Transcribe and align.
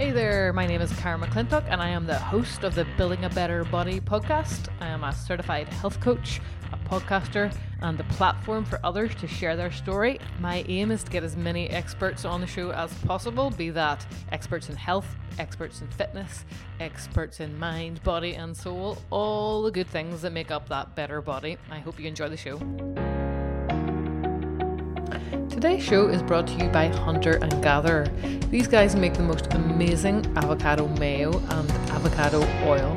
Hey 0.00 0.12
there, 0.12 0.50
my 0.54 0.66
name 0.66 0.80
is 0.80 0.90
Karen 0.94 1.20
McClintock, 1.20 1.66
and 1.68 1.78
I 1.78 1.90
am 1.90 2.06
the 2.06 2.18
host 2.18 2.64
of 2.64 2.74
the 2.74 2.86
Building 2.96 3.22
a 3.26 3.28
Better 3.28 3.64
Body 3.64 4.00
podcast. 4.00 4.68
I 4.80 4.86
am 4.86 5.04
a 5.04 5.12
certified 5.12 5.68
health 5.68 6.00
coach, 6.00 6.40
a 6.72 6.78
podcaster, 6.88 7.54
and 7.82 7.98
the 7.98 8.04
platform 8.04 8.64
for 8.64 8.80
others 8.82 9.14
to 9.16 9.26
share 9.26 9.56
their 9.56 9.70
story. 9.70 10.18
My 10.40 10.64
aim 10.68 10.90
is 10.90 11.02
to 11.04 11.10
get 11.10 11.22
as 11.22 11.36
many 11.36 11.68
experts 11.68 12.24
on 12.24 12.40
the 12.40 12.46
show 12.46 12.70
as 12.70 12.94
possible 13.00 13.50
be 13.50 13.68
that 13.68 14.06
experts 14.32 14.70
in 14.70 14.76
health, 14.76 15.16
experts 15.38 15.82
in 15.82 15.88
fitness, 15.88 16.46
experts 16.80 17.40
in 17.40 17.58
mind, 17.58 18.02
body, 18.02 18.36
and 18.36 18.56
soul 18.56 18.96
all 19.10 19.60
the 19.60 19.70
good 19.70 19.88
things 19.88 20.22
that 20.22 20.32
make 20.32 20.50
up 20.50 20.66
that 20.70 20.96
better 20.96 21.20
body. 21.20 21.58
I 21.70 21.78
hope 21.78 22.00
you 22.00 22.08
enjoy 22.08 22.30
the 22.30 22.38
show. 22.38 22.58
Today's 25.60 25.84
show 25.84 26.08
is 26.08 26.22
brought 26.22 26.46
to 26.46 26.54
you 26.54 26.70
by 26.70 26.88
Hunter 26.88 27.32
and 27.42 27.62
Gatherer. 27.62 28.06
These 28.48 28.66
guys 28.66 28.96
make 28.96 29.12
the 29.12 29.22
most 29.22 29.52
amazing 29.52 30.24
avocado 30.34 30.88
mayo 30.96 31.38
and 31.50 31.70
avocado 31.90 32.40
oil. 32.66 32.94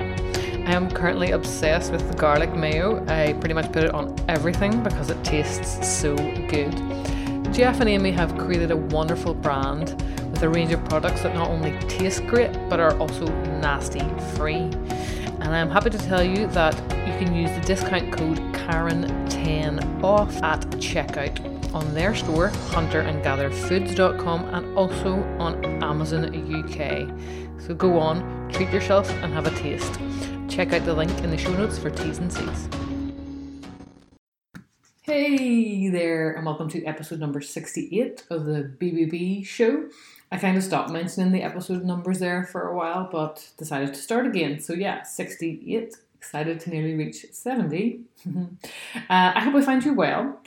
I 0.66 0.72
am 0.72 0.90
currently 0.90 1.32
obsessed 1.32 1.92
with 1.92 2.10
the 2.10 2.16
garlic 2.16 2.56
mayo. 2.56 3.06
I 3.10 3.34
pretty 3.34 3.54
much 3.54 3.70
put 3.74 3.84
it 3.84 3.94
on 3.94 4.16
everything 4.30 4.82
because 4.82 5.10
it 5.10 5.22
tastes 5.26 5.86
so 5.86 6.16
good. 6.16 6.72
Jeff 7.54 7.82
and 7.82 7.90
Amy 7.90 8.14
have 8.14 8.38
created 8.38 8.72
a 8.72 8.78
wonderful 8.78 9.34
brand 9.34 10.02
with 10.32 10.42
a 10.42 10.48
range 10.48 10.72
of 10.72 10.82
products 10.86 11.24
that 11.24 11.36
not 11.36 11.50
only 11.50 11.78
taste 11.90 12.26
great 12.28 12.54
but 12.70 12.80
are 12.80 12.98
also 12.98 13.26
nasty 13.60 14.00
free. 14.38 14.72
And 15.42 15.54
I'm 15.54 15.70
happy 15.70 15.90
to 15.90 15.98
tell 15.98 16.24
you 16.24 16.48
that 16.52 16.76
you 17.06 17.14
can 17.20 17.36
use 17.36 17.52
the 17.60 17.66
discount 17.66 18.14
code 18.14 18.38
Karen10 18.54 20.02
off 20.02 20.42
at 20.42 20.62
checkout 20.80 21.53
on 21.74 21.94
their 21.94 22.14
store, 22.16 22.50
hunterandgatherfoods.com, 22.70 24.46
and 24.54 24.78
also 24.78 25.24
on 25.40 25.64
Amazon 25.84 26.26
UK. 26.26 27.10
So 27.62 27.74
go 27.74 28.00
on, 28.00 28.50
treat 28.52 28.70
yourself, 28.70 29.10
and 29.10 29.34
have 29.34 29.48
a 29.48 29.52
taste. 29.52 30.00
Check 30.48 30.74
out 30.74 30.86
the 30.86 30.94
link 30.94 31.12
in 31.24 31.32
the 31.32 31.38
show 31.38 31.52
notes 31.54 31.78
for 31.78 31.90
T's 31.90 32.20
and 32.20 32.32
C's. 32.32 32.70
Hey 35.02 35.90
there, 35.90 36.32
and 36.32 36.46
welcome 36.46 36.70
to 36.70 36.86
episode 36.86 37.20
number 37.20 37.42
68 37.42 38.24
of 38.30 38.46
the 38.46 38.72
BBB 38.78 39.46
show. 39.46 39.90
I 40.32 40.38
kind 40.38 40.58
of 40.58 40.64
stopped 40.64 40.92
mentioning 40.92 41.32
the 41.32 41.44
episode 41.44 41.84
numbers 41.84 42.20
there 42.20 42.44
for 42.46 42.68
a 42.68 42.76
while, 42.76 43.10
but 43.12 43.50
decided 43.58 43.94
to 43.94 44.00
start 44.00 44.26
again. 44.26 44.60
So, 44.60 44.74
yeah, 44.74 45.04
68 45.04 45.96
excited 46.24 46.58
to 46.58 46.70
nearly 46.70 46.96
reach 46.96 47.26
70. 47.32 48.00
uh, 48.38 48.50
I 49.10 49.42
hope 49.42 49.56
I 49.56 49.62
find 49.62 49.84
you 49.84 49.94
well. 49.94 50.40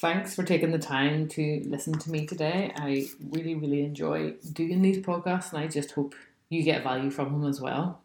Thanks 0.00 0.36
for 0.36 0.44
taking 0.44 0.70
the 0.70 0.78
time 0.78 1.26
to 1.30 1.60
listen 1.66 1.92
to 1.92 2.10
me 2.12 2.24
today. 2.24 2.70
I 2.76 3.08
really, 3.32 3.56
really 3.56 3.82
enjoy 3.82 4.34
doing 4.52 4.80
these 4.80 5.04
podcasts, 5.04 5.52
and 5.52 5.60
I 5.60 5.66
just 5.66 5.90
hope 5.90 6.14
you 6.48 6.62
get 6.62 6.84
value 6.84 7.10
from 7.10 7.32
them 7.32 7.50
as 7.50 7.60
well. 7.60 8.00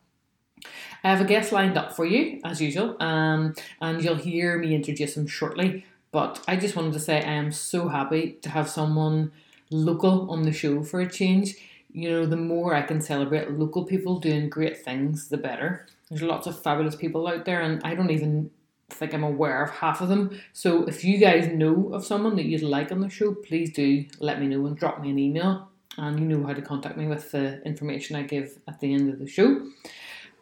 I 1.03 1.11
have 1.11 1.21
a 1.21 1.25
guest 1.25 1.51
lined 1.51 1.77
up 1.77 1.95
for 1.95 2.03
you, 2.03 2.41
as 2.43 2.59
usual, 2.59 2.97
um, 2.99 3.53
and 3.79 4.03
you'll 4.03 4.15
hear 4.15 4.57
me 4.57 4.73
introduce 4.73 5.15
him 5.15 5.27
shortly. 5.27 5.85
But 6.11 6.43
I 6.47 6.55
just 6.55 6.75
wanted 6.75 6.93
to 6.93 6.99
say 6.99 7.17
I 7.17 7.33
am 7.33 7.51
so 7.51 7.89
happy 7.89 8.39
to 8.41 8.49
have 8.49 8.67
someone 8.67 9.31
local 9.69 10.31
on 10.31 10.41
the 10.41 10.51
show 10.51 10.81
for 10.81 10.99
a 10.99 11.07
change. 11.07 11.53
You 11.91 12.09
know, 12.09 12.25
the 12.25 12.37
more 12.37 12.73
I 12.73 12.81
can 12.81 13.01
celebrate 13.01 13.51
local 13.51 13.85
people 13.85 14.19
doing 14.19 14.49
great 14.49 14.83
things, 14.83 15.29
the 15.29 15.37
better. 15.37 15.85
There's 16.09 16.23
lots 16.23 16.47
of 16.47 16.59
fabulous 16.59 16.95
people 16.95 17.27
out 17.27 17.45
there, 17.45 17.61
and 17.61 17.83
I 17.83 17.93
don't 17.93 18.09
even 18.09 18.49
think 18.93 19.13
I'm 19.13 19.23
aware 19.23 19.63
of 19.63 19.71
half 19.71 20.01
of 20.01 20.09
them. 20.09 20.39
So 20.53 20.83
if 20.83 21.03
you 21.03 21.17
guys 21.17 21.47
know 21.47 21.93
of 21.93 22.05
someone 22.05 22.35
that 22.37 22.45
you'd 22.45 22.61
like 22.61 22.91
on 22.91 23.01
the 23.01 23.09
show, 23.09 23.33
please 23.33 23.71
do 23.73 24.05
let 24.19 24.39
me 24.39 24.47
know 24.47 24.65
and 24.65 24.77
drop 24.77 25.01
me 25.01 25.09
an 25.09 25.19
email. 25.19 25.69
And 25.97 26.19
you 26.19 26.25
know 26.25 26.45
how 26.45 26.53
to 26.53 26.61
contact 26.61 26.97
me 26.97 27.07
with 27.07 27.31
the 27.31 27.61
information 27.63 28.15
I 28.15 28.23
give 28.23 28.59
at 28.67 28.79
the 28.79 28.93
end 28.93 29.11
of 29.11 29.19
the 29.19 29.27
show. 29.27 29.67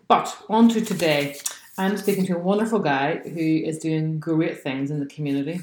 But 0.08 0.36
on 0.50 0.70
to 0.70 0.82
today. 0.82 1.38
I'm 1.78 1.98
speaking 1.98 2.26
to 2.28 2.36
a 2.36 2.40
wonderful 2.40 2.80
guy 2.80 3.18
who 3.18 3.40
is 3.40 3.80
doing 3.80 4.20
great 4.20 4.62
things 4.62 4.92
in 4.92 5.00
the 5.00 5.06
community. 5.06 5.62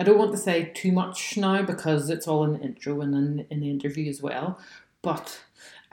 I 0.00 0.04
don't 0.04 0.18
want 0.18 0.32
to 0.32 0.38
say 0.38 0.72
too 0.74 0.90
much 0.90 1.36
now 1.36 1.62
because 1.62 2.10
it's 2.10 2.26
all 2.26 2.44
in 2.44 2.54
the 2.54 2.60
intro 2.60 3.00
and 3.02 3.14
then 3.14 3.46
in 3.50 3.60
the 3.60 3.70
interview 3.70 4.08
as 4.08 4.20
well. 4.20 4.58
But 5.02 5.40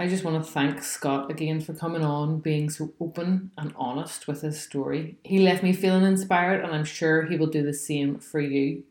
I 0.02 0.08
just 0.08 0.24
want 0.24 0.42
to 0.42 0.50
thank 0.50 0.82
Scott 0.82 1.30
again 1.30 1.60
for 1.60 1.74
coming 1.74 2.06
on, 2.06 2.40
being 2.40 2.70
so 2.70 2.94
open 3.02 3.52
and 3.58 3.74
honest 3.76 4.30
with 4.30 4.42
his 4.42 4.58
story. 4.58 5.18
He 5.26 5.40
left 5.40 5.62
me 5.62 5.74
feeling 5.74 6.06
inspired, 6.06 6.64
and 6.64 6.74
I'm 6.74 6.86
sure 6.86 7.24
he 7.24 7.36
will 7.36 7.48
do 7.48 7.64
the 7.64 7.74
same 7.74 8.18
for 8.18 8.40
you. 8.40 8.84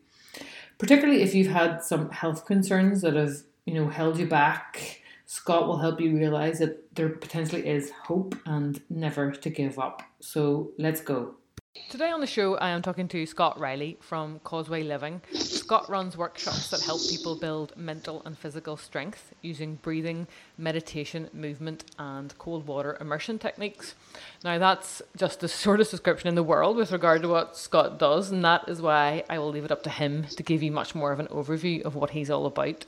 Particularly 0.77 1.23
if 1.23 1.33
you've 1.33 1.51
had 1.51 1.81
some 1.81 2.11
health 2.11 2.45
concerns 2.45 3.01
that 3.01 3.15
have, 3.15 3.37
you 3.65 3.73
know, 3.73 3.89
held 3.89 4.19
you 4.19 4.27
back, 4.27 5.01
Scott 5.25 5.67
will 5.67 5.79
help 5.79 5.99
you 5.99 6.15
realize 6.15 6.59
that 6.59 6.95
there 6.95 7.09
potentially 7.09 7.67
is 7.67 7.89
hope 7.89 8.35
and 8.45 8.79
never 8.87 9.31
to 9.31 9.49
give 9.49 9.79
up. 9.79 10.03
So 10.19 10.73
let's 10.77 11.01
go. 11.01 11.33
Today 11.87 12.11
on 12.11 12.19
the 12.19 12.27
show, 12.27 12.55
I 12.57 12.69
am 12.69 12.81
talking 12.81 13.07
to 13.07 13.25
Scott 13.25 13.59
Riley 13.59 13.97
from 14.01 14.39
Causeway 14.39 14.83
Living. 14.83 15.21
Scott 15.33 15.89
runs 15.89 16.17
workshops 16.17 16.69
that 16.69 16.81
help 16.81 17.01
people 17.09 17.35
build 17.35 17.75
mental 17.77 18.21
and 18.25 18.37
physical 18.37 18.77
strength 18.77 19.33
using 19.41 19.75
breathing, 19.75 20.27
meditation, 20.57 21.29
movement, 21.33 21.85
and 21.97 22.37
cold 22.37 22.67
water 22.67 22.97
immersion 22.99 23.39
techniques. 23.39 23.95
Now, 24.43 24.59
that's 24.59 25.01
just 25.15 25.39
the 25.39 25.47
shortest 25.47 25.91
description 25.91 26.27
in 26.27 26.35
the 26.35 26.43
world 26.43 26.75
with 26.75 26.91
regard 26.91 27.21
to 27.23 27.29
what 27.29 27.57
Scott 27.57 27.97
does, 27.97 28.31
and 28.31 28.43
that 28.43 28.67
is 28.67 28.81
why 28.81 29.23
I 29.29 29.39
will 29.39 29.49
leave 29.49 29.65
it 29.65 29.71
up 29.71 29.83
to 29.83 29.89
him 29.89 30.25
to 30.35 30.43
give 30.43 30.61
you 30.61 30.71
much 30.71 30.93
more 30.93 31.11
of 31.11 31.19
an 31.19 31.27
overview 31.27 31.81
of 31.83 31.95
what 31.95 32.11
he's 32.11 32.29
all 32.29 32.45
about. 32.45 32.85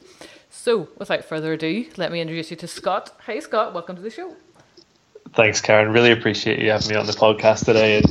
So, 0.49 0.89
without 0.97 1.23
further 1.23 1.53
ado, 1.53 1.87
let 1.97 2.11
me 2.11 2.21
introduce 2.21 2.51
you 2.51 2.57
to 2.57 2.67
Scott. 2.67 3.17
Hey, 3.25 3.39
Scott, 3.39 3.73
welcome 3.73 3.95
to 3.95 4.01
the 4.01 4.11
show. 4.11 4.35
Thanks, 5.33 5.61
Karen. 5.61 5.93
Really 5.93 6.11
appreciate 6.11 6.59
you 6.59 6.71
having 6.71 6.89
me 6.89 6.95
on 6.95 7.05
the 7.07 7.13
podcast 7.13 7.65
today. 7.65 8.03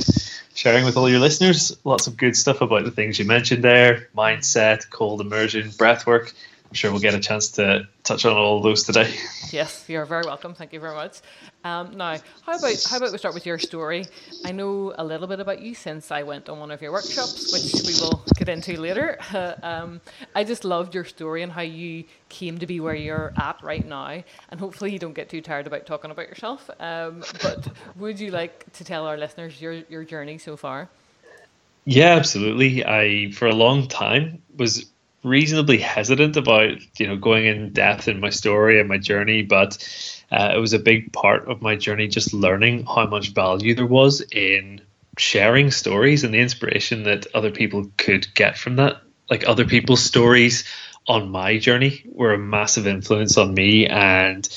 Sharing 0.53 0.85
with 0.85 0.97
all 0.97 1.09
your 1.09 1.19
listeners. 1.19 1.77
Lots 1.83 2.07
of 2.07 2.17
good 2.17 2.35
stuff 2.35 2.61
about 2.61 2.83
the 2.83 2.91
things 2.91 3.19
you 3.19 3.25
mentioned 3.25 3.63
there 3.63 4.09
mindset, 4.15 4.89
cold 4.89 5.21
immersion, 5.21 5.69
breath 5.77 6.05
work. 6.05 6.33
I'm 6.71 6.75
sure 6.75 6.89
we'll 6.89 7.01
get 7.01 7.13
a 7.13 7.19
chance 7.19 7.49
to 7.51 7.85
touch 8.03 8.23
on 8.23 8.37
all 8.37 8.61
those 8.61 8.83
today. 8.83 9.13
Yes, 9.51 9.83
you're 9.89 10.05
very 10.05 10.23
welcome. 10.25 10.53
Thank 10.53 10.71
you 10.71 10.79
very 10.79 10.95
much. 10.95 11.19
Um, 11.65 11.97
now, 11.97 12.15
how 12.45 12.57
about 12.57 12.83
how 12.89 12.95
about 12.95 13.11
we 13.11 13.17
start 13.17 13.33
with 13.33 13.45
your 13.45 13.59
story? 13.59 14.05
I 14.45 14.53
know 14.53 14.93
a 14.97 15.03
little 15.03 15.27
bit 15.27 15.41
about 15.41 15.61
you 15.61 15.75
since 15.75 16.09
I 16.09 16.23
went 16.23 16.47
on 16.47 16.57
one 16.57 16.71
of 16.71 16.81
your 16.81 16.93
workshops, 16.93 17.51
which 17.51 17.83
we 17.85 17.99
will 17.99 18.23
get 18.37 18.47
into 18.47 18.79
later. 18.79 19.17
Uh, 19.33 19.55
um, 19.63 19.99
I 20.33 20.45
just 20.45 20.63
loved 20.63 20.95
your 20.95 21.03
story 21.03 21.43
and 21.43 21.51
how 21.51 21.63
you 21.63 22.05
came 22.29 22.59
to 22.59 22.65
be 22.65 22.79
where 22.79 22.95
you're 22.95 23.33
at 23.35 23.61
right 23.61 23.85
now. 23.85 24.23
And 24.47 24.57
hopefully, 24.57 24.93
you 24.93 24.99
don't 24.99 25.15
get 25.15 25.27
too 25.27 25.41
tired 25.41 25.67
about 25.67 25.85
talking 25.85 26.11
about 26.11 26.29
yourself. 26.29 26.69
Um, 26.79 27.21
but 27.43 27.67
would 27.97 28.21
you 28.21 28.31
like 28.31 28.71
to 28.71 28.85
tell 28.85 29.05
our 29.05 29.17
listeners 29.17 29.61
your 29.61 29.73
your 29.89 30.05
journey 30.05 30.37
so 30.37 30.55
far? 30.55 30.87
Yeah, 31.83 32.15
absolutely. 32.15 32.85
I 32.85 33.31
for 33.31 33.49
a 33.49 33.53
long 33.53 33.89
time 33.89 34.43
was 34.55 34.85
reasonably 35.23 35.77
hesitant 35.77 36.37
about 36.37 36.77
you 36.99 37.07
know 37.07 37.15
going 37.15 37.45
in 37.45 37.73
depth 37.73 38.07
in 38.07 38.19
my 38.19 38.29
story 38.29 38.79
and 38.79 38.89
my 38.89 38.97
journey, 38.97 39.43
but 39.43 39.77
uh, 40.31 40.53
it 40.55 40.59
was 40.59 40.73
a 40.73 40.79
big 40.79 41.11
part 41.13 41.47
of 41.49 41.61
my 41.61 41.75
journey 41.75 42.07
just 42.07 42.33
learning 42.33 42.85
how 42.85 43.05
much 43.05 43.33
value 43.33 43.75
there 43.75 43.85
was 43.85 44.21
in 44.31 44.81
sharing 45.17 45.71
stories 45.71 46.23
and 46.23 46.33
the 46.33 46.39
inspiration 46.39 47.03
that 47.03 47.27
other 47.35 47.51
people 47.51 47.91
could 47.97 48.33
get 48.33 48.57
from 48.57 48.77
that. 48.77 49.01
Like 49.29 49.47
other 49.47 49.65
people's 49.65 50.03
stories 50.03 50.63
on 51.07 51.29
my 51.29 51.57
journey 51.57 52.03
were 52.11 52.33
a 52.33 52.37
massive 52.37 52.87
influence 52.87 53.37
on 53.37 53.53
me 53.53 53.87
and 53.87 54.47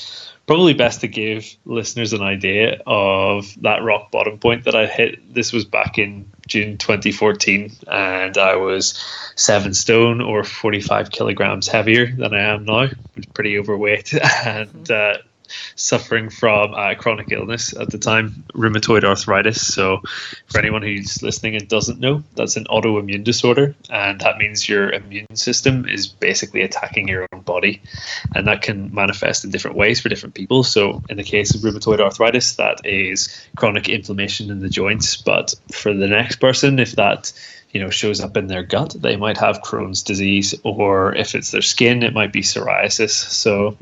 probably 0.47 0.73
best 0.73 1.01
to 1.01 1.07
give 1.07 1.55
listeners 1.65 2.13
an 2.13 2.21
idea 2.21 2.81
of 2.85 3.53
that 3.61 3.83
rock 3.83 4.11
bottom 4.11 4.37
point 4.37 4.65
that 4.65 4.75
I 4.75 4.85
hit. 4.85 5.33
This 5.33 5.51
was 5.51 5.65
back 5.65 5.97
in 5.97 6.31
June 6.47 6.77
2014, 6.77 7.71
and 7.87 8.37
I 8.37 8.55
was 8.55 9.01
seven 9.35 9.73
stone 9.73 10.21
or 10.21 10.43
45 10.43 11.11
kilograms 11.11 11.67
heavier 11.67 12.07
than 12.07 12.33
I 12.33 12.41
am 12.41 12.65
now. 12.65 12.83
I 12.83 12.91
was 13.15 13.25
pretty 13.33 13.57
overweight, 13.57 14.13
and 14.45 14.89
uh, 14.91 15.17
suffering 15.75 16.29
from 16.29 16.73
uh, 16.73 16.95
chronic 16.95 17.31
illness 17.31 17.73
at 17.73 17.89
the 17.89 17.97
time, 17.97 18.43
rheumatoid 18.53 19.03
arthritis. 19.03 19.73
So, 19.73 20.01
for 20.47 20.59
anyone 20.59 20.81
who's 20.81 21.21
listening 21.21 21.55
and 21.55 21.67
doesn't 21.67 21.99
know, 21.99 22.23
that's 22.35 22.55
an 22.55 22.65
autoimmune 22.65 23.23
disorder, 23.23 23.75
and 23.89 24.19
that 24.21 24.37
means 24.37 24.67
your 24.67 24.91
immune 24.91 25.35
system 25.35 25.87
is 25.87 26.07
basically 26.07 26.61
attacking 26.61 27.07
your 27.07 27.27
own 27.33 27.41
body, 27.41 27.81
and 28.33 28.47
that 28.47 28.61
can 28.61 28.93
manifest 28.93 29.43
in 29.43 29.51
different 29.51 29.77
ways 29.77 30.01
for 30.01 30.09
different 30.09 30.35
people. 30.35 30.63
So, 30.63 31.01
in 31.09 31.17
the 31.17 31.23
case 31.23 31.55
of 31.55 31.61
rheumatoid 31.61 31.99
arthritis, 31.99 32.55
that 32.55 32.81
is 32.85 33.47
chronic 33.55 33.89
inflammation 33.89 34.49
in 34.49 34.59
the 34.59 34.69
joints. 34.69 35.17
But 35.17 35.53
for 35.71 35.93
the 35.93 36.07
next 36.07 36.37
person, 36.37 36.79
if 36.79 36.93
that 36.93 37.31
you 37.75 37.81
know 37.81 37.89
shows 37.89 38.21
up 38.21 38.37
in 38.37 38.47
their 38.47 38.63
gut 38.63 38.95
they 38.99 39.17
might 39.17 39.37
have 39.37 39.61
crohn's 39.61 40.01
disease 40.01 40.55
or 40.63 41.13
if 41.13 41.35
it's 41.35 41.51
their 41.51 41.61
skin 41.61 42.03
it 42.03 42.13
might 42.13 42.31
be 42.31 42.41
psoriasis 42.41 43.09
so 43.09 43.77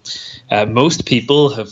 uh, 0.49 0.65
most 0.65 1.05
people 1.05 1.49
have 1.49 1.69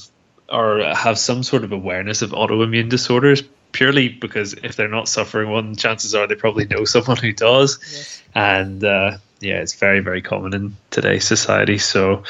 or 0.50 0.84
have 0.94 1.18
some 1.18 1.42
sort 1.42 1.64
of 1.64 1.72
awareness 1.72 2.22
of 2.22 2.30
autoimmune 2.30 2.90
disorders 2.90 3.42
purely 3.72 4.08
because 4.08 4.54
if 4.64 4.76
they're 4.76 4.88
not 4.88 5.08
suffering 5.10 5.50
one 5.50 5.76
chances 5.76 6.14
are 6.14 6.28
they 6.28 6.36
probably 6.36 6.66
know 6.68 6.86
someone 6.86 7.18
who 7.18 7.34
does 7.34 7.80
yes. 7.82 8.22
and 8.36 8.84
uh, 8.84 9.18
yeah 9.40 9.60
it's 9.60 9.74
very 9.74 10.00
very 10.00 10.22
common 10.22 10.54
in 10.54 10.78
today's 10.92 11.26
society 11.26 11.80
so 11.80 12.22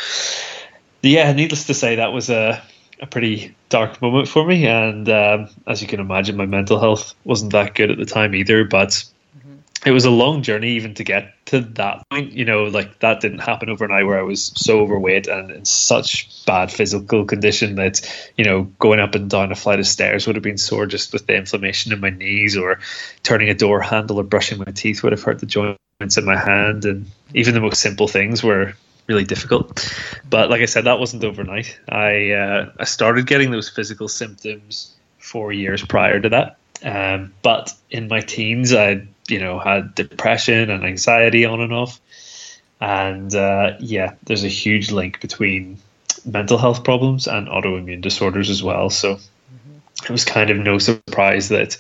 yeah 1.02 1.34
needless 1.34 1.66
to 1.66 1.74
say 1.74 1.98
that 1.98 2.14
was 2.14 2.30
a 2.30 2.64
a 3.02 3.08
pretty 3.08 3.56
dark 3.70 4.00
moment 4.00 4.28
for 4.28 4.46
me. 4.46 4.68
And 4.68 5.10
um, 5.10 5.50
as 5.66 5.82
you 5.82 5.88
can 5.88 6.00
imagine, 6.00 6.38
my 6.38 6.46
mental 6.46 6.80
health 6.80 7.16
wasn't 7.24 7.52
that 7.54 7.74
good 7.74 7.90
at 7.90 7.98
the 7.98 8.06
time 8.06 8.36
either. 8.36 8.64
But 8.64 9.04
it 9.86 9.92
was 9.92 10.06
a 10.06 10.12
long 10.12 10.44
journey 10.44 10.72
even 10.72 10.94
to 10.96 11.04
get 11.04 11.34
to 11.48 11.62
that 11.62 12.04
point. 12.10 12.34
You 12.34 12.46
know, 12.46 12.66
like 12.66 13.00
that 13.00 13.20
didn't 13.20 13.40
happen 13.40 13.70
overnight 13.70 14.06
where 14.06 14.20
I 14.20 14.24
was 14.24 14.52
so 14.56 14.82
overweight 14.82 15.28
and 15.28 15.50
in 15.50 15.66
such 15.66 16.46
bad 16.46 16.72
physical 16.72 17.26
condition 17.26 17.76
that, 17.76 18.02
you 18.38 18.46
know, 18.46 18.64
going 18.80 19.00
up 19.00 19.16
and 19.16 19.30
down 19.30 19.52
a 19.52 19.56
flight 19.56 19.80
of 19.80 19.88
stairs 19.88 20.28
would 20.28 20.36
have 20.36 20.44
been 20.44 20.58
sore 20.58 20.86
just 20.86 21.14
with 21.14 21.26
the 21.26 21.36
inflammation 21.36 21.92
in 21.92 22.00
my 22.00 22.12
knees 22.12 22.56
or 22.56 22.80
turning 23.24 23.50
a 23.50 23.56
door 23.56 23.82
handle 23.82 24.20
or 24.20 24.24
brushing 24.24 24.60
my 24.60 24.72
teeth 24.72 25.02
would 25.04 25.14
have 25.14 25.24
hurt 25.24 25.40
the 25.40 25.46
joints 25.46 26.18
in 26.18 26.26
my 26.26 26.38
hand. 26.38 26.86
And 26.86 27.08
even 27.34 27.54
the 27.56 27.62
most 27.62 27.82
simple 27.82 28.08
things 28.08 28.44
were 28.44 28.76
really 29.08 29.26
difficult. 29.26 29.92
But 30.30 30.52
like 30.52 30.62
I 30.62 30.66
said, 30.66 30.84
that 30.84 31.00
wasn't 31.00 31.24
overnight. 31.24 31.80
I, 31.90 32.32
uh, 32.32 32.72
I 32.80 32.84
started 32.84 33.26
getting 33.26 33.50
those 33.50 33.68
physical 33.68 34.08
symptoms 34.08 34.96
four 35.18 35.52
years 35.52 35.84
prior 35.84 36.20
to 36.20 36.30
that. 36.30 36.58
Um, 36.84 37.34
but 37.42 37.74
in 37.90 38.08
my 38.08 38.22
teens, 38.22 38.74
I 38.74 39.08
you 39.32 39.40
know 39.40 39.60
had 39.60 39.96
depression 39.96 40.70
and 40.70 40.84
anxiety 40.84 41.46
on 41.46 41.62
and 41.62 41.74
off, 41.74 42.00
and 42.80 43.34
uh, 43.34 43.74
yeah, 43.80 44.16
there's 44.24 44.44
a 44.44 44.50
huge 44.50 44.92
link 44.92 45.22
between 45.22 45.78
mental 46.26 46.58
health 46.58 46.84
problems 46.84 47.28
and 47.28 47.48
autoimmune 47.48 48.02
disorders 48.02 48.50
as 48.50 48.62
well. 48.62 48.90
So 48.90 49.20
it 50.04 50.10
was 50.10 50.26
kind 50.26 50.50
of 50.50 50.58
no 50.58 50.78
surprise 50.78 51.50
that 51.50 51.78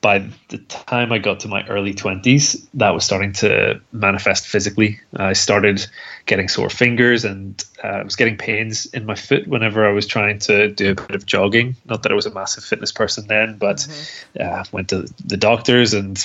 by 0.00 0.30
the 0.48 0.58
time 0.58 1.12
I 1.12 1.18
got 1.18 1.40
to 1.40 1.48
my 1.48 1.66
early 1.66 1.94
20s, 1.94 2.66
that 2.74 2.90
was 2.90 3.04
starting 3.04 3.32
to 3.34 3.80
manifest 3.90 4.46
physically. 4.46 5.00
I 5.16 5.32
started 5.32 5.86
getting 6.26 6.48
sore 6.48 6.70
fingers 6.70 7.24
and 7.24 7.62
uh, 7.82 7.88
I 7.88 8.02
was 8.02 8.16
getting 8.16 8.36
pains 8.36 8.86
in 8.86 9.06
my 9.06 9.14
foot 9.14 9.46
whenever 9.46 9.86
I 9.86 9.92
was 9.92 10.06
trying 10.06 10.38
to 10.40 10.68
do 10.68 10.92
a 10.92 10.94
bit 10.94 11.16
of 11.16 11.26
jogging. 11.26 11.76
Not 11.84 12.02
that 12.02 12.12
I 12.12 12.14
was 12.14 12.26
a 12.26 12.34
massive 12.34 12.64
fitness 12.64 12.92
person 12.92 13.26
then, 13.26 13.56
but 13.56 13.78
mm-hmm. 13.78 14.42
uh, 14.42 14.64
went 14.72 14.90
to 14.90 15.06
the 15.24 15.36
doctors 15.36 15.94
and 15.94 16.22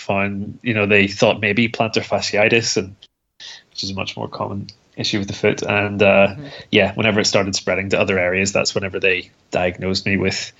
found, 0.00 0.58
you 0.62 0.74
know, 0.74 0.86
they 0.86 1.06
thought 1.06 1.40
maybe 1.40 1.68
plantar 1.68 2.02
fasciitis, 2.02 2.76
and 2.76 2.96
which 3.70 3.84
is 3.84 3.90
a 3.90 3.94
much 3.94 4.16
more 4.16 4.28
common 4.28 4.68
issue 4.96 5.18
with 5.18 5.28
the 5.28 5.34
foot. 5.34 5.62
And 5.62 6.02
uh, 6.02 6.28
mm-hmm. 6.28 6.46
yeah, 6.70 6.94
whenever 6.94 7.20
it 7.20 7.26
started 7.26 7.54
spreading 7.54 7.90
to 7.90 8.00
other 8.00 8.18
areas, 8.18 8.52
that's 8.52 8.74
whenever 8.74 9.00
they 9.00 9.30
diagnosed 9.50 10.06
me 10.06 10.16
with 10.16 10.52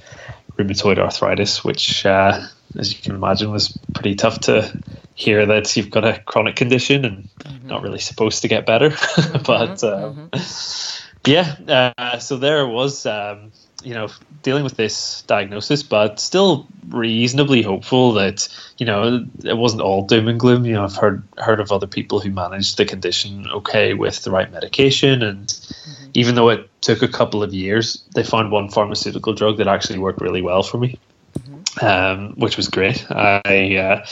rheumatoid 0.57 0.99
arthritis, 0.99 1.65
which, 1.65 2.05
uh, 2.07 2.47
as 2.79 2.93
you 2.93 3.01
can 3.01 3.15
imagine, 3.15 3.51
was 3.51 3.77
pretty 3.95 4.15
tough 4.15 4.41
to 4.41 4.79
hear 5.15 5.47
that 5.47 5.77
you've 5.77 5.91
got 5.91 6.05
a 6.05 6.21
chronic 6.21 6.57
condition 6.57 7.05
and 7.05 7.29
mm-hmm. 7.39 7.69
not 7.69 7.83
really 7.83 7.99
supposed 7.99 8.43
to 8.43 8.49
get 8.49 8.67
better. 8.67 8.91
but 9.45 9.83
um, 9.85 10.31
mm-hmm. 10.33 11.31
yeah, 11.31 11.93
uh, 11.97 12.19
so 12.19 12.37
there 12.37 12.61
it 12.61 12.69
was. 12.69 13.07
Um, 13.07 13.53
you 13.83 13.95
know, 13.95 14.09
dealing 14.43 14.65
with 14.65 14.77
this 14.77 15.23
diagnosis, 15.23 15.83
but 15.83 16.21
still 16.21 16.67
reasonably 16.89 17.63
hopeful 17.63 18.13
that 18.15 18.49
you 18.79 18.87
know 18.87 19.27
it 19.45 19.57
wasn't 19.57 19.83
all 19.83 20.07
doom 20.07 20.29
and 20.29 20.39
gloom. 20.39 20.65
You 20.65 20.75
know, 20.75 20.85
I've 20.85 20.97
heard 20.97 21.23
heard 21.39 21.61
of 21.61 21.73
other 21.73 21.87
people 21.87 22.21
who 22.21 22.31
managed 22.31 22.77
the 22.77 22.85
condition 22.85 23.49
okay 23.51 23.95
with 23.95 24.23
the 24.23 24.31
right 24.31 24.51
medication, 24.51 25.23
and 25.23 25.47
mm-hmm. 25.47 26.11
even 26.15 26.35
though 26.35 26.49
it 26.51 26.69
took 26.81 27.03
a 27.03 27.09
couple 27.09 27.43
of 27.43 27.55
years, 27.55 28.03
they 28.15 28.23
found 28.23 28.51
one 28.51 28.69
pharmaceutical 28.71 29.33
drug 29.33 29.59
that 29.59 29.69
actually 29.69 29.99
worked 29.99 30.21
really 30.21 30.43
well 30.43 30.63
for 30.63 30.79
me, 30.79 30.99
mm-hmm. 31.39 31.85
um, 31.85 32.35
which 32.37 32.57
was 32.57 32.69
great. 32.69 33.11
I 33.11 33.77
uh, 33.77 34.07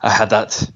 I 0.00 0.10
had 0.10 0.30
that 0.30 0.70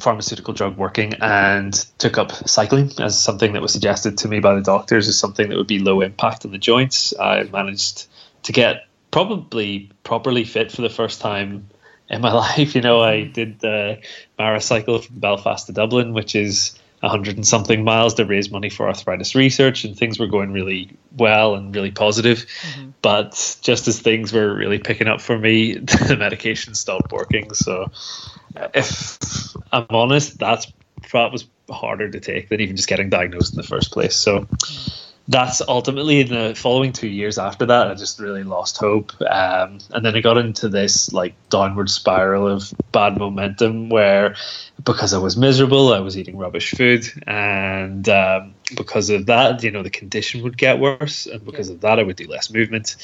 pharmaceutical 0.00 0.54
drug 0.54 0.76
working 0.76 1.14
and 1.14 1.72
took 1.98 2.18
up 2.18 2.32
cycling 2.48 2.90
as 2.98 3.18
something 3.20 3.52
that 3.52 3.62
was 3.62 3.72
suggested 3.72 4.18
to 4.18 4.28
me 4.28 4.40
by 4.40 4.54
the 4.54 4.60
doctors 4.60 5.08
as 5.08 5.18
something 5.18 5.48
that 5.48 5.56
would 5.56 5.66
be 5.66 5.78
low 5.78 6.00
impact 6.00 6.44
on 6.44 6.52
the 6.52 6.58
joints. 6.58 7.14
I 7.18 7.44
managed 7.44 8.06
to 8.44 8.52
get 8.52 8.86
probably 9.10 9.90
properly 10.04 10.44
fit 10.44 10.70
for 10.70 10.82
the 10.82 10.90
first 10.90 11.20
time 11.20 11.68
in 12.08 12.20
my 12.20 12.32
life. 12.56 12.74
You 12.74 12.80
know, 12.80 13.00
I 13.00 13.24
did 13.24 13.60
the 13.60 14.00
Maracycle 14.38 15.04
from 15.04 15.18
Belfast 15.18 15.66
to 15.66 15.72
Dublin, 15.72 16.12
which 16.12 16.34
is 16.34 16.78
a 17.02 17.08
hundred 17.08 17.36
and 17.36 17.46
something 17.46 17.84
miles 17.84 18.14
to 18.14 18.24
raise 18.24 18.50
money 18.50 18.70
for 18.70 18.88
arthritis 18.88 19.34
research, 19.34 19.84
and 19.84 19.96
things 19.96 20.18
were 20.18 20.26
going 20.26 20.52
really 20.52 20.90
well 21.16 21.54
and 21.54 21.74
really 21.74 21.90
positive. 21.90 22.38
Mm-hmm. 22.38 22.90
But 23.02 23.58
just 23.60 23.86
as 23.86 24.00
things 24.00 24.32
were 24.32 24.54
really 24.54 24.78
picking 24.78 25.06
up 25.06 25.20
for 25.20 25.38
me, 25.38 25.74
the 25.78 26.16
medication 26.18 26.74
stopped 26.74 27.12
working. 27.12 27.52
So 27.52 27.90
if 28.74 29.18
I'm 29.72 29.86
honest, 29.90 30.38
that's 30.38 30.72
that 31.12 31.32
was 31.32 31.46
harder 31.70 32.10
to 32.10 32.20
take 32.20 32.48
than 32.48 32.60
even 32.60 32.76
just 32.76 32.88
getting 32.88 33.10
diagnosed 33.10 33.54
in 33.54 33.56
the 33.56 33.66
first 33.66 33.92
place. 33.92 34.16
So 34.16 34.46
that's 35.28 35.60
ultimately 35.66 36.20
in 36.20 36.28
the 36.28 36.54
following 36.54 36.92
two 36.92 37.08
years 37.08 37.38
after 37.38 37.66
that, 37.66 37.88
I 37.88 37.94
just 37.94 38.20
really 38.20 38.44
lost 38.44 38.78
hope. 38.78 39.12
Um, 39.20 39.78
and 39.90 40.04
then 40.04 40.14
I 40.14 40.20
got 40.20 40.38
into 40.38 40.68
this 40.68 41.12
like 41.12 41.34
downward 41.50 41.90
spiral 41.90 42.46
of 42.46 42.72
bad 42.92 43.18
momentum 43.18 43.88
where 43.88 44.36
because 44.84 45.12
I 45.14 45.18
was 45.18 45.36
miserable, 45.36 45.92
I 45.92 45.98
was 45.98 46.16
eating 46.16 46.36
rubbish 46.36 46.72
food. 46.72 47.06
And 47.26 48.08
um, 48.08 48.54
because 48.76 49.10
of 49.10 49.26
that, 49.26 49.64
you 49.64 49.72
know, 49.72 49.82
the 49.82 49.90
condition 49.90 50.42
would 50.44 50.56
get 50.56 50.78
worse. 50.78 51.26
And 51.26 51.44
because 51.44 51.70
of 51.70 51.80
that, 51.80 51.98
I 51.98 52.04
would 52.04 52.16
do 52.16 52.28
less 52.28 52.50
movement 52.50 52.96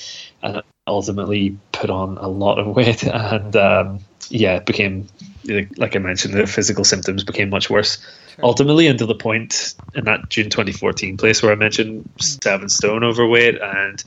and 0.42 0.62
ultimately 0.86 1.58
put 1.72 1.90
on 1.90 2.18
a 2.18 2.28
lot 2.28 2.58
of 2.60 2.68
weight. 2.68 3.02
And 3.04 3.56
um, 3.56 3.98
yeah, 4.28 4.56
it 4.56 4.66
became 4.66 5.08
like 5.44 5.96
I 5.96 5.98
mentioned, 5.98 6.34
the 6.34 6.46
physical 6.46 6.84
symptoms 6.84 7.24
became 7.24 7.50
much 7.50 7.68
worse. 7.70 7.98
Sure. 8.34 8.44
Ultimately, 8.44 8.86
until 8.86 9.06
the 9.06 9.14
point 9.14 9.74
in 9.94 10.04
that 10.04 10.28
June 10.28 10.50
2014 10.50 11.16
place 11.16 11.42
where 11.42 11.52
I 11.52 11.54
mentioned 11.54 12.08
seven 12.18 12.68
stone 12.68 13.04
overweight, 13.04 13.60
and 13.60 14.02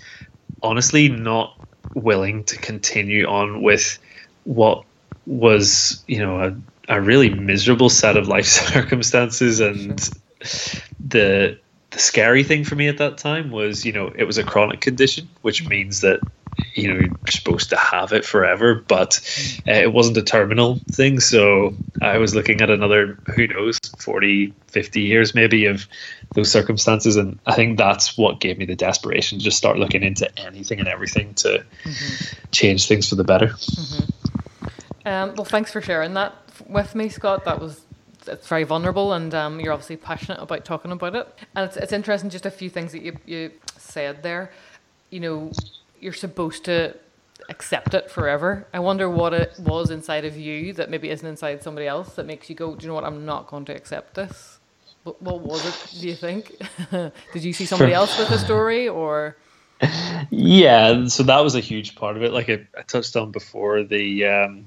honestly, 0.64 1.10
not 1.10 1.56
willing 1.94 2.44
to 2.46 2.58
continue 2.58 3.26
on 3.26 3.62
with 3.62 4.00
what 4.44 4.84
was, 5.26 6.04
you 6.08 6.20
know, 6.20 6.40
a, 6.40 6.96
a 6.98 7.02
really 7.02 7.30
miserable 7.30 7.90
set 7.90 8.18
of 8.18 8.28
life 8.28 8.46
circumstances, 8.74 9.60
and 9.60 10.12
sure. 10.42 10.82
the 11.06 11.60
the 11.92 12.00
scary 12.00 12.44
thing 12.44 12.64
for 12.64 12.76
me 12.76 12.88
at 12.88 12.98
that 12.98 13.18
time 13.18 13.52
was, 13.52 13.86
you 13.86 13.94
know, 13.94 14.12
it 14.18 14.26
was 14.26 14.38
a 14.38 14.44
chronic 14.44 14.82
condition, 14.82 15.30
which 15.42 15.68
means 15.68 16.02
that 16.02 16.20
you 16.74 16.88
know 16.88 17.00
you're 17.00 17.16
supposed 17.30 17.70
to 17.70 17.78
have 17.78 18.14
it 18.14 18.26
forever 18.26 18.76
but 18.76 19.20
uh, 19.68 19.72
it 19.72 19.94
wasn't 19.94 20.16
a 20.18 20.22
terminal 20.22 20.80
thing 20.92 21.20
so 21.20 21.74
i 22.02 22.18
was 22.18 22.36
looking 22.36 22.62
at 22.62 22.70
another 22.70 23.18
who 23.36 23.48
knows 23.48 23.80
40 24.00 24.54
50 24.68 25.02
years 25.02 25.34
maybe 25.36 25.66
of 25.66 25.88
those 26.34 26.52
circumstances 26.52 27.16
and 27.16 27.40
i 27.46 27.54
think 27.54 27.78
that's 27.78 28.18
what 28.18 28.40
gave 28.40 28.58
me 28.58 28.66
the 28.66 28.76
desperation 28.76 29.40
to 29.40 29.44
just 29.44 29.58
start 29.58 29.78
looking 29.78 30.04
into 30.04 30.30
anything 30.40 30.80
and 30.80 30.88
everything 30.88 31.34
to 31.36 31.64
mm-hmm. 31.84 32.50
change 32.52 32.88
things 32.88 33.10
for 33.10 33.16
the 33.16 33.24
better 33.24 33.48
mm-hmm. 33.48 35.08
um, 35.08 35.34
well 35.36 35.46
thanks 35.46 35.72
for 35.72 35.82
sharing 35.82 36.14
that 36.14 36.34
with 36.68 36.96
me 36.96 37.10
scott 37.10 37.46
that 37.46 37.60
was 37.60 37.82
it's 38.28 38.48
very 38.48 38.64
vulnerable 38.64 39.14
and 39.14 39.36
um, 39.36 39.60
you're 39.60 39.72
obviously 39.72 39.98
passionate 39.98 40.42
about 40.42 40.66
talking 40.66 40.92
about 40.92 41.16
it 41.16 41.28
and 41.56 41.66
it's, 41.66 41.78
it's 41.78 41.94
interesting 41.94 42.30
just 42.30 42.46
a 42.46 42.52
few 42.52 42.70
things 42.70 42.92
that 42.92 43.02
you, 43.02 43.16
you 43.26 43.52
said 43.78 44.24
there 44.24 44.52
you 45.12 45.20
know 45.20 45.52
you're 46.00 46.14
supposed 46.14 46.66
to 46.66 46.96
accept 47.50 47.94
it 47.94 48.10
forever. 48.10 48.68
I 48.74 48.80
wonder 48.80 49.10
what 49.10 49.34
it 49.34 49.54
was 49.60 49.92
inside 49.92 50.26
of 50.26 50.38
you 50.38 50.74
that 50.74 50.90
maybe 50.90 51.10
isn't 51.10 51.28
inside 51.28 51.64
somebody 51.64 51.88
else 51.88 52.16
that 52.16 52.26
makes 52.26 52.50
you 52.50 52.56
go, 52.56 52.76
do 52.76 52.84
you 52.84 52.88
know 52.88 52.96
what? 52.96 53.04
I'm 53.04 53.26
not 53.26 53.48
going 53.48 53.66
to 53.66 53.76
accept 53.76 54.16
this. 54.16 54.60
What, 55.04 55.22
what 55.22 55.42
was 55.42 55.66
it? 55.66 56.00
Do 56.00 56.08
you 56.08 56.16
think? 56.16 56.56
Did 56.92 57.44
you 57.44 57.54
see 57.54 57.66
somebody 57.66 57.94
else 57.94 58.18
with 58.18 58.32
a 58.32 58.40
story 58.40 58.88
or? 58.88 59.38
Yeah, 60.32 61.08
so 61.08 61.24
that 61.24 61.42
was 61.42 61.56
a 61.56 61.60
huge 61.60 61.96
part 61.96 62.18
of 62.18 62.24
it. 62.24 62.32
Like 62.32 62.50
I, 62.50 62.66
I 62.78 62.82
touched 62.82 63.16
on 63.16 63.32
before, 63.32 63.84
the 63.84 64.26
um, 64.26 64.66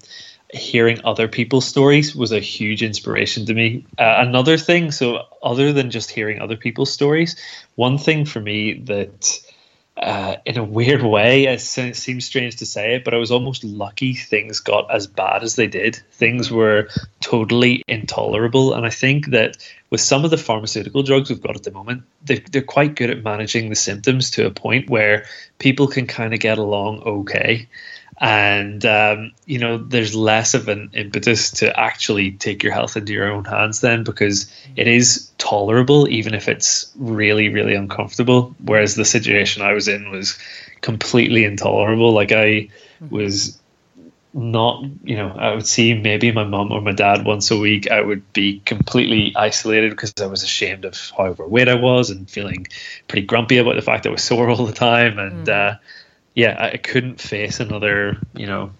hearing 0.52 1.00
other 1.04 1.28
people's 1.28 1.66
stories 1.66 2.14
was 2.14 2.32
a 2.32 2.40
huge 2.40 2.82
inspiration 2.82 3.46
to 3.46 3.54
me. 3.54 3.86
Uh, 3.98 4.16
another 4.18 4.56
thing, 4.56 4.90
so 4.90 5.26
other 5.42 5.72
than 5.72 5.90
just 5.90 6.10
hearing 6.10 6.40
other 6.40 6.56
people's 6.56 6.92
stories, 6.92 7.36
one 7.74 7.98
thing 7.98 8.24
for 8.24 8.40
me 8.40 8.74
that 8.84 9.40
uh, 10.02 10.36
in 10.46 10.56
a 10.56 10.64
weird 10.64 11.02
way, 11.02 11.46
it 11.46 11.60
seems 11.60 12.24
strange 12.24 12.56
to 12.56 12.66
say 12.66 12.94
it, 12.94 13.04
but 13.04 13.14
I 13.14 13.16
was 13.16 13.30
almost 13.30 13.64
lucky 13.64 14.14
things 14.14 14.60
got 14.60 14.90
as 14.90 15.06
bad 15.06 15.42
as 15.42 15.56
they 15.56 15.66
did. 15.66 15.96
Things 16.12 16.50
were 16.50 16.88
totally 17.20 17.82
intolerable. 17.88 18.74
And 18.74 18.86
I 18.86 18.90
think 18.90 19.30
that 19.30 19.56
with 19.90 20.00
some 20.00 20.24
of 20.24 20.30
the 20.30 20.38
pharmaceutical 20.38 21.02
drugs 21.02 21.30
we've 21.30 21.40
got 21.40 21.56
at 21.56 21.64
the 21.64 21.72
moment, 21.72 22.04
they're, 22.22 22.40
they're 22.50 22.62
quite 22.62 22.94
good 22.94 23.10
at 23.10 23.24
managing 23.24 23.70
the 23.70 23.76
symptoms 23.76 24.30
to 24.32 24.46
a 24.46 24.50
point 24.50 24.88
where 24.88 25.26
people 25.58 25.88
can 25.88 26.06
kind 26.06 26.32
of 26.32 26.40
get 26.40 26.58
along 26.58 27.00
okay 27.00 27.68
and 28.20 28.84
um, 28.84 29.32
you 29.46 29.58
know 29.58 29.78
there's 29.78 30.14
less 30.14 30.54
of 30.54 30.68
an 30.68 30.90
impetus 30.92 31.50
to 31.52 31.78
actually 31.78 32.32
take 32.32 32.62
your 32.62 32.72
health 32.72 32.96
into 32.96 33.12
your 33.12 33.30
own 33.30 33.44
hands 33.44 33.80
then 33.80 34.02
because 34.02 34.52
it 34.76 34.88
is 34.88 35.30
tolerable 35.38 36.08
even 36.08 36.34
if 36.34 36.48
it's 36.48 36.92
really 36.96 37.48
really 37.48 37.74
uncomfortable. 37.74 38.54
Whereas 38.64 38.96
the 38.96 39.04
situation 39.04 39.62
i 39.62 39.72
was 39.72 39.88
in 39.88 40.10
was 40.10 40.38
completely 40.80 41.44
intolerable. 41.44 42.12
Like 42.12 42.32
i 42.32 42.68
was 43.10 43.58
not 44.34 44.84
you 45.04 45.16
know 45.16 45.30
i 45.38 45.54
would 45.54 45.66
see 45.66 45.94
maybe 45.94 46.30
my 46.30 46.44
mom 46.44 46.70
or 46.70 46.82
my 46.82 46.92
dad 46.92 47.24
once 47.24 47.52
a 47.52 47.56
week. 47.56 47.88
I 47.88 48.00
would 48.00 48.32
be 48.32 48.60
completely 48.64 49.32
isolated 49.36 49.90
because 49.90 50.12
i 50.20 50.26
was 50.26 50.42
ashamed 50.42 50.84
of 50.84 51.12
how 51.16 51.26
overweight 51.26 51.68
i 51.68 51.74
was 51.74 52.10
and 52.10 52.28
feeling 52.28 52.66
pretty 53.06 53.26
grumpy 53.26 53.58
about 53.58 53.76
the 53.76 53.82
fact 53.82 54.02
that 54.02 54.08
i 54.08 54.12
was 54.12 54.24
sore 54.24 54.50
all 54.50 54.66
the 54.66 54.72
time. 54.72 55.20
And 55.20 55.46
mm. 55.46 55.74
uh, 55.74 55.78
yeah 56.34 56.70
i 56.72 56.76
couldn't 56.76 57.20
face 57.20 57.60
another 57.60 58.18
you 58.34 58.46
know 58.46 58.70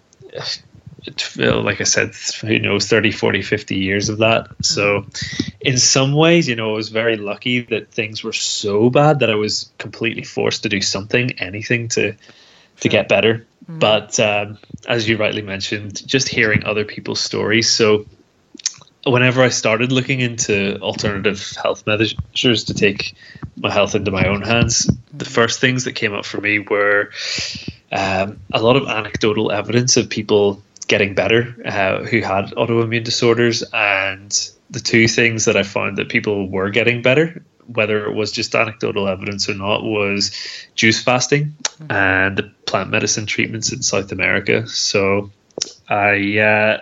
like 1.39 1.79
i 1.79 1.85
said 1.85 2.13
who 2.41 2.59
knows 2.59 2.87
30 2.87 3.11
40 3.11 3.41
50 3.41 3.75
years 3.75 4.09
of 4.09 4.17
that 4.17 4.47
so 4.61 5.01
mm. 5.01 5.53
in 5.61 5.77
some 5.77 6.13
ways 6.13 6.47
you 6.47 6.55
know 6.55 6.71
i 6.71 6.75
was 6.75 6.89
very 6.89 7.15
lucky 7.15 7.61
that 7.61 7.89
things 7.91 8.23
were 8.23 8.33
so 8.33 8.89
bad 8.89 9.19
that 9.19 9.29
i 9.29 9.35
was 9.35 9.71
completely 9.77 10.23
forced 10.23 10.63
to 10.63 10.69
do 10.69 10.81
something 10.81 11.31
anything 11.39 11.87
to 11.87 12.13
to 12.81 12.89
get 12.89 13.07
better 13.07 13.45
Mm-hmm. 13.69 13.79
But 13.79 14.19
um, 14.19 14.57
as 14.87 15.07
you 15.07 15.17
rightly 15.17 15.43
mentioned, 15.43 16.05
just 16.07 16.27
hearing 16.27 16.63
other 16.65 16.85
people's 16.85 17.21
stories. 17.21 17.71
So 17.71 18.05
whenever 19.11 19.41
I 19.41 19.49
started 19.49 19.91
looking 19.91 20.19
into 20.19 20.79
alternative 20.79 21.55
health 21.61 21.85
measures 21.85 22.63
to 22.65 22.73
take 22.73 23.15
my 23.57 23.71
health 23.71 23.95
into 23.95 24.11
my 24.11 24.25
own 24.25 24.41
hands, 24.41 24.89
the 25.13 25.25
first 25.25 25.59
things 25.59 25.83
that 25.85 25.93
came 25.93 26.13
up 26.13 26.25
for 26.25 26.39
me 26.39 26.59
were 26.59 27.11
um, 27.91 28.39
a 28.51 28.61
lot 28.61 28.75
of 28.75 28.87
anecdotal 28.87 29.51
evidence 29.51 29.97
of 29.97 30.09
people 30.09 30.61
getting 30.87 31.13
better 31.13 31.55
uh, 31.65 32.03
who 32.03 32.21
had 32.21 32.45
autoimmune 32.51 33.03
disorders. 33.03 33.63
And 33.73 34.31
the 34.69 34.79
two 34.79 35.07
things 35.07 35.45
that 35.45 35.57
I 35.57 35.63
found 35.63 35.97
that 35.97 36.09
people 36.09 36.49
were 36.49 36.69
getting 36.69 37.01
better 37.01 37.41
whether 37.73 38.05
it 38.05 38.13
was 38.13 38.31
just 38.31 38.55
anecdotal 38.55 39.07
evidence 39.07 39.47
or 39.47 39.53
not, 39.53 39.83
was 39.83 40.31
juice 40.75 41.01
fasting 41.03 41.55
mm-hmm. 41.61 41.91
and 41.91 42.37
the 42.37 42.43
plant 42.65 42.89
medicine 42.89 43.25
treatments 43.25 43.71
in 43.71 43.81
South 43.81 44.11
America. 44.11 44.67
So 44.67 45.31
I, 45.87 46.39
uh, 46.39 46.81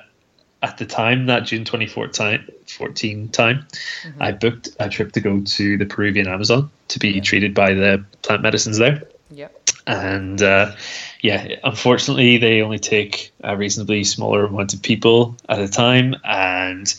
at 0.62 0.78
the 0.78 0.86
time, 0.86 1.28
that 1.28 1.46
June 1.46 1.66
2014 1.66 3.30
time, 3.30 3.68
mm-hmm. 3.68 4.22
I 4.22 4.32
booked 4.32 4.70
a 4.80 4.90
trip 4.90 5.12
to 5.14 5.22
go 5.22 5.42
to 5.42 5.78
the 5.78 5.86
Peruvian 5.86 6.28
Amazon 6.28 6.70
to 6.90 7.00
be 7.00 7.22
treated 7.22 7.54
by 7.54 7.74
the 7.74 8.04
plant 8.24 8.42
medicines 8.42 8.78
there. 8.78 9.04
Yeah. 9.30 9.50
And 9.86 10.42
uh, 10.42 10.74
yeah, 11.22 11.56
unfortunately, 11.64 12.38
they 12.38 12.62
only 12.62 12.80
take 12.80 13.32
a 13.44 13.56
reasonably 13.56 14.04
smaller 14.04 14.46
amount 14.46 14.74
of 14.74 14.82
people 14.82 15.38
at 15.48 15.60
a 15.60 15.68
time. 15.68 16.16
And 16.24 16.94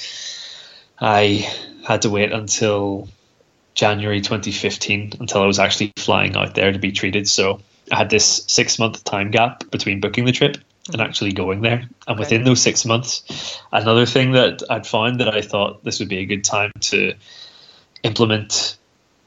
I 1.00 1.53
had 1.85 2.03
to 2.03 2.11
wait 2.11 2.33
until 2.33 3.09
January 3.75 4.21
2015 4.21 5.15
until 5.21 5.43
I 5.43 5.47
was 5.47 5.59
actually 5.59 5.93
flying 5.97 6.37
out 6.37 6.55
there 6.55 6.73
to 6.73 6.79
be 6.79 6.93
treated. 6.93 7.29
So 7.29 7.61
I 7.93 7.97
had 7.97 8.11
this 8.11 8.45
six 8.47 8.79
month 8.79 9.05
time 9.05 9.31
gap 9.31 9.71
between 9.71 10.00
booking 10.00 10.25
the 10.25 10.33
trip 10.33 10.57
and 10.88 10.97
mm-hmm. 10.97 11.09
actually 11.09 11.33
going 11.33 11.61
there. 11.61 11.80
And 11.80 11.90
okay. 12.09 12.18
within 12.18 12.45
those 12.45 12.62
six 12.62 12.85
months, 12.85 13.61
another 13.73 14.07
thing 14.07 14.33
that 14.33 14.62
I'd 14.71 14.87
found 14.87 15.21
that 15.21 15.28
I 15.28 15.42
thought 15.42 15.85
this 15.85 15.99
would 16.00 16.09
be 16.09 16.18
a 16.18 16.26
good 16.26 16.45
time 16.45 16.73
to 16.80 17.14
implement 18.02 18.76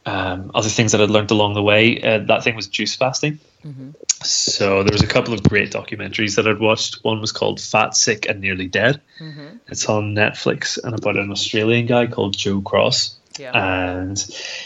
um, 0.06 0.52
other 0.56 0.70
things 0.70 0.92
that 0.92 1.02
I'd 1.02 1.10
learned 1.10 1.32
along 1.32 1.54
the 1.54 1.64
way. 1.64 2.02
Uh, 2.02 2.20
that 2.20 2.44
thing 2.44 2.56
was 2.56 2.68
juice 2.68 2.96
fasting. 2.96 3.40
Mm-hmm. 3.64 3.92
So 4.24 4.84
there 4.84 4.92
was 4.92 5.04
a 5.04 5.08
couple 5.08 5.34
of 5.34 5.44
great 5.44 5.72
documentaries 5.72 6.36
that 6.36 6.48
I'd 6.48 6.60
watched. 6.60 7.04
One 7.04 7.22
was 7.22 7.32
called 7.32 7.62
Fat, 7.62 7.96
Sick, 7.96 8.28
and 8.28 8.42
Nearly 8.42 8.68
Dead. 8.68 9.00
Mm-hmm. 9.20 9.58
It's 9.68 9.88
on 9.88 10.16
Netflix 10.16 10.80
and 10.84 10.98
about 10.98 11.18
an 11.18 11.32
Australian 11.32 11.86
guy 11.86 12.08
called 12.08 12.36
Joe 12.36 12.62
Cross. 12.62 13.16
Yeah. 13.38 13.52
And 13.54 14.18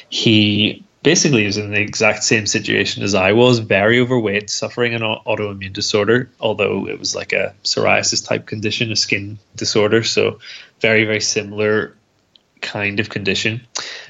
he 0.10 0.84
basically 1.06 1.42
he 1.42 1.46
was 1.46 1.58
in 1.58 1.70
the 1.70 1.80
exact 1.80 2.24
same 2.24 2.48
situation 2.48 3.04
as 3.04 3.14
I 3.14 3.32
was, 3.32 3.60
very 3.60 4.00
overweight, 4.00 4.50
suffering 4.50 4.96
an 4.96 5.02
autoimmune 5.02 5.72
disorder, 5.72 6.32
although 6.40 6.88
it 6.88 6.98
was 6.98 7.16
like 7.16 7.32
a 7.32 7.54
psoriasis 7.64 8.28
type 8.28 8.48
condition, 8.48 8.92
a 8.92 8.96
skin 8.96 9.38
disorder. 9.56 10.04
So, 10.04 10.40
very, 10.82 11.06
very 11.06 11.22
similar 11.22 11.96
kind 12.62 13.00
of 13.00 13.10
condition. 13.10 13.62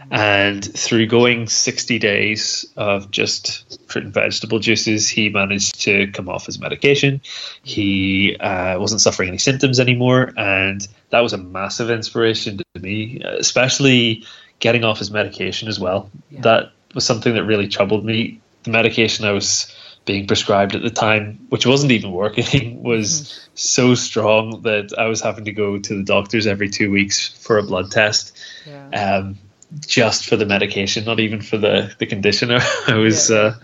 And 0.10 0.64
through 0.64 1.08
going 1.08 1.48
60 1.48 2.00
days 2.00 2.66
of 2.78 3.12
just 3.12 3.78
fruit 3.90 4.06
and 4.06 4.14
vegetable 4.14 4.60
juices, 4.60 5.10
he 5.10 5.28
managed 5.28 5.82
to 5.82 6.08
come 6.12 6.30
off 6.30 6.46
his 6.46 6.60
medication. 6.60 7.20
He 7.64 8.38
uh, 8.38 8.80
wasn't 8.80 9.02
suffering 9.02 9.28
any 9.28 9.40
symptoms 9.40 9.82
anymore. 9.82 10.32
And 10.38 10.88
that 11.10 11.20
was 11.20 11.34
a 11.34 11.38
massive 11.38 11.90
inspiration 11.90 12.60
to 12.60 12.80
me, 12.80 13.20
especially 13.22 14.24
getting 14.60 14.86
off 14.86 15.00
his 15.00 15.12
medication 15.12 15.68
as 15.68 15.78
well. 15.78 16.10
Yeah. 16.30 16.42
That 16.42 16.72
was 16.96 17.06
something 17.06 17.34
that 17.36 17.44
really 17.46 17.68
troubled 17.68 18.06
me. 18.06 18.42
The 18.64 18.72
medication 18.72 19.26
I 19.26 19.32
was 19.32 19.72
being 20.06 20.26
prescribed 20.26 20.76
at 20.76 20.82
the 20.82 20.90
time, 20.90 21.46
which 21.50 21.66
wasn't 21.66 21.92
even 21.92 22.12
working, 22.12 22.82
was 22.84 23.22
mm-hmm. 23.22 23.52
so 23.56 23.96
strong 23.96 24.62
that 24.64 24.98
I 24.98 25.06
was 25.06 25.22
having 25.22 25.46
to 25.46 25.52
go 25.52 25.78
to 25.78 25.98
the 25.98 26.04
doctors 26.04 26.48
every 26.48 26.70
two 26.70 26.90
weeks 26.90 27.28
for 27.44 27.58
a 27.58 27.64
blood 27.64 27.92
test. 27.92 28.38
Yeah. 28.66 28.90
Um, 28.90 29.38
just 29.86 30.28
for 30.28 30.36
the 30.36 30.46
medication, 30.46 31.06
not 31.06 31.20
even 31.20 31.42
for 31.42 31.58
the, 31.58 31.94
the 31.98 32.06
condition 32.06 32.52
I 32.88 32.96
was 32.96 33.30
yeah. 33.30 33.38
uh, 33.38 33.56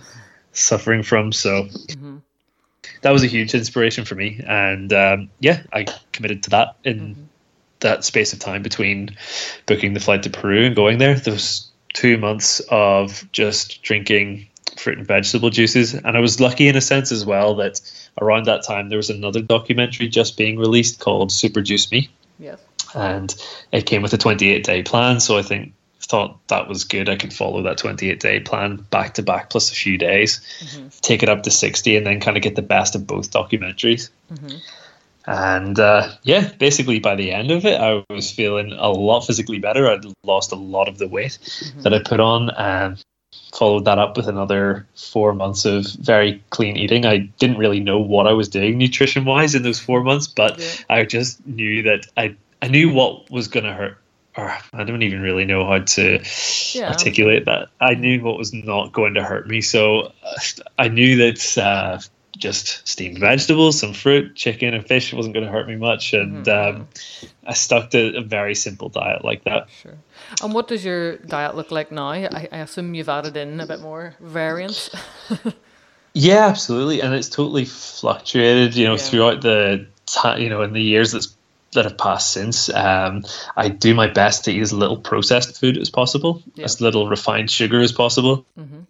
suffering 0.52 1.04
from. 1.04 1.32
So 1.32 1.64
mm-hmm. 1.64 2.18
that 3.02 3.12
was 3.12 3.24
a 3.24 3.28
huge 3.28 3.54
inspiration 3.54 4.04
for 4.04 4.16
me. 4.16 4.42
And 4.46 4.92
um, 4.92 5.30
yeah, 5.40 5.64
I 5.72 5.86
committed 6.12 6.44
to 6.44 6.50
that 6.52 6.76
in 6.84 7.00
mm-hmm 7.00 7.24
that 7.82 8.04
space 8.04 8.34
of 8.34 8.40
time 8.40 8.64
between 8.64 9.16
booking 9.66 9.94
the 9.94 10.00
flight 10.00 10.24
to 10.24 10.30
Peru 10.30 10.66
and 10.66 10.76
going 10.76 10.98
there, 10.98 11.16
those 11.16 11.71
two 11.94 12.18
months 12.18 12.62
of 12.70 13.28
just 13.32 13.82
drinking 13.84 14.48
fruit 14.78 14.98
and 14.98 15.08
vegetable 15.08 15.50
juices. 15.50 15.94
And 15.94 16.18
I 16.18 16.20
was 16.20 16.40
lucky 16.40 16.68
in 16.68 16.76
a 16.76 16.82
sense 16.82 17.12
as 17.12 17.26
well 17.26 17.56
that 17.56 17.82
around 18.20 18.46
that 18.46 18.64
time 18.64 18.90
there 18.90 18.98
was 18.98 19.10
another 19.10 19.42
documentary 19.42 20.08
just 20.08 20.38
being 20.38 20.58
released 20.58 21.00
called 21.00 21.32
Super 21.32 21.62
Juice 21.62 21.92
Me. 21.92 22.10
Yes. 22.40 22.60
And 22.96 23.34
it 23.72 23.86
came 23.86 24.02
with 24.02 24.14
a 24.14 24.18
28 24.18 24.64
day 24.64 24.84
plan. 24.84 25.20
So 25.20 25.38
I 25.38 25.42
think 25.42 25.74
thought 26.12 26.46
that 26.50 26.68
was 26.68 26.84
good. 26.84 27.08
I 27.08 27.16
could 27.16 27.34
follow 27.34 27.64
that 27.64 27.78
28 27.78 28.20
day 28.20 28.40
plan 28.42 28.76
back 28.90 29.14
to 29.14 29.24
back 29.24 29.50
plus 29.50 29.72
a 29.72 29.76
few 29.76 29.98
days, 29.98 30.42
mm-hmm. 30.60 30.90
take 31.02 31.24
it 31.24 31.30
up 31.30 31.44
to 31.44 31.52
60, 31.52 31.96
and 31.96 32.06
then 32.06 32.20
kind 32.20 32.36
of 32.36 32.44
get 32.44 32.56
the 32.56 32.62
best 32.62 32.96
of 32.96 33.08
both 33.08 33.32
documentaries. 33.32 34.10
Mm-hmm. 34.32 34.58
And 35.32 35.80
uh, 35.80 36.10
yeah, 36.24 36.52
basically 36.60 37.00
by 37.00 37.16
the 37.16 37.32
end 37.32 37.52
of 37.52 37.66
it, 37.66 37.80
I 37.80 38.04
was 38.10 38.32
feeling 38.32 38.74
a 38.74 38.90
lot 38.90 39.22
physically 39.22 39.60
better. 39.60 39.88
I'd 39.88 40.06
lost 40.24 40.52
a 40.52 40.56
lot 40.56 40.88
of 40.88 40.98
the 40.98 41.08
weight 41.08 41.38
mm-hmm. 41.42 41.82
that 41.82 41.94
I 41.94 42.00
put 42.00 42.20
on 42.20 42.50
and 42.52 43.04
followed 43.54 43.86
that 43.86 43.98
up 43.98 44.18
with 44.18 44.28
another 44.28 44.88
four 44.96 45.34
months 45.34 45.66
of 45.66 45.86
very 46.00 46.44
clean 46.50 46.78
eating. 46.78 47.06
I 47.06 47.18
didn't 47.40 47.58
really 47.58 47.80
know 47.80 48.00
what 48.00 48.28
I 48.28 48.34
was 48.34 48.50
doing 48.50 48.78
nutrition 48.78 49.26
wise 49.26 49.56
in 49.56 49.64
those 49.64 49.80
four 49.80 50.04
months, 50.04 50.28
but 50.28 50.60
yeah. 50.60 50.68
I 50.90 51.06
just 51.06 51.46
knew 51.46 51.84
that 51.84 52.08
I, 52.18 52.36
I 52.62 52.68
knew 52.68 52.94
what 52.94 53.30
was 53.30 53.48
going 53.48 53.66
to 53.66 53.74
hurt. 53.74 53.98
Or 54.38 54.58
I 54.74 54.86
don't 54.86 55.02
even 55.04 55.22
really 55.22 55.44
know 55.44 55.66
how 55.66 55.80
to 55.80 56.24
yeah. 56.74 56.88
articulate 56.88 57.46
that. 57.46 57.68
I 57.82 57.96
knew 57.96 58.22
what 58.22 58.38
was 58.38 58.54
not 58.54 58.94
going 58.94 59.16
to 59.16 59.24
hurt 59.24 59.46
me. 59.46 59.60
So 59.60 60.14
uh, 60.24 60.40
I 60.80 60.88
knew 60.88 61.18
that 61.18 61.58
uh, 61.58 62.00
just 62.42 62.86
steamed 62.88 63.20
vegetables, 63.20 63.80
some 63.80 63.94
fruit, 63.94 64.36
chicken, 64.36 64.74
and 64.74 64.86
fish 64.86 65.14
It 65.14 65.16
wasn't 65.16 65.36
going 65.36 65.46
to 65.46 65.52
hurt 65.52 65.68
me 65.68 65.76
much. 65.76 66.14
And 66.14 66.46
mm-hmm. 66.46 66.82
um, 66.82 66.88
I 67.46 67.54
stuck 67.54 67.92
to 67.92 68.18
a 68.18 68.22
very 68.22 68.56
simple 68.56 68.90
diet 68.90 69.24
like 69.24 69.44
that. 69.46 69.70
Sure. 69.82 69.98
And 70.42 70.54
what 70.54 70.68
does 70.68 70.84
your 70.84 71.18
diet 71.18 71.56
look 71.56 71.72
like 71.72 71.92
now? 71.92 72.10
I, 72.10 72.48
I 72.52 72.58
assume 72.58 72.94
you've 72.96 73.10
added 73.10 73.38
in 73.38 73.60
a 73.60 73.68
bit 73.68 73.80
more 73.80 74.16
variance. 74.20 74.90
yeah, 76.14 76.48
absolutely, 76.48 77.02
and 77.02 77.14
it's 77.14 77.30
totally 77.30 77.66
fluctuated. 77.66 78.76
You 78.76 78.86
know, 78.86 78.96
yeah. 78.96 79.02
throughout 79.02 79.42
the 79.42 79.88
time, 80.06 80.42
you 80.42 80.50
know, 80.50 80.64
in 80.64 80.74
the 80.74 80.82
years 80.82 81.12
that's 81.12 81.36
that 81.74 81.86
have 81.86 81.98
passed 81.98 82.32
since. 82.34 82.70
Um, 82.70 83.24
I 83.56 83.70
do 83.70 83.94
my 83.94 84.08
best 84.08 84.44
to 84.46 84.52
eat 84.52 84.62
as 84.62 84.74
little 84.74 84.98
processed 84.98 85.58
food 85.58 85.78
as 85.78 85.90
possible, 85.90 86.44
yeah. 86.56 86.66
as 86.66 86.82
little 86.82 87.08
refined 87.08 87.50
sugar 87.50 87.80
as 87.80 87.94
possible. 87.94 88.46
Mm-hmm 88.60 88.82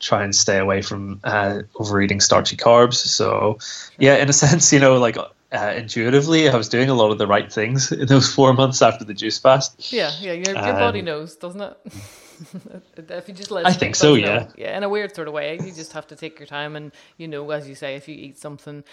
try 0.00 0.22
and 0.22 0.34
stay 0.34 0.58
away 0.58 0.82
from 0.82 1.20
uh, 1.24 1.62
overeating 1.76 2.20
starchy 2.20 2.56
carbs. 2.56 2.94
So, 2.94 3.58
yeah, 3.98 4.16
in 4.16 4.28
a 4.28 4.32
sense, 4.44 4.72
you 4.72 4.80
know, 4.80 4.98
like 4.98 5.16
uh, 5.16 5.74
intuitively, 5.76 6.48
I 6.48 6.56
was 6.56 6.68
doing 6.68 6.88
a 6.88 6.94
lot 6.94 7.10
of 7.10 7.18
the 7.18 7.26
right 7.26 7.52
things 7.52 7.92
in 7.92 8.06
those 8.06 8.32
four 8.32 8.52
months 8.52 8.82
after 8.82 9.04
the 9.04 9.14
juice 9.14 9.38
fast. 9.38 9.92
Yeah, 9.92 10.12
yeah, 10.20 10.32
your, 10.32 10.54
your 10.54 10.58
um, 10.58 10.78
body 10.78 11.02
knows, 11.02 11.36
doesn't 11.36 11.60
it? 11.60 11.76
if 13.08 13.28
you 13.28 13.34
just 13.34 13.50
let 13.50 13.66
I 13.66 13.72
think 13.72 13.94
so, 13.94 14.14
yeah. 14.14 14.48
Yeah, 14.56 14.76
in 14.76 14.82
a 14.82 14.88
weird 14.88 15.14
sort 15.14 15.28
of 15.28 15.34
way. 15.34 15.58
You 15.62 15.72
just 15.72 15.92
have 15.92 16.06
to 16.08 16.16
take 16.16 16.38
your 16.38 16.46
time, 16.46 16.76
and 16.76 16.92
you 17.16 17.28
know, 17.28 17.50
as 17.50 17.68
you 17.68 17.74
say, 17.74 17.96
if 17.96 18.08
you 18.08 18.14
eat 18.14 18.38
something 18.38 18.84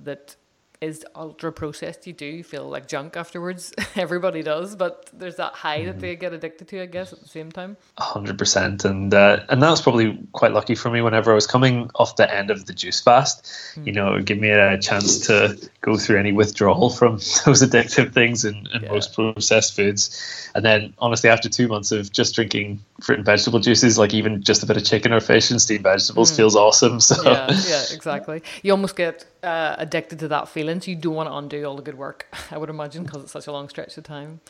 that 0.00 0.36
is 0.82 1.06
ultra 1.14 1.52
processed, 1.52 2.08
you 2.08 2.12
do 2.12 2.42
feel 2.42 2.68
like 2.68 2.88
junk 2.88 3.16
afterwards. 3.16 3.72
Everybody 3.96 4.42
does, 4.42 4.74
but 4.74 5.08
there's 5.12 5.36
that 5.36 5.52
high 5.54 5.80
mm. 5.80 5.86
that 5.86 6.00
they 6.00 6.16
get 6.16 6.32
addicted 6.32 6.66
to, 6.68 6.82
I 6.82 6.86
guess, 6.86 7.12
at 7.12 7.20
the 7.20 7.28
same 7.28 7.52
time. 7.52 7.76
hundred 7.98 8.36
percent, 8.36 8.84
and 8.84 9.14
uh, 9.14 9.44
and 9.48 9.62
that 9.62 9.70
was 9.70 9.80
probably 9.80 10.18
quite 10.32 10.52
lucky 10.52 10.74
for 10.74 10.90
me. 10.90 11.00
Whenever 11.00 11.30
I 11.30 11.34
was 11.34 11.46
coming 11.46 11.88
off 11.94 12.16
the 12.16 12.32
end 12.32 12.50
of 12.50 12.66
the 12.66 12.72
juice 12.72 13.00
fast, 13.00 13.44
mm. 13.76 13.86
you 13.86 13.92
know, 13.92 14.14
it 14.14 14.24
give 14.24 14.38
me 14.38 14.50
a 14.50 14.76
chance 14.78 15.26
to 15.28 15.56
go 15.82 15.96
through 15.96 16.18
any 16.18 16.32
withdrawal 16.32 16.90
from 16.90 17.12
those 17.46 17.62
addictive 17.62 18.12
things 18.12 18.44
and, 18.44 18.68
and 18.72 18.82
yeah. 18.82 18.90
most 18.90 19.14
processed 19.14 19.76
foods. 19.76 20.50
And 20.54 20.64
then, 20.64 20.94
honestly, 20.98 21.30
after 21.30 21.48
two 21.48 21.68
months 21.68 21.92
of 21.92 22.10
just 22.10 22.34
drinking 22.34 22.80
fruit 23.00 23.18
and 23.18 23.24
vegetable 23.24 23.60
juices, 23.60 23.98
like 23.98 24.12
even 24.12 24.42
just 24.42 24.64
a 24.64 24.66
bit 24.66 24.76
of 24.76 24.84
chicken 24.84 25.12
or 25.12 25.20
fish 25.20 25.50
and 25.52 25.62
steamed 25.62 25.84
vegetables, 25.84 26.32
mm. 26.32 26.36
feels 26.36 26.56
awesome. 26.56 27.00
So 27.12 27.20
yeah, 27.24 27.50
yeah, 27.66 27.82
exactly. 27.92 28.42
You 28.62 28.72
almost 28.72 28.96
get 28.96 29.26
uh, 29.42 29.76
addicted 29.78 30.18
to 30.20 30.28
that 30.28 30.48
feeling, 30.48 30.80
so 30.80 30.90
you 30.90 30.96
don't 30.96 31.14
want 31.14 31.28
to 31.28 31.34
undo 31.34 31.64
all 31.64 31.76
the 31.76 31.82
good 31.82 31.98
work. 31.98 32.26
I 32.50 32.58
would 32.58 32.70
imagine 32.70 33.04
because 33.04 33.22
it's 33.22 33.32
such 33.32 33.46
a 33.46 33.52
long 33.52 33.68
stretch 33.68 33.96
of 33.96 34.04
time. 34.04 34.40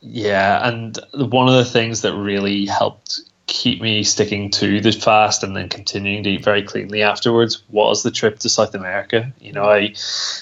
Yeah, 0.00 0.68
and 0.68 0.98
one 1.14 1.48
of 1.48 1.54
the 1.54 1.64
things 1.64 2.02
that 2.02 2.14
really 2.14 2.66
helped 2.66 3.20
keep 3.46 3.80
me 3.80 4.02
sticking 4.02 4.50
to 4.50 4.80
the 4.80 4.92
fast 4.92 5.42
and 5.42 5.54
then 5.54 5.68
continuing 5.68 6.22
to 6.24 6.30
eat 6.30 6.44
very 6.44 6.62
cleanly 6.62 7.02
afterwards 7.02 7.62
was 7.70 8.02
the 8.02 8.10
trip 8.10 8.38
to 8.38 8.48
South 8.48 8.74
America. 8.74 9.32
You 9.40 9.52
know, 9.52 9.64
I 9.64 9.94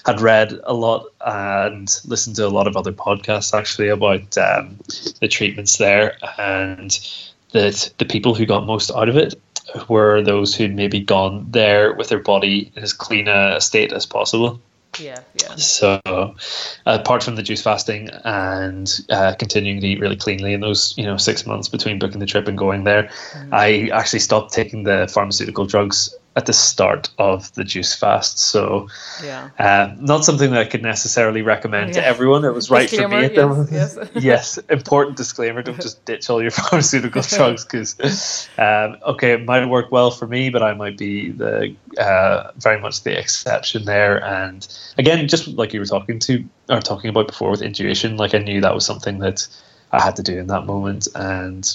had 0.06 0.20
read 0.20 0.58
a 0.64 0.72
lot 0.72 1.06
and 1.24 1.88
listened 2.04 2.36
to 2.36 2.46
a 2.46 2.48
lot 2.48 2.66
of 2.66 2.76
other 2.76 2.92
podcasts 2.92 3.56
actually 3.56 3.88
about 3.88 4.38
um, 4.38 4.78
the 5.20 5.28
treatments 5.28 5.78
there 5.78 6.16
and 6.38 6.98
that 7.50 7.92
the 7.98 8.04
people 8.04 8.34
who 8.34 8.46
got 8.46 8.66
most 8.66 8.90
out 8.90 9.08
of 9.08 9.16
it 9.16 9.34
were 9.88 10.22
those 10.22 10.54
who'd 10.54 10.74
maybe 10.74 11.00
gone 11.00 11.46
there 11.50 11.92
with 11.92 12.08
their 12.08 12.18
body 12.18 12.72
in 12.76 12.82
as 12.82 12.92
clean 12.92 13.28
a 13.28 13.60
state 13.60 13.92
as 13.92 14.06
possible. 14.06 14.60
Yeah, 14.98 15.20
yeah. 15.40 15.54
So, 15.56 16.00
apart 16.84 17.22
from 17.22 17.36
the 17.36 17.42
juice 17.42 17.62
fasting 17.62 18.10
and 18.24 19.00
uh, 19.08 19.34
continuing 19.38 19.80
to 19.80 19.86
eat 19.86 20.00
really 20.00 20.16
cleanly 20.16 20.52
in 20.52 20.60
those, 20.60 20.94
you 20.98 21.04
know, 21.04 21.16
six 21.16 21.46
months 21.46 21.68
between 21.68 21.98
booking 21.98 22.20
the 22.20 22.26
trip 22.26 22.46
and 22.46 22.58
going 22.58 22.84
there, 22.84 23.04
mm. 23.04 23.48
I 23.52 23.88
actually 23.88 24.18
stopped 24.18 24.52
taking 24.52 24.82
the 24.82 25.08
pharmaceutical 25.12 25.64
drugs 25.64 26.14
at 26.34 26.46
the 26.46 26.52
start 26.52 27.10
of 27.18 27.52
the 27.54 27.64
juice 27.64 27.94
fast. 27.94 28.38
So, 28.38 28.88
yeah, 29.22 29.50
uh, 29.58 29.94
not 29.98 30.24
something 30.24 30.50
that 30.50 30.60
I 30.60 30.64
could 30.64 30.82
necessarily 30.82 31.42
recommend 31.42 31.90
yeah. 31.90 32.00
to 32.00 32.06
everyone. 32.06 32.44
It 32.44 32.54
was 32.54 32.70
right 32.70 32.88
disclaimer, 32.88 33.28
for 33.28 33.56
me. 33.56 33.62
at 33.64 33.72
Yes, 33.72 33.98
yes. 33.98 34.10
yes, 34.24 34.58
important 34.70 35.16
disclaimer: 35.16 35.62
don't 35.62 35.80
just 35.80 36.04
ditch 36.04 36.30
all 36.30 36.40
your 36.40 36.50
pharmaceutical 36.62 37.22
drugs 37.28 37.64
because, 37.64 38.48
um, 38.56 38.96
okay, 39.06 39.32
it 39.32 39.44
might 39.44 39.66
work 39.66 39.92
well 39.92 40.10
for 40.10 40.26
me, 40.26 40.48
but 40.48 40.62
I 40.62 40.72
might 40.74 40.96
be 40.96 41.30
the 41.30 41.74
uh, 41.98 42.52
very 42.56 42.80
much 42.80 43.02
the 43.02 43.18
exception 43.18 43.84
there. 43.84 44.24
And 44.24 44.66
again, 44.96 45.28
just 45.28 45.48
like 45.48 45.74
you 45.74 45.80
were 45.80 45.86
talking 45.86 46.18
to 46.20 46.44
or 46.70 46.80
talking 46.80 47.10
about 47.10 47.26
before 47.26 47.50
with 47.50 47.62
intuition, 47.62 48.16
like 48.16 48.34
I 48.34 48.38
knew 48.38 48.62
that 48.62 48.74
was 48.74 48.86
something 48.86 49.18
that 49.18 49.46
I 49.90 50.02
had 50.02 50.16
to 50.16 50.22
do 50.22 50.38
in 50.38 50.46
that 50.46 50.64
moment, 50.64 51.08
and 51.14 51.68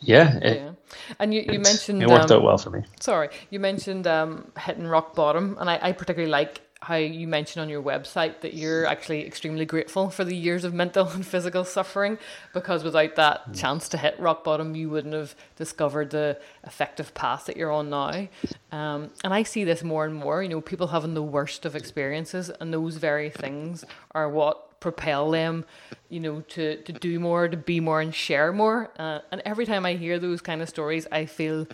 yeah, 0.00 0.36
it, 0.38 0.56
yeah 0.56 0.70
and 1.18 1.34
you, 1.34 1.42
you 1.42 1.58
mentioned 1.58 2.02
it 2.02 2.08
worked 2.08 2.30
um, 2.30 2.38
out 2.38 2.42
well 2.42 2.58
for 2.58 2.70
me. 2.70 2.82
Sorry, 3.00 3.28
you 3.50 3.60
mentioned 3.60 4.06
um, 4.06 4.50
hitting 4.58 4.86
rock 4.86 5.14
bottom, 5.14 5.56
and 5.60 5.68
I, 5.68 5.78
I 5.80 5.92
particularly 5.92 6.30
like 6.30 6.62
how 6.82 6.94
you 6.94 7.28
mentioned 7.28 7.60
on 7.62 7.68
your 7.68 7.82
website 7.82 8.40
that 8.40 8.54
you're 8.54 8.86
actually 8.86 9.26
extremely 9.26 9.66
grateful 9.66 10.08
for 10.08 10.24
the 10.24 10.34
years 10.34 10.64
of 10.64 10.72
mental 10.72 11.06
and 11.08 11.26
physical 11.26 11.62
suffering 11.62 12.18
because 12.54 12.82
without 12.82 13.16
that 13.16 13.46
mm. 13.46 13.60
chance 13.60 13.88
to 13.90 13.98
hit 13.98 14.18
rock 14.18 14.42
bottom, 14.44 14.74
you 14.74 14.88
wouldn't 14.88 15.12
have 15.12 15.34
discovered 15.56 16.10
the 16.10 16.38
effective 16.64 17.12
path 17.12 17.44
that 17.46 17.56
you're 17.56 17.70
on 17.70 17.90
now. 17.90 18.28
Um, 18.72 19.10
and 19.22 19.34
I 19.34 19.42
see 19.42 19.64
this 19.64 19.82
more 19.82 20.06
and 20.06 20.14
more. 20.14 20.42
You 20.42 20.48
know, 20.48 20.60
people 20.62 20.86
having 20.86 21.12
the 21.12 21.22
worst 21.22 21.66
of 21.66 21.76
experiences, 21.76 22.50
and 22.60 22.72
those 22.72 22.96
very 22.96 23.28
things 23.28 23.84
are 24.12 24.30
what 24.30 24.69
propel 24.80 25.30
them, 25.30 25.64
you 26.08 26.20
know, 26.20 26.40
to, 26.40 26.76
to 26.82 26.92
do 26.92 27.20
more, 27.20 27.48
to 27.48 27.56
be 27.56 27.80
more, 27.80 28.00
and 28.00 28.14
share 28.14 28.52
more. 28.52 28.90
Uh, 28.98 29.20
and 29.30 29.42
every 29.44 29.66
time 29.66 29.86
I 29.86 29.94
hear 29.94 30.18
those 30.18 30.40
kind 30.40 30.62
of 30.62 30.68
stories, 30.68 31.06
I 31.12 31.26
feel 31.26 31.66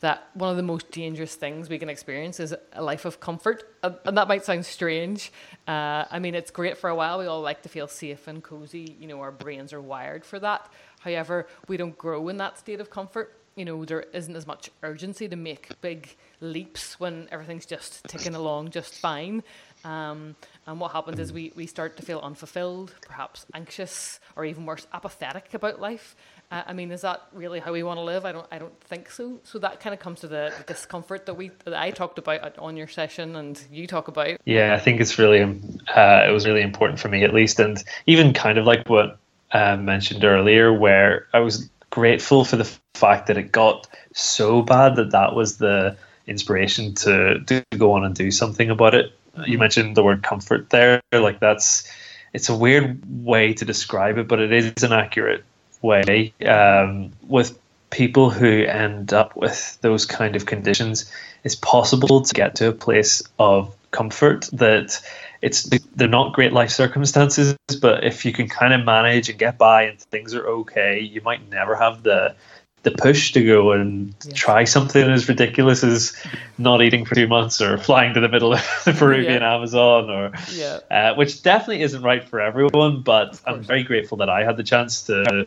that 0.00 0.28
one 0.34 0.50
of 0.50 0.56
the 0.56 0.62
most 0.62 0.90
dangerous 0.90 1.34
things 1.34 1.68
we 1.68 1.78
can 1.78 1.88
experience 1.88 2.38
is 2.38 2.54
a 2.72 2.82
life 2.82 3.04
of 3.04 3.18
comfort. 3.18 3.64
And 3.82 4.16
that 4.16 4.28
might 4.28 4.44
sound 4.44 4.64
strange. 4.64 5.32
Uh, 5.66 6.04
I 6.10 6.18
mean, 6.20 6.34
it's 6.34 6.50
great 6.50 6.78
for 6.78 6.88
a 6.88 6.94
while. 6.94 7.18
We 7.18 7.26
all 7.26 7.40
like 7.40 7.62
to 7.62 7.68
feel 7.68 7.88
safe 7.88 8.28
and 8.28 8.42
cozy. 8.42 8.96
You 9.00 9.08
know, 9.08 9.20
our 9.20 9.32
brains 9.32 9.72
are 9.72 9.80
wired 9.80 10.24
for 10.24 10.38
that. 10.38 10.70
However, 11.00 11.48
we 11.66 11.76
don't 11.76 11.98
grow 11.98 12.28
in 12.28 12.36
that 12.36 12.58
state 12.58 12.80
of 12.80 12.90
comfort. 12.90 13.34
You 13.56 13.64
know, 13.64 13.84
there 13.84 14.02
isn't 14.12 14.36
as 14.36 14.46
much 14.46 14.70
urgency 14.84 15.26
to 15.28 15.34
make 15.34 15.80
big 15.80 16.14
leaps 16.40 17.00
when 17.00 17.26
everything's 17.32 17.66
just 17.66 18.04
ticking 18.04 18.36
along 18.36 18.70
just 18.70 18.94
fine. 18.94 19.42
Um, 19.88 20.36
and 20.66 20.78
what 20.78 20.92
happens 20.92 21.18
is 21.18 21.32
we, 21.32 21.50
we 21.56 21.66
start 21.66 21.96
to 21.96 22.02
feel 22.02 22.18
unfulfilled, 22.18 22.94
perhaps 23.00 23.46
anxious, 23.54 24.20
or 24.36 24.44
even 24.44 24.66
worse, 24.66 24.86
apathetic 24.92 25.54
about 25.54 25.80
life. 25.80 26.14
Uh, 26.50 26.62
I 26.66 26.74
mean, 26.74 26.90
is 26.90 27.00
that 27.00 27.22
really 27.32 27.58
how 27.58 27.72
we 27.72 27.82
want 27.82 27.96
to 27.96 28.02
live? 28.02 28.26
I 28.26 28.32
don't 28.32 28.46
I 28.52 28.58
don't 28.58 28.78
think 28.82 29.10
so. 29.10 29.40
So 29.44 29.58
that 29.60 29.80
kind 29.80 29.94
of 29.94 30.00
comes 30.00 30.20
to 30.20 30.28
the, 30.28 30.52
the, 30.58 30.64
discomfort 30.64 31.24
that 31.26 31.34
we 31.34 31.50
that 31.64 31.74
I 31.74 31.90
talked 31.90 32.18
about 32.18 32.58
on 32.58 32.76
your 32.76 32.88
session 32.88 33.36
and 33.36 33.62
you 33.70 33.86
talk 33.86 34.08
about. 34.08 34.38
Yeah, 34.44 34.74
I 34.74 34.78
think 34.78 35.00
it's 35.00 35.18
really 35.18 35.42
uh, 35.42 36.26
it 36.28 36.32
was 36.32 36.46
really 36.46 36.62
important 36.62 37.00
for 37.00 37.08
me 37.08 37.24
at 37.24 37.32
least, 37.32 37.58
and 37.58 37.82
even 38.06 38.34
kind 38.34 38.58
of 38.58 38.66
like 38.66 38.88
what 38.88 39.18
uh, 39.52 39.76
mentioned 39.76 40.24
earlier, 40.24 40.72
where 40.72 41.28
I 41.32 41.40
was 41.40 41.68
grateful 41.90 42.44
for 42.44 42.56
the 42.56 42.78
fact 42.94 43.26
that 43.28 43.38
it 43.38 43.52
got 43.52 43.86
so 44.12 44.60
bad 44.60 44.96
that 44.96 45.12
that 45.12 45.34
was 45.34 45.56
the 45.56 45.96
inspiration 46.26 46.94
to, 46.94 47.42
to 47.44 47.64
go 47.76 47.92
on 47.92 48.04
and 48.04 48.14
do 48.14 48.30
something 48.30 48.68
about 48.68 48.94
it 48.94 49.17
you 49.46 49.58
mentioned 49.58 49.96
the 49.96 50.02
word 50.02 50.22
comfort 50.22 50.70
there. 50.70 51.00
Like 51.12 51.40
that's 51.40 51.90
it's 52.32 52.48
a 52.48 52.56
weird 52.56 53.02
way 53.24 53.54
to 53.54 53.64
describe 53.64 54.18
it, 54.18 54.28
but 54.28 54.40
it 54.40 54.52
is 54.52 54.82
an 54.82 54.92
accurate 54.92 55.44
way. 55.82 56.32
Um, 56.46 57.12
with 57.26 57.58
people 57.90 58.30
who 58.30 58.64
end 58.64 59.12
up 59.12 59.36
with 59.36 59.78
those 59.80 60.04
kind 60.04 60.36
of 60.36 60.46
conditions, 60.46 61.10
it's 61.44 61.54
possible 61.54 62.22
to 62.22 62.34
get 62.34 62.54
to 62.56 62.68
a 62.68 62.72
place 62.72 63.22
of 63.38 63.74
comfort 63.90 64.48
that 64.52 65.00
it's 65.40 65.64
they're 65.94 66.08
not 66.08 66.34
great 66.34 66.52
life 66.52 66.70
circumstances, 66.70 67.56
but 67.80 68.04
if 68.04 68.24
you 68.24 68.32
can 68.32 68.48
kind 68.48 68.74
of 68.74 68.84
manage 68.84 69.28
and 69.28 69.38
get 69.38 69.56
by 69.56 69.84
and 69.84 69.98
things 69.98 70.34
are 70.34 70.46
okay, 70.46 71.00
you 71.00 71.20
might 71.22 71.48
never 71.48 71.76
have 71.76 72.02
the 72.02 72.34
the 72.82 72.90
push 72.92 73.32
to 73.32 73.44
go 73.44 73.72
and 73.72 74.14
yeah. 74.24 74.32
try 74.34 74.64
something 74.64 75.10
as 75.10 75.28
ridiculous 75.28 75.82
as 75.82 76.16
not 76.58 76.82
eating 76.82 77.04
for 77.04 77.14
two 77.14 77.26
months 77.26 77.60
or 77.60 77.76
flying 77.78 78.14
to 78.14 78.20
the 78.20 78.28
middle 78.28 78.54
of 78.54 78.82
the 78.84 78.92
Peruvian 78.98 79.42
yeah. 79.42 79.54
Amazon 79.54 80.10
or 80.10 80.32
yeah. 80.52 80.78
uh, 80.90 81.14
which 81.14 81.42
definitely 81.42 81.82
isn't 81.82 82.02
right 82.02 82.24
for 82.24 82.40
everyone 82.40 83.02
but 83.02 83.40
I'm 83.46 83.62
very 83.62 83.82
grateful 83.82 84.18
that 84.18 84.30
I 84.30 84.44
had 84.44 84.56
the 84.56 84.62
chance 84.62 85.02
to 85.02 85.46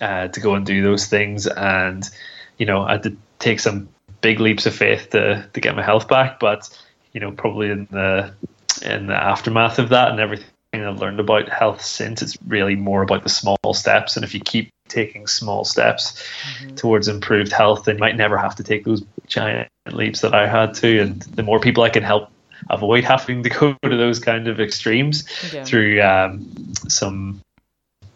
uh, 0.00 0.28
to 0.28 0.40
go 0.40 0.54
and 0.54 0.66
do 0.66 0.82
those 0.82 1.06
things 1.06 1.46
and 1.46 2.08
you 2.58 2.66
know 2.66 2.82
I 2.82 2.92
had 2.92 3.02
to 3.04 3.16
take 3.38 3.60
some 3.60 3.88
big 4.20 4.40
leaps 4.40 4.66
of 4.66 4.74
faith 4.74 5.10
to 5.10 5.48
to 5.52 5.60
get 5.60 5.74
my 5.74 5.82
health 5.82 6.08
back 6.08 6.38
but 6.38 6.68
you 7.12 7.20
know 7.20 7.32
probably 7.32 7.70
in 7.70 7.88
the 7.90 8.32
in 8.82 9.06
the 9.06 9.14
aftermath 9.14 9.78
of 9.78 9.88
that 9.88 10.10
and 10.10 10.20
everything 10.20 10.46
I've 10.74 11.00
learned 11.00 11.20
about 11.20 11.48
health 11.48 11.82
since 11.82 12.20
it's 12.20 12.36
really 12.46 12.76
more 12.76 13.02
about 13.02 13.22
the 13.22 13.28
small 13.28 13.56
steps 13.72 14.16
and 14.16 14.24
if 14.24 14.34
you 14.34 14.40
keep 14.40 14.70
taking 14.88 15.26
small 15.26 15.64
steps 15.64 16.22
mm-hmm. 16.62 16.74
towards 16.74 17.08
improved 17.08 17.52
health, 17.52 17.84
they 17.84 17.94
might 17.94 18.16
never 18.16 18.36
have 18.36 18.54
to 18.56 18.62
take 18.62 18.84
those 18.84 19.02
giant 19.26 19.68
leaps 19.92 20.20
that 20.20 20.34
I 20.34 20.46
had 20.46 20.74
to. 20.74 21.00
And 21.00 21.22
the 21.22 21.42
more 21.42 21.60
people 21.60 21.84
I 21.84 21.90
can 21.90 22.02
help 22.02 22.30
avoid 22.70 23.04
having 23.04 23.42
to 23.44 23.50
go 23.50 23.76
to 23.82 23.96
those 23.96 24.18
kind 24.18 24.48
of 24.48 24.60
extremes 24.60 25.24
yeah. 25.52 25.64
through 25.64 26.02
um, 26.02 26.46
some 26.88 27.40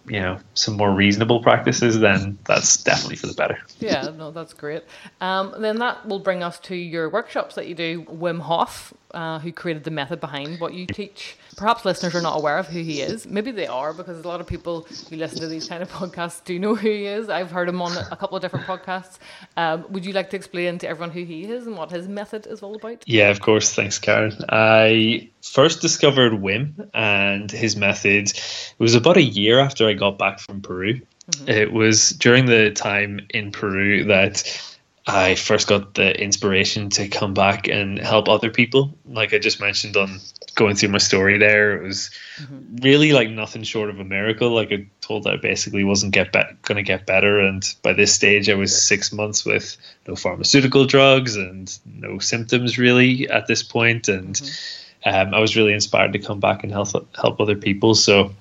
you 0.07 0.19
know 0.19 0.37
some 0.55 0.77
more 0.77 0.91
reasonable 0.91 1.41
practices 1.41 2.01
then 2.01 2.37
that's 2.45 2.83
definitely 2.83 3.15
for 3.15 3.29
the 3.29 3.35
better 3.35 3.57
yeah 3.79 4.11
no 4.19 4.33
that's 4.33 4.53
great 4.53 4.83
um, 5.21 5.55
then 5.61 5.79
that 5.79 6.05
will 6.09 6.19
bring 6.19 6.43
us 6.43 6.59
to 6.59 6.75
your 6.75 7.09
workshops 7.09 7.55
that 7.55 7.69
you 7.69 7.75
do 7.77 8.03
wim 8.07 8.41
hof 8.41 8.93
uh, 9.15 9.39
who 9.39 9.53
created 9.53 9.85
the 9.85 9.91
method 9.91 10.21
behind 10.21 10.61
what 10.61 10.75
you 10.75 10.87
teach. 10.87 11.37
Perhaps 11.57 11.85
listeners 11.85 12.15
are 12.15 12.23
not 12.23 12.39
aware 12.39 12.59
of 12.59 12.69
who 12.69 12.81
he 12.83 13.01
is. 13.01 13.27
Maybe 13.27 13.51
they 13.51 13.67
are 13.67 13.93
because 13.93 14.25
a 14.25 14.29
lot 14.29 14.41
of 14.41 14.47
people 14.47 14.87
who 15.11 15.17
listen 15.17 15.41
to 15.41 15.47
these 15.47 15.69
kind 15.69 15.83
of 15.83 15.91
podcasts 15.91 16.43
do 16.45 16.59
know 16.59 16.75
who 16.75 16.89
he 16.89 17.07
is. 17.07 17.29
I've 17.29 17.51
heard 17.51 17.69
him 17.69 17.83
on 17.83 17.97
a 17.97 18.17
couple 18.17 18.37
of 18.37 18.43
different 18.43 18.67
podcasts. 18.67 19.19
Um, 19.57 19.85
would 19.91 20.07
you 20.07 20.13
like 20.13 20.31
to 20.31 20.37
explain 20.37 20.79
to 20.79 20.89
everyone 20.89 21.11
who 21.11 21.25
he 21.25 21.45
is 21.45 21.67
and 21.67 21.77
what 21.77 21.91
his 21.91 22.09
method 22.09 22.47
is 22.47 22.63
all 22.63 22.75
about? 22.75 23.05
Yeah, 23.07 23.29
of 23.29 23.41
course. 23.41 23.75
Thanks, 23.75 23.99
Karen. 23.99 24.35
I 24.49 25.31
first 25.43 25.81
discovered 25.83 26.33
Wim 26.33 26.89
and 26.95 27.51
his 27.51 27.77
method. 27.77 28.31
It 28.31 28.75
was 28.79 28.95
about 28.95 29.17
a 29.17 29.23
year 29.23 29.61
after 29.61 29.87
I 29.87 29.93
got 29.93 30.19
back 30.19 30.41
from 30.41 30.63
Peru. 30.63 31.01
Mm-hmm. 31.31 31.49
It 31.49 31.73
was 31.73 32.11
during 32.11 32.47
the 32.47 32.71
time 32.71 33.21
in 33.31 33.53
Peru 33.53 34.05
that 34.05 34.72
I 35.07 35.35
first 35.35 35.67
got 35.67 35.95
the 35.95 36.21
inspiration 36.21 36.91
to 36.91 37.09
come 37.09 37.35
back 37.35 37.67
and 37.67 37.99
help 37.99 38.29
other 38.29 38.51
people. 38.51 38.97
Like 39.05 39.35
I 39.35 39.39
just 39.39 39.61
mentioned 39.61 39.97
on 39.97 40.21
going 40.55 40.77
through 40.77 40.91
my 40.91 40.99
story 40.99 41.39
there, 41.39 41.77
it 41.77 41.83
was 41.83 42.11
mm-hmm. 42.37 42.77
really 42.77 43.13
like 43.13 43.29
nothing 43.29 43.65
short 43.65 43.91
of 43.91 43.99
a 43.99 44.05
miracle. 44.05 44.51
Like 44.51 44.71
I 44.71 44.87
told 45.01 45.25
that 45.25 45.35
I 45.35 45.37
basically 45.39 45.83
wasn't 45.83 46.13
get 46.13 46.33
be- 46.33 46.43
going 46.63 46.77
to 46.77 46.83
get 46.85 47.05
better, 47.05 47.41
and 47.41 47.65
by 47.83 47.95
this 47.95 48.15
stage, 48.15 48.49
I 48.49 48.55
was 48.55 48.81
six 48.81 49.13
months 49.13 49.45
with 49.45 49.77
no 50.07 50.15
pharmaceutical 50.15 50.85
drugs 50.85 51.35
and 51.35 51.77
no 51.85 52.21
symptoms 52.21 52.79
really 52.79 53.29
at 53.29 53.49
this 53.49 53.65
point, 53.65 54.07
and 54.07 54.37
mm-hmm. 54.37 55.15
um, 55.15 55.35
I 55.35 55.41
was 55.41 55.57
really 55.57 55.73
inspired 55.73 56.13
to 56.13 56.21
come 56.21 56.39
back 56.39 56.63
and 56.63 56.71
help 56.71 56.89
help 57.17 57.41
other 57.41 57.57
people. 57.57 57.97
So, 57.97 58.33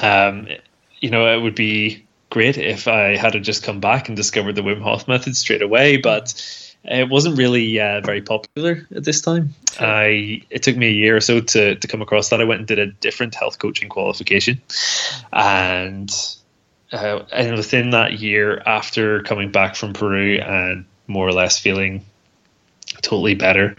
um, 0.00 0.46
you 1.00 1.10
know, 1.10 1.26
it 1.36 1.42
would 1.42 1.56
be 1.56 2.04
great 2.32 2.56
if 2.56 2.88
I 2.88 3.14
had 3.16 3.34
to 3.34 3.40
just 3.40 3.62
come 3.62 3.78
back 3.78 4.08
and 4.08 4.16
discovered 4.16 4.54
the 4.54 4.62
Wim 4.62 4.80
Hof 4.80 5.06
method 5.06 5.36
straight 5.36 5.60
away, 5.60 5.98
but 5.98 6.34
it 6.82 7.10
wasn't 7.10 7.36
really 7.36 7.78
uh, 7.78 8.00
very 8.00 8.22
popular 8.22 8.88
at 8.94 9.04
this 9.04 9.20
time. 9.20 9.54
I 9.78 10.42
it 10.48 10.62
took 10.62 10.76
me 10.76 10.88
a 10.88 10.92
year 10.92 11.16
or 11.16 11.20
so 11.20 11.40
to 11.40 11.76
to 11.76 11.86
come 11.86 12.00
across 12.00 12.30
that. 12.30 12.40
I 12.40 12.44
went 12.44 12.60
and 12.60 12.66
did 12.66 12.78
a 12.78 12.86
different 12.86 13.34
health 13.34 13.58
coaching 13.58 13.90
qualification, 13.90 14.62
and 15.30 16.10
uh, 16.90 17.20
and 17.30 17.54
within 17.54 17.90
that 17.90 18.14
year, 18.14 18.62
after 18.64 19.22
coming 19.22 19.52
back 19.52 19.76
from 19.76 19.92
Peru 19.92 20.38
and 20.38 20.86
more 21.06 21.28
or 21.28 21.32
less 21.32 21.58
feeling 21.58 22.02
totally 23.02 23.34
better, 23.34 23.76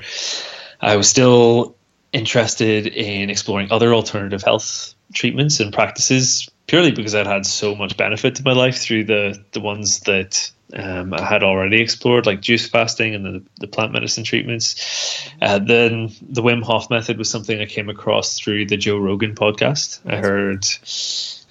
I 0.80 0.96
was 0.96 1.10
still 1.10 1.76
interested 2.12 2.86
in 2.86 3.32
exploring 3.32 3.72
other 3.72 3.96
alternative 3.96 4.44
health 4.44 4.94
treatments 5.12 5.60
and 5.60 5.74
practices 5.74 6.48
purely 6.68 6.92
because 6.92 7.16
I'd 7.16 7.28
had 7.28 7.46
so 7.46 7.76
much 7.76 7.98
benefit 7.98 8.36
to 8.36 8.44
my 8.44 8.54
life 8.54 8.78
through 8.78 9.06
the 9.06 9.44
the 9.52 9.60
ones 9.60 10.02
that 10.02 10.52
um, 10.76 11.14
I 11.14 11.24
had 11.24 11.44
already 11.44 11.82
explored, 11.82 12.26
like 12.26 12.42
juice 12.42 12.68
fasting 12.68 13.14
and 13.14 13.26
the, 13.26 13.44
the 13.60 13.68
plant 13.68 13.92
medicine 13.92 14.24
treatments. 14.24 15.30
Uh, 15.42 15.60
then 15.60 16.12
the 16.22 16.42
Wim 16.42 16.64
Hof 16.64 16.90
method 16.90 17.18
was 17.18 17.30
something 17.30 17.60
I 17.60 17.66
came 17.66 17.90
across 17.90 18.40
through 18.40 18.66
the 18.66 18.78
Joe 18.78 18.98
Rogan 18.98 19.36
podcast. 19.36 20.00
I 20.06 20.18
heard 20.18 20.66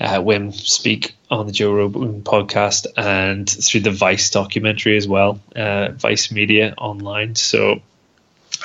uh, 0.01 0.20
Wim 0.20 0.53
speak 0.53 1.14
on 1.31 1.46
the 1.46 1.53
Joe 1.53 1.72
Rogan 1.72 2.22
podcast 2.22 2.87
and 2.96 3.48
through 3.48 3.83
the 3.83 3.90
Vice 3.90 4.31
documentary 4.31 4.96
as 4.96 5.07
well, 5.07 5.40
uh, 5.55 5.90
Vice 5.92 6.33
Media 6.33 6.75
online. 6.77 7.37
So 7.37 7.81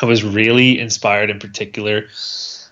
I 0.02 0.06
was 0.06 0.24
really 0.24 0.80
inspired 0.80 1.30
in 1.30 1.40
particular 1.40 2.08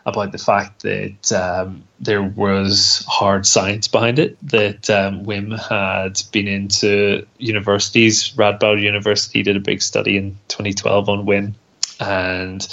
about 0.05 0.31
the 0.31 0.37
fact 0.37 0.83
that 0.83 1.31
um, 1.31 1.83
there 1.99 2.21
was 2.21 3.03
hard 3.07 3.45
science 3.45 3.87
behind 3.87 4.19
it. 4.19 4.37
That 4.47 4.89
um, 4.89 5.25
Wim 5.25 5.59
had 5.59 6.21
been 6.31 6.47
into 6.47 7.25
universities. 7.37 8.31
Radboud 8.33 8.81
University 8.81 9.41
did 9.41 9.57
a 9.57 9.61
big 9.61 9.81
study 9.81 10.17
in 10.17 10.37
2012 10.47 11.09
on 11.09 11.25
Wim, 11.25 11.55
and 11.99 12.67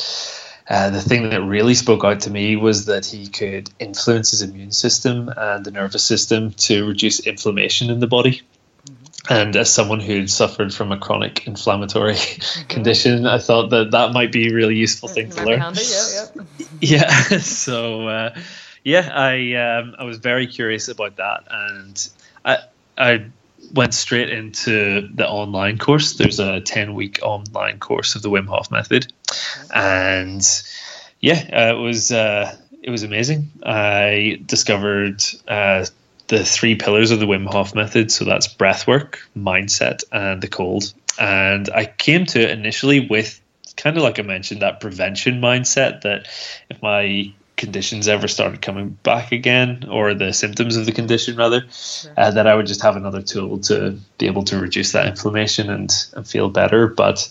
uh, 0.68 0.90
the 0.90 1.00
thing 1.00 1.30
that 1.30 1.42
really 1.42 1.74
spoke 1.74 2.04
out 2.04 2.20
to 2.20 2.30
me 2.30 2.56
was 2.56 2.86
that 2.86 3.04
he 3.06 3.26
could 3.26 3.70
influence 3.78 4.30
his 4.30 4.42
immune 4.42 4.72
system 4.72 5.30
and 5.36 5.64
the 5.64 5.70
nervous 5.70 6.04
system 6.04 6.52
to 6.52 6.86
reduce 6.86 7.20
inflammation 7.20 7.90
in 7.90 8.00
the 8.00 8.06
body. 8.06 8.42
And 9.30 9.54
as 9.54 9.72
someone 9.72 10.00
who'd 10.00 10.30
suffered 10.30 10.74
from 10.74 10.90
a 10.90 10.98
chronic 10.98 11.46
inflammatory 11.46 12.14
mm-hmm. 12.14 12.68
condition, 12.68 13.26
I 13.26 13.38
thought 13.38 13.70
that 13.70 13.92
that 13.92 14.12
might 14.12 14.32
be 14.32 14.48
a 14.48 14.54
really 14.54 14.76
useful 14.76 15.08
thing 15.08 15.30
to 15.30 15.44
learn. 15.44 15.60
Handy, 15.60 15.82
yeah, 15.88 16.26
yeah. 16.34 16.66
yeah. 16.80 17.38
So, 17.38 18.08
uh, 18.08 18.34
yeah, 18.84 19.10
I 19.14 19.54
um, 19.54 19.94
I 19.98 20.04
was 20.04 20.18
very 20.18 20.46
curious 20.46 20.88
about 20.88 21.16
that, 21.16 21.44
and 21.50 22.08
I 22.44 22.58
I 22.98 23.26
went 23.72 23.94
straight 23.94 24.28
into 24.30 25.08
the 25.14 25.28
online 25.28 25.78
course. 25.78 26.14
There's 26.14 26.40
a 26.40 26.60
ten 26.60 26.94
week 26.94 27.20
online 27.22 27.78
course 27.78 28.16
of 28.16 28.22
the 28.22 28.30
Wim 28.30 28.46
Hof 28.48 28.70
method, 28.72 29.12
and 29.72 30.42
yeah, 31.20 31.48
uh, 31.52 31.76
it 31.76 31.80
was 31.80 32.10
uh, 32.10 32.56
it 32.82 32.90
was 32.90 33.04
amazing. 33.04 33.50
I 33.62 34.40
discovered 34.44 35.22
uh, 35.46 35.86
the 36.32 36.44
three 36.46 36.74
pillars 36.74 37.10
of 37.10 37.20
the 37.20 37.26
Wim 37.26 37.46
Hof 37.46 37.74
method. 37.74 38.10
So 38.10 38.24
that's 38.24 38.48
breath 38.48 38.86
work, 38.86 39.20
mindset, 39.36 40.02
and 40.12 40.40
the 40.40 40.48
cold. 40.48 40.94
And 41.18 41.68
I 41.74 41.84
came 41.84 42.24
to 42.26 42.40
it 42.40 42.50
initially 42.50 43.06
with 43.06 43.38
kind 43.76 43.98
of 43.98 44.02
like 44.02 44.18
I 44.18 44.22
mentioned, 44.22 44.62
that 44.62 44.80
prevention 44.80 45.42
mindset 45.42 46.00
that 46.02 46.28
if 46.70 46.80
my 46.82 47.32
conditions 47.56 48.08
ever 48.08 48.28
started 48.28 48.62
coming 48.62 48.96
back 49.02 49.30
again, 49.30 49.84
or 49.90 50.14
the 50.14 50.32
symptoms 50.32 50.76
of 50.76 50.86
the 50.86 50.92
condition 50.92 51.36
rather, 51.36 51.66
uh, 52.16 52.30
that 52.30 52.46
I 52.46 52.54
would 52.54 52.66
just 52.66 52.80
have 52.80 52.96
another 52.96 53.20
tool 53.20 53.58
to 53.60 53.98
be 54.16 54.26
able 54.26 54.44
to 54.44 54.58
reduce 54.58 54.92
that 54.92 55.06
inflammation 55.06 55.68
and, 55.68 55.92
and 56.14 56.26
feel 56.26 56.48
better. 56.48 56.86
But 56.86 57.28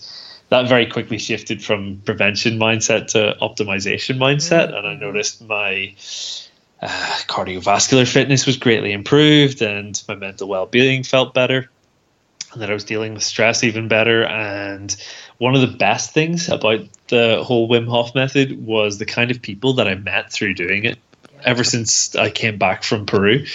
that 0.50 0.68
very 0.68 0.86
quickly 0.86 1.18
shifted 1.18 1.62
from 1.62 2.00
prevention 2.04 2.56
mindset 2.56 3.08
to 3.08 3.36
optimization 3.42 4.18
mindset, 4.18 4.68
mm-hmm. 4.68 4.76
and 4.76 4.86
I 4.86 4.94
noticed 4.94 5.42
my 5.42 5.94
uh, 6.82 7.18
cardiovascular 7.28 8.10
fitness 8.10 8.44
was 8.44 8.56
greatly 8.56 8.92
improved 8.92 9.62
and 9.62 10.02
my 10.08 10.14
mental 10.14 10.48
well-being 10.48 11.02
felt 11.02 11.32
better 11.32 11.70
and 12.52 12.60
that 12.62 12.70
I 12.70 12.74
was 12.74 12.84
dealing 12.84 13.14
with 13.14 13.22
stress 13.22 13.64
even 13.64 13.88
better. 13.88 14.24
And 14.24 14.94
one 15.38 15.54
of 15.54 15.60
the 15.60 15.76
best 15.76 16.12
things 16.12 16.48
about 16.48 16.80
the 17.08 17.42
whole 17.42 17.68
Wim 17.68 17.88
Hof 17.88 18.14
method 18.14 18.64
was 18.64 18.98
the 18.98 19.06
kind 19.06 19.30
of 19.30 19.40
people 19.40 19.74
that 19.74 19.88
I 19.88 19.94
met 19.94 20.30
through 20.32 20.54
doing 20.54 20.84
it. 20.84 20.98
Ever 21.44 21.64
since 21.64 22.14
I 22.14 22.30
came 22.30 22.56
back 22.58 22.84
from 22.84 23.06
Peru 23.06 23.46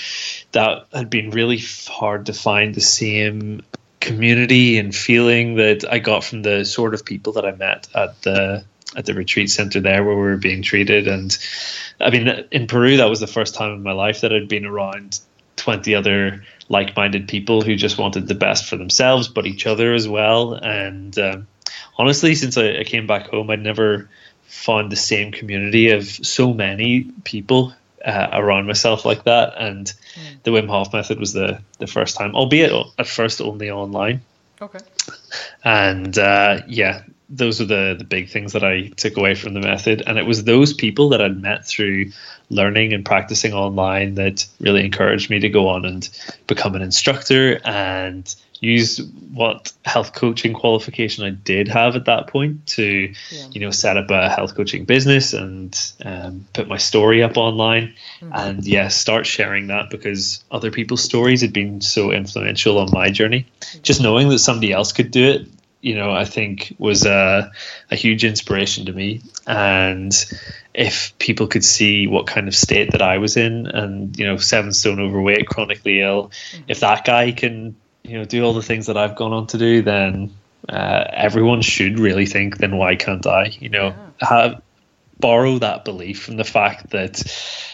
that 0.52 0.88
had 0.94 1.10
been 1.10 1.30
really 1.30 1.62
hard 1.88 2.26
to 2.26 2.34
find 2.34 2.76
the 2.76 2.82
same 2.82 3.62
community 4.02 4.78
and 4.78 4.94
feeling 4.94 5.56
that 5.56 5.86
I 5.90 6.00
got 6.00 6.24
from 6.24 6.42
the 6.42 6.66
sort 6.66 6.94
of 6.94 7.06
people 7.06 7.34
that 7.34 7.46
I 7.46 7.52
met 7.52 7.88
at 7.96 8.22
the 8.24 8.66
at 8.96 9.06
the 9.06 9.14
retreat 9.14 9.50
center 9.50 9.80
there 9.80 10.04
where 10.04 10.16
we 10.16 10.22
were 10.22 10.38
being 10.38 10.62
treated. 10.62 11.08
And 11.08 11.38
I 12.00 12.10
mean, 12.10 12.28
in 12.52 12.68
Peru, 12.68 12.98
that 12.98 13.10
was 13.10 13.20
the 13.20 13.28
first 13.28 13.56
time 13.56 13.74
in 13.74 13.84
my 13.84 13.92
life 13.92 14.22
that 14.22 14.34
I'd 14.34 14.48
been 14.48 14.66
around 14.66 15.20
20 15.58 15.96
other 15.96 16.44
like 16.70 16.96
minded 16.96 17.28
people 17.28 17.62
who 17.62 17.76
just 17.76 17.98
wanted 17.98 18.28
the 18.28 18.36
best 18.36 18.66
for 18.66 18.78
themselves, 18.78 19.28
but 19.28 19.46
each 19.46 19.66
other 19.66 19.94
as 19.94 20.08
well. 20.08 20.54
And 20.54 21.18
um, 21.20 21.48
honestly, 21.98 22.36
since 22.36 22.58
I, 22.58 22.80
I 22.80 22.84
came 22.84 23.08
back 23.08 23.28
home, 23.28 23.50
I'd 23.50 23.62
never 23.62 24.10
found 24.44 24.92
the 24.92 24.98
same 24.98 25.32
community 25.32 25.90
of 25.90 26.06
so 26.06 26.54
many 26.54 27.04
people 27.24 27.74
uh, 28.06 28.30
around 28.32 28.68
myself 28.68 29.06
like 29.06 29.24
that. 29.26 29.54
And 29.58 29.86
mm. 29.86 30.44
the 30.44 30.52
Wim 30.52 30.68
Hof 30.68 30.94
method 30.94 31.20
was 31.20 31.34
the, 31.34 31.62
the 31.80 31.88
first 31.88 32.16
time, 32.16 32.36
albeit 32.36 32.72
at 32.98 33.08
first 33.08 33.42
only 33.42 33.70
online. 33.70 34.22
Okay. 34.62 34.80
And 35.64 36.18
uh, 36.18 36.62
yeah, 36.68 37.04
those 37.30 37.60
are 37.60 37.66
the 37.66 37.96
the 37.98 38.06
big 38.06 38.30
things 38.30 38.54
that 38.54 38.64
I 38.64 38.88
took 38.88 39.18
away 39.18 39.36
from 39.36 39.54
the 39.54 39.60
method, 39.60 40.04
and 40.06 40.18
it 40.18 40.26
was 40.26 40.44
those 40.44 40.74
people 40.74 41.10
that 41.10 41.22
I'd 41.22 41.42
met 41.42 41.66
through 41.66 42.12
learning 42.50 42.94
and 42.94 43.04
practicing 43.04 43.54
online 43.54 44.16
that 44.16 44.46
really 44.60 44.86
encouraged 44.86 45.30
me 45.30 45.40
to 45.40 45.50
go 45.50 45.68
on 45.68 45.86
and 45.86 46.10
become 46.48 46.76
an 46.76 46.82
instructor 46.82 47.60
and 47.66 48.34
use 48.60 49.02
what 49.34 49.72
health 49.86 50.14
coaching 50.14 50.54
qualification 50.54 51.24
I 51.24 51.30
did 51.30 51.68
have 51.68 51.96
at 51.96 52.06
that 52.06 52.28
point 52.28 52.66
to, 52.68 53.14
yeah. 53.30 53.48
you 53.52 53.62
know, 53.62 53.70
set 53.70 53.98
up 53.98 54.10
a 54.10 54.30
health 54.30 54.56
coaching 54.56 54.86
business 54.86 55.34
and 55.34 55.78
um, 56.04 56.48
put 56.54 56.68
my 56.68 56.78
story 56.78 57.22
up 57.22 57.38
online, 57.38 57.94
mm-hmm. 58.20 58.32
and 58.34 58.66
yeah, 58.66 58.88
start 58.88 59.26
sharing 59.26 59.68
that 59.68 59.90
because 59.90 60.44
other 60.50 60.72
people's 60.72 61.04
stories 61.04 61.42
had 61.42 61.54
been 61.54 61.82
so 61.82 62.12
influential 62.12 62.78
on 62.80 62.90
my 62.92 63.10
journey. 63.10 63.46
Mm-hmm. 63.60 63.82
Just 63.84 64.02
knowing 64.02 64.30
that 64.30 64.40
somebody 64.40 64.72
else 64.72 64.92
could 64.94 65.12
do 65.12 65.24
it 65.26 65.48
you 65.88 65.96
know, 65.96 66.12
I 66.12 66.26
think 66.26 66.76
was 66.80 67.06
a, 67.06 67.50
a 67.92 67.96
huge 67.96 68.26
inspiration 68.26 68.86
to 68.88 68.92
me. 68.92 69.22
And 69.48 70.14
if 70.74 71.18
people 71.18 71.48
could 71.48 71.64
see 71.64 72.08
what 72.08 72.28
kind 72.28 72.50
of 72.50 72.56
state 72.56 72.92
that 72.92 73.02
I 73.02 73.18
was 73.18 73.38
in, 73.38 73.68
and 73.68 74.20
you 74.20 74.26
know, 74.26 74.36
seven 74.36 74.74
stone 74.74 75.00
overweight, 75.00 75.48
chronically 75.48 76.02
ill, 76.02 76.28
mm-hmm. 76.28 76.64
if 76.68 76.82
that 76.82 77.06
guy 77.06 77.32
can, 77.32 77.78
you 78.04 78.18
know, 78.18 78.26
do 78.26 78.44
all 78.44 78.54
the 78.54 78.62
things 78.62 78.88
that 78.88 78.98
I've 78.98 79.16
gone 79.16 79.32
on 79.32 79.48
to 79.48 79.58
do, 79.58 79.82
then 79.82 80.34
uh, 80.68 81.06
everyone 81.14 81.62
should 81.62 82.00
really 82.00 82.26
think, 82.26 82.58
then 82.58 82.76
why 82.76 82.98
can't 82.98 83.26
I? 83.26 83.56
You 83.58 83.70
know, 83.70 83.88
yeah. 83.88 84.28
have 84.28 84.62
borrow 85.20 85.60
that 85.60 85.86
belief 85.86 86.22
from 86.22 86.38
the 86.38 86.44
fact 86.44 86.92
that, 86.92 87.24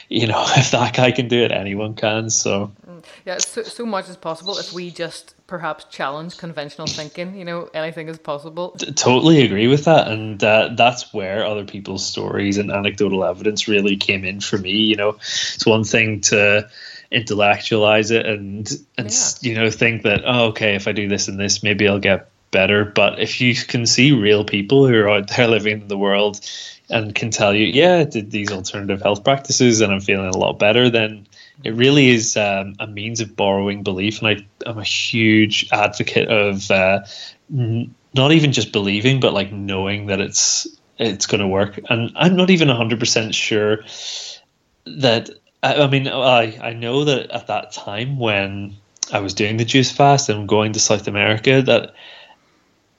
you 0.10 0.28
know, 0.28 0.44
if 0.58 0.72
that 0.72 0.94
guy 0.94 1.12
can 1.12 1.28
do 1.28 1.44
it, 1.44 1.52
anyone 1.52 1.96
can. 1.96 2.30
So 2.30 2.72
mm. 2.88 3.04
yeah, 3.26 3.38
so 3.38 3.64
so 3.64 3.86
much 3.86 4.10
as 4.10 4.18
possible. 4.18 4.58
If 4.58 4.74
we 4.74 4.92
just 4.92 5.36
perhaps 5.54 5.86
challenge 5.86 6.36
conventional 6.38 6.88
thinking. 6.88 7.36
You 7.36 7.46
know, 7.46 7.70
anything 7.76 8.08
is 8.08 8.18
possible. 8.18 8.72
Totally 8.96 9.44
agree 9.44 9.68
with 9.68 9.86
that, 9.86 10.08
and 10.08 10.44
uh, 10.44 10.70
that's 10.76 11.14
where 11.14 11.46
other 11.46 11.64
people's 11.64 12.04
stories 12.04 12.58
and 12.58 12.72
anecdotal 12.72 13.24
evidence 13.24 13.68
really 13.68 13.96
came 13.96 14.24
in 14.26 14.42
for 14.42 14.58
me. 14.58 14.72
You 14.72 14.96
know, 14.96 15.10
it's 15.10 15.66
one 15.66 15.84
thing 15.84 16.22
to 16.22 16.68
intellectualize 17.12 18.10
it 18.10 18.26
and 18.26 18.72
and 18.98 19.12
yeah. 19.12 19.18
you 19.42 19.54
know 19.54 19.70
think 19.70 20.02
that 20.02 20.24
oh 20.26 20.48
okay 20.48 20.74
if 20.74 20.88
I 20.88 20.94
do 20.94 21.08
this 21.08 21.28
and 21.28 21.40
this 21.40 21.62
maybe 21.62 21.88
I'll 21.88 22.00
get 22.00 22.32
better. 22.50 22.86
But 22.86 23.20
if 23.20 23.40
you 23.40 23.54
can 23.54 23.86
see 23.86 24.12
real 24.12 24.44
people 24.44 24.88
who 24.88 24.96
are 24.96 25.10
out 25.10 25.28
there 25.28 25.48
living 25.58 25.82
in 25.82 25.88
the 25.88 25.98
world 25.98 26.40
and 26.94 27.16
can 27.16 27.32
tell 27.32 27.56
you, 27.56 27.66
yeah, 27.66 27.98
I 27.98 28.04
did 28.04 28.30
these 28.30 28.52
alternative 28.52 29.02
health 29.02 29.24
practices 29.24 29.82
and 29.82 29.92
I'm 29.92 30.00
feeling 30.00 30.28
a 30.28 30.38
lot 30.38 30.60
better, 30.60 30.90
then 30.90 31.26
it 31.64 31.74
really 31.74 32.10
is 32.10 32.38
um, 32.38 32.76
a 32.80 32.86
means 32.86 33.20
of 33.20 33.36
borrowing 33.36 33.82
belief, 33.82 34.22
and 34.22 34.28
I, 34.28 34.70
am 34.70 34.78
a 34.78 34.84
huge 34.84 35.68
advocate 35.72 36.30
of 36.30 36.70
uh, 36.70 37.02
n- 37.52 37.96
not 38.14 38.32
even 38.32 38.52
just 38.52 38.72
believing, 38.72 39.20
but 39.20 39.34
like 39.34 39.52
knowing 39.52 40.08
that 40.08 40.22
it's 40.22 40.68
it's 41.00 41.26
going 41.26 41.42
to 41.42 41.48
work. 41.48 41.80
And 41.90 42.12
I'm 42.16 42.36
not 42.36 42.52
even 42.52 42.70
hundred 42.70 43.00
percent 43.00 43.34
sure 43.34 43.80
that. 44.86 45.30
I, 45.64 45.76
I 45.76 45.88
mean, 45.88 46.08
I 46.08 46.60
I 46.62 46.74
know 46.74 47.06
that 47.06 47.32
at 47.32 47.48
that 47.48 47.72
time 47.72 48.20
when 48.20 48.76
I 49.12 49.20
was 49.20 49.34
doing 49.34 49.58
the 49.58 49.66
juice 49.66 49.92
fast 49.92 50.30
and 50.30 50.48
going 50.48 50.74
to 50.74 50.80
South 50.80 51.08
America, 51.08 51.62
that 51.64 51.96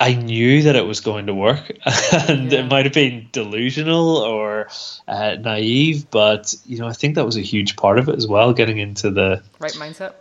I 0.00 0.14
knew 0.14 0.62
that 0.62 0.74
it 0.74 0.86
was 0.86 1.00
going 1.00 1.26
to 1.26 1.34
work, 1.34 1.70
and 2.28 2.50
yeah. 2.50 2.60
it 2.60 2.70
might 2.70 2.84
have 2.84 2.94
been 2.94 3.28
delusional 3.30 4.18
or 4.18 4.68
uh, 5.06 5.36
naive, 5.40 6.10
but 6.10 6.52
you 6.66 6.78
know, 6.78 6.88
I 6.88 6.92
think 6.92 7.14
that 7.14 7.24
was 7.24 7.36
a 7.36 7.42
huge 7.42 7.76
part 7.76 7.98
of 7.98 8.08
it 8.08 8.16
as 8.16 8.26
well. 8.26 8.52
Getting 8.52 8.78
into 8.78 9.10
the 9.10 9.42
right 9.60 9.72
mindset, 9.72 10.14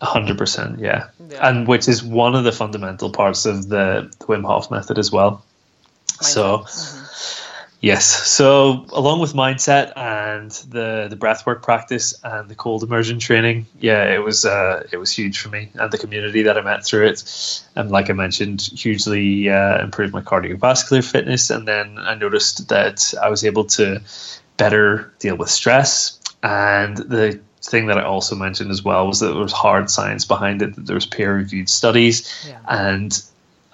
hundred 0.00 0.38
percent, 0.38 0.80
yeah. 0.80 1.08
yeah, 1.28 1.48
and 1.48 1.68
which 1.68 1.86
is 1.86 2.02
one 2.02 2.34
of 2.34 2.44
the 2.44 2.52
fundamental 2.52 3.10
parts 3.10 3.44
of 3.44 3.68
the, 3.68 4.10
the 4.18 4.24
Wim 4.24 4.44
Hof 4.44 4.70
method 4.70 4.98
as 4.98 5.12
well. 5.12 5.44
Mindset. 6.06 6.24
So, 6.24 6.58
mm-hmm. 6.58 7.43
Yes. 7.84 8.06
So 8.06 8.86
along 8.92 9.20
with 9.20 9.34
mindset 9.34 9.92
and 9.94 10.50
the 10.70 11.06
the 11.10 11.16
breathwork 11.16 11.62
practice 11.62 12.14
and 12.24 12.48
the 12.48 12.54
cold 12.54 12.82
immersion 12.82 13.18
training, 13.18 13.66
yeah, 13.78 14.04
it 14.04 14.24
was 14.24 14.46
uh, 14.46 14.86
it 14.90 14.96
was 14.96 15.12
huge 15.12 15.38
for 15.38 15.50
me 15.50 15.68
and 15.74 15.90
the 15.90 15.98
community 15.98 16.42
that 16.42 16.56
I 16.56 16.62
met 16.62 16.84
through 16.84 17.06
it. 17.08 17.62
And 17.76 17.90
like 17.90 18.08
I 18.08 18.14
mentioned, 18.14 18.62
hugely 18.62 19.50
uh, 19.50 19.82
improved 19.82 20.14
my 20.14 20.22
cardiovascular 20.22 21.04
fitness. 21.04 21.50
And 21.50 21.68
then 21.68 21.98
I 21.98 22.14
noticed 22.14 22.68
that 22.68 23.12
I 23.22 23.28
was 23.28 23.44
able 23.44 23.64
to 23.76 24.00
better 24.56 25.12
deal 25.18 25.36
with 25.36 25.50
stress. 25.50 26.18
And 26.42 26.96
the 26.96 27.38
thing 27.60 27.86
that 27.88 27.98
I 27.98 28.04
also 28.04 28.34
mentioned 28.34 28.70
as 28.70 28.82
well 28.82 29.06
was 29.06 29.20
that 29.20 29.28
there 29.28 29.42
was 29.42 29.52
hard 29.52 29.90
science 29.90 30.24
behind 30.24 30.62
it. 30.62 30.74
That 30.74 30.86
there 30.86 30.94
was 30.94 31.06
peer 31.06 31.36
reviewed 31.36 31.68
studies, 31.68 32.46
yeah. 32.48 32.60
and 32.66 33.22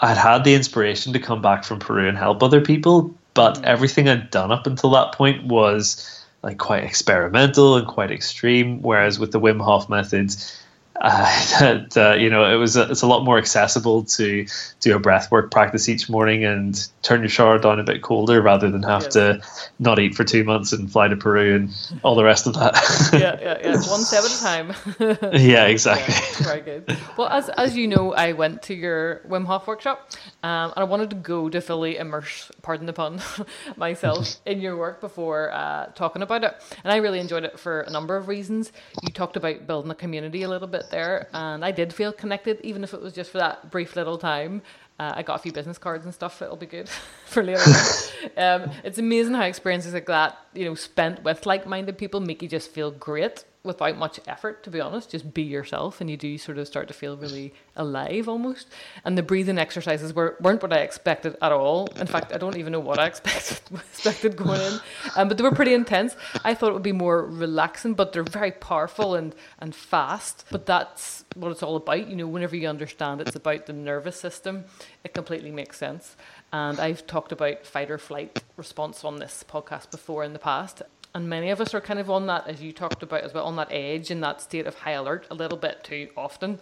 I'd 0.00 0.16
had 0.16 0.42
the 0.42 0.54
inspiration 0.54 1.12
to 1.12 1.18
come 1.18 1.42
back 1.42 1.62
from 1.62 1.78
Peru 1.78 2.08
and 2.08 2.16
help 2.16 2.42
other 2.42 2.60
people, 2.60 3.14
but 3.34 3.58
mm. 3.58 3.64
everything 3.64 4.08
I'd 4.08 4.30
done 4.30 4.52
up 4.52 4.66
until 4.66 4.90
that 4.90 5.12
point 5.12 5.44
was 5.44 6.24
like 6.42 6.58
quite 6.58 6.84
experimental 6.84 7.76
and 7.76 7.86
quite 7.86 8.10
extreme. 8.10 8.82
Whereas 8.82 9.18
with 9.18 9.32
the 9.32 9.40
Wim 9.40 9.62
Hof 9.62 9.88
methods, 9.88 10.56
uh, 11.00 11.60
that 11.60 11.96
uh, 11.96 12.14
you 12.14 12.28
know 12.28 12.52
it 12.52 12.56
was 12.56 12.76
a, 12.76 12.90
it's 12.90 13.02
a 13.02 13.06
lot 13.06 13.24
more 13.24 13.38
accessible 13.38 14.04
to 14.04 14.46
do 14.80 14.94
a 14.94 14.98
breath 14.98 15.30
work 15.30 15.50
practice 15.50 15.88
each 15.88 16.10
morning 16.10 16.44
and 16.44 16.88
turn 17.02 17.20
your 17.20 17.28
shower 17.28 17.58
down 17.58 17.80
a 17.80 17.84
bit 17.84 18.02
colder 18.02 18.42
rather 18.42 18.70
than 18.70 18.82
have 18.82 19.04
yes. 19.04 19.12
to 19.14 19.42
not 19.78 19.98
eat 19.98 20.14
for 20.14 20.24
two 20.24 20.44
months 20.44 20.72
and 20.72 20.90
fly 20.90 21.08
to 21.08 21.16
Peru 21.16 21.56
and 21.56 21.70
all 22.02 22.14
the 22.14 22.24
rest 22.24 22.46
of 22.46 22.54
that. 22.54 22.74
yeah, 23.12 23.38
yeah, 23.40 23.58
yeah. 23.60 23.70
One 23.90 24.00
step 24.00 24.24
at 24.24 24.30
a 24.30 24.40
time. 24.40 25.32
yeah, 25.40 25.66
exactly. 25.66 26.14
Yeah, 26.14 26.44
very 26.44 26.60
good. 26.60 26.96
Well, 27.16 27.28
as 27.28 27.48
as 27.50 27.76
you 27.76 27.88
know, 27.88 28.12
I 28.12 28.32
went 28.32 28.62
to 28.64 28.74
your 28.74 29.22
Wim 29.28 29.46
Hof 29.46 29.66
workshop, 29.66 30.10
um, 30.42 30.72
and 30.72 30.78
I 30.78 30.84
wanted 30.84 31.10
to 31.10 31.16
go 31.16 31.48
to 31.48 31.60
fully 31.60 31.96
immerse, 31.96 32.50
pardon 32.62 32.86
the 32.86 32.92
pun, 32.92 33.20
myself 33.76 34.36
in 34.44 34.60
your 34.60 34.76
work 34.76 35.00
before 35.00 35.50
uh, 35.52 35.86
talking 35.94 36.22
about 36.22 36.44
it, 36.44 36.54
and 36.84 36.92
I 36.92 36.96
really 36.96 37.20
enjoyed 37.20 37.44
it 37.44 37.58
for 37.58 37.80
a 37.80 37.90
number 37.90 38.16
of 38.16 38.28
reasons. 38.28 38.72
You 39.02 39.12
talked 39.12 39.36
about 39.36 39.66
building 39.66 39.90
a 39.90 39.94
community 39.94 40.42
a 40.42 40.48
little 40.48 40.68
bit 40.68 40.90
there, 40.90 41.28
and 41.32 41.64
I 41.64 41.70
did 41.70 41.92
feel 41.92 42.12
connected, 42.12 42.60
even 42.62 42.84
if 42.84 42.92
it 42.92 43.00
was 43.00 43.14
just 43.14 43.30
for 43.30 43.38
that 43.38 43.70
brief 43.70 43.96
little 43.96 44.18
time. 44.18 44.62
Uh, 45.00 45.14
I 45.16 45.22
got 45.22 45.36
a 45.36 45.38
few 45.38 45.50
business 45.50 45.78
cards 45.78 46.04
and 46.04 46.12
stuff. 46.12 46.42
It'll 46.42 46.56
be 46.56 46.66
good 46.66 46.86
for 47.24 47.42
later. 47.42 47.62
um, 48.36 48.70
it's 48.84 48.98
amazing 48.98 49.32
how 49.32 49.44
experiences 49.44 49.94
like 49.94 50.04
that, 50.06 50.36
you 50.52 50.66
know, 50.66 50.74
spent 50.74 51.24
with 51.24 51.46
like-minded 51.46 51.96
people, 51.96 52.20
make 52.20 52.42
you 52.42 52.48
just 52.48 52.70
feel 52.70 52.90
great 52.90 53.44
without 53.62 53.96
much 53.96 54.18
effort, 54.26 54.62
to 54.62 54.70
be 54.70 54.80
honest. 54.80 55.10
Just 55.10 55.34
be 55.34 55.42
yourself, 55.42 56.00
and 56.00 56.10
you 56.10 56.16
do 56.16 56.38
sort 56.38 56.58
of 56.58 56.66
start 56.66 56.88
to 56.88 56.94
feel 56.94 57.16
really 57.16 57.52
alive 57.76 58.28
almost. 58.28 58.68
And 59.04 59.18
the 59.18 59.22
breathing 59.22 59.58
exercises 59.58 60.14
were, 60.14 60.36
weren't 60.40 60.62
what 60.62 60.72
I 60.72 60.78
expected 60.78 61.36
at 61.42 61.52
all. 61.52 61.86
In 61.96 62.06
fact, 62.06 62.32
I 62.32 62.38
don't 62.38 62.56
even 62.56 62.72
know 62.72 62.80
what 62.80 62.98
I 62.98 63.06
expected 63.08 63.58
expected 63.70 64.36
going 64.36 64.60
in, 64.60 64.80
um, 65.16 65.28
but 65.28 65.36
they 65.36 65.42
were 65.42 65.52
pretty 65.52 65.74
intense. 65.74 66.16
I 66.44 66.54
thought 66.54 66.70
it 66.70 66.74
would 66.74 66.82
be 66.82 66.92
more 66.92 67.24
relaxing, 67.24 67.94
but 67.94 68.12
they're 68.12 68.22
very 68.22 68.52
powerful 68.52 69.14
and 69.14 69.34
and 69.58 69.74
fast. 69.74 70.44
But 70.50 70.66
that's 70.66 71.24
what 71.34 71.52
it's 71.52 71.62
all 71.62 71.76
about. 71.76 72.08
You 72.08 72.16
know, 72.16 72.26
whenever 72.26 72.56
you 72.56 72.68
understand 72.68 73.20
it's 73.20 73.36
about 73.36 73.66
the 73.66 73.72
nervous 73.72 74.18
system, 74.18 74.64
it 75.04 75.14
completely 75.14 75.50
makes 75.50 75.76
sense. 75.76 76.16
And 76.52 76.80
I've 76.80 77.06
talked 77.06 77.32
about 77.32 77.64
fight 77.64 77.90
or 77.90 77.98
flight 77.98 78.42
response 78.56 79.04
on 79.04 79.16
this 79.16 79.44
podcast 79.48 79.90
before 79.90 80.24
in 80.24 80.32
the 80.32 80.38
past 80.38 80.82
and 81.14 81.28
many 81.28 81.50
of 81.50 81.60
us 81.60 81.74
are 81.74 81.80
kind 81.80 81.98
of 81.98 82.08
on 82.08 82.26
that, 82.26 82.46
as 82.46 82.62
you 82.62 82.72
talked 82.72 83.02
about 83.02 83.22
as 83.22 83.34
well, 83.34 83.44
on 83.44 83.56
that 83.56 83.68
edge 83.70 84.10
in 84.10 84.20
that 84.20 84.40
state 84.40 84.66
of 84.66 84.76
high 84.76 84.92
alert 84.92 85.26
a 85.30 85.34
little 85.34 85.58
bit 85.58 85.82
too 85.82 86.08
often. 86.16 86.60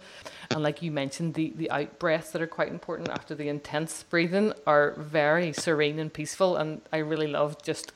And 0.49 0.63
like 0.63 0.81
you 0.81 0.91
mentioned, 0.91 1.35
the, 1.35 1.53
the 1.55 1.69
out 1.69 1.99
breaths 1.99 2.31
that 2.31 2.41
are 2.41 2.47
quite 2.47 2.69
important 2.69 3.09
after 3.09 3.35
the 3.35 3.47
intense 3.47 4.03
breathing 4.03 4.53
are 4.65 4.95
very 4.97 5.53
serene 5.53 5.99
and 5.99 6.11
peaceful. 6.11 6.57
And 6.57 6.81
I 6.91 6.97
really 6.97 7.27
love 7.27 7.61
just, 7.61 7.91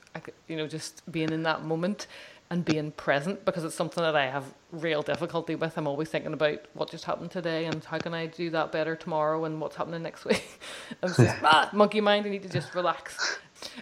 you 0.47 0.55
know, 0.55 0.67
just 0.67 1.09
being 1.11 1.31
in 1.31 1.41
that 1.43 1.63
moment 1.63 2.05
and 2.51 2.63
being 2.63 2.91
present 2.91 3.43
because 3.45 3.63
it's 3.63 3.73
something 3.73 4.03
that 4.03 4.15
I 4.15 4.27
have 4.27 4.45
real 4.71 5.01
difficulty 5.01 5.55
with. 5.55 5.75
I'm 5.75 5.87
always 5.87 6.09
thinking 6.09 6.33
about 6.33 6.59
what 6.73 6.91
just 6.91 7.05
happened 7.05 7.31
today 7.31 7.65
and 7.65 7.83
how 7.83 7.97
can 7.97 8.13
I 8.13 8.27
do 8.27 8.51
that 8.51 8.71
better 8.71 8.95
tomorrow 8.95 9.45
and 9.45 9.59
what's 9.59 9.75
happening 9.75 10.03
next 10.03 10.23
week. 10.25 10.59
and 11.01 11.15
just, 11.15 11.35
ah, 11.43 11.71
monkey 11.73 11.99
mind, 11.99 12.27
I 12.27 12.29
need 12.29 12.43
to 12.43 12.49
just 12.49 12.75
relax. 12.75 13.39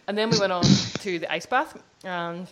And 0.08 0.18
then 0.18 0.30
we 0.30 0.40
went 0.40 0.54
on 0.54 0.64
to 0.64 1.20
the 1.20 1.30
ice 1.30 1.46
bath 1.46 1.78
and 2.06 2.48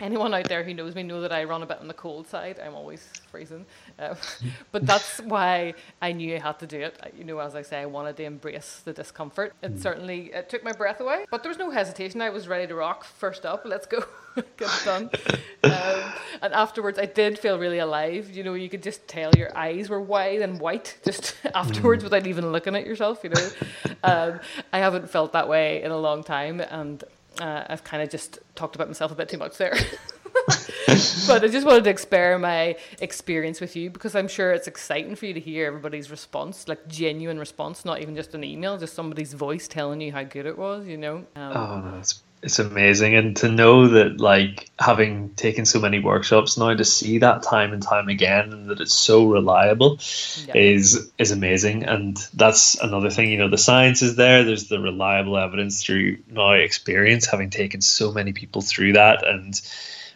anyone 0.00 0.34
out 0.34 0.48
there 0.48 0.62
who 0.62 0.74
knows 0.74 0.94
me 0.94 1.02
know 1.02 1.20
that 1.20 1.32
I 1.32 1.44
run 1.44 1.62
a 1.62 1.66
bit 1.66 1.78
on 1.80 1.88
the 1.88 1.94
cold 1.94 2.26
side. 2.26 2.60
I'm 2.64 2.74
always 2.74 3.08
freezing, 3.30 3.64
uh, 3.98 4.14
but 4.72 4.86
that's 4.86 5.18
why 5.20 5.74
I 6.02 6.12
knew 6.12 6.34
I 6.34 6.38
had 6.38 6.58
to 6.60 6.66
do 6.66 6.80
it. 6.80 7.14
You 7.16 7.24
know, 7.24 7.38
as 7.38 7.54
I 7.54 7.62
say, 7.62 7.80
I 7.80 7.86
wanted 7.86 8.16
to 8.18 8.24
embrace 8.24 8.82
the 8.84 8.92
discomfort. 8.92 9.54
It 9.62 9.76
mm. 9.76 9.82
certainly 9.82 10.32
it 10.32 10.48
took 10.48 10.62
my 10.64 10.72
breath 10.72 11.00
away, 11.00 11.24
but 11.30 11.42
there 11.42 11.50
was 11.50 11.58
no 11.58 11.70
hesitation. 11.70 12.20
I 12.20 12.30
was 12.30 12.48
ready 12.48 12.66
to 12.66 12.74
rock. 12.74 13.04
First 13.04 13.46
up, 13.46 13.62
let's 13.64 13.86
go, 13.86 14.04
get 14.34 14.46
it 14.60 14.82
done. 14.84 15.10
Um, 15.64 16.12
and 16.42 16.54
afterwards, 16.54 16.96
I 16.96 17.06
did 17.06 17.40
feel 17.40 17.58
really 17.58 17.78
alive. 17.78 18.30
You 18.30 18.44
know, 18.44 18.54
you 18.54 18.68
could 18.68 18.84
just 18.84 19.08
tell 19.08 19.32
your 19.36 19.56
eyes 19.58 19.88
were 19.88 20.00
wide 20.00 20.40
and 20.40 20.60
white 20.60 20.96
just 21.04 21.34
afterwards 21.54 22.02
mm. 22.02 22.04
without 22.04 22.24
even 22.24 22.52
looking 22.52 22.76
at 22.76 22.86
yourself. 22.86 23.24
You 23.24 23.30
know, 23.30 23.48
um, 24.04 24.40
I 24.72 24.78
haven't 24.78 25.10
felt 25.10 25.32
that 25.32 25.48
way 25.48 25.82
in 25.82 25.90
a 25.90 25.96
long 25.96 26.22
time, 26.22 26.60
and 26.60 27.02
uh, 27.40 27.64
I've 27.68 27.84
kind 27.84 28.02
of 28.02 28.10
just 28.10 28.38
talked 28.54 28.74
about 28.76 28.88
myself 28.88 29.12
a 29.12 29.14
bit 29.14 29.28
too 29.28 29.38
much 29.38 29.58
there. 29.58 29.74
but 31.26 31.44
I 31.44 31.48
just 31.48 31.66
wanted 31.66 31.84
to 31.84 31.90
expare 31.90 32.38
my 32.38 32.76
experience 33.00 33.60
with 33.60 33.76
you 33.76 33.90
because 33.90 34.14
I'm 34.14 34.28
sure 34.28 34.52
it's 34.52 34.68
exciting 34.68 35.16
for 35.16 35.26
you 35.26 35.34
to 35.34 35.40
hear 35.40 35.66
everybody's 35.66 36.10
response, 36.10 36.68
like 36.68 36.86
genuine 36.88 37.38
response, 37.38 37.84
not 37.84 38.00
even 38.00 38.14
just 38.14 38.34
an 38.34 38.44
email, 38.44 38.78
just 38.78 38.94
somebody's 38.94 39.32
voice 39.32 39.68
telling 39.68 40.00
you 40.00 40.12
how 40.12 40.22
good 40.22 40.46
it 40.46 40.56
was, 40.56 40.86
you 40.86 40.96
know? 40.96 41.26
Um, 41.34 41.56
oh, 41.56 41.80
no, 41.80 42.02
it's 42.46 42.60
amazing. 42.60 43.16
And 43.16 43.36
to 43.38 43.48
know 43.50 43.88
that 43.88 44.20
like 44.20 44.70
having 44.78 45.30
taken 45.30 45.66
so 45.66 45.80
many 45.80 45.98
workshops 45.98 46.56
now 46.56 46.72
to 46.74 46.84
see 46.84 47.18
that 47.18 47.42
time 47.42 47.72
and 47.72 47.82
time 47.82 48.08
again 48.08 48.52
and 48.52 48.66
that 48.70 48.80
it's 48.80 48.94
so 48.94 49.26
reliable 49.26 49.98
yeah. 50.46 50.56
is 50.56 51.10
is 51.18 51.32
amazing. 51.32 51.82
And 51.82 52.16
that's 52.34 52.80
another 52.80 53.10
thing 53.10 53.32
you 53.32 53.38
know 53.38 53.48
the 53.48 53.58
science 53.58 54.00
is 54.00 54.14
there. 54.14 54.44
There's 54.44 54.68
the 54.68 54.78
reliable 54.78 55.36
evidence 55.36 55.82
through 55.82 56.18
now 56.28 56.52
experience 56.52 57.26
having 57.26 57.50
taken 57.50 57.80
so 57.80 58.12
many 58.12 58.32
people 58.32 58.62
through 58.62 58.92
that. 58.92 59.26
And 59.26 59.60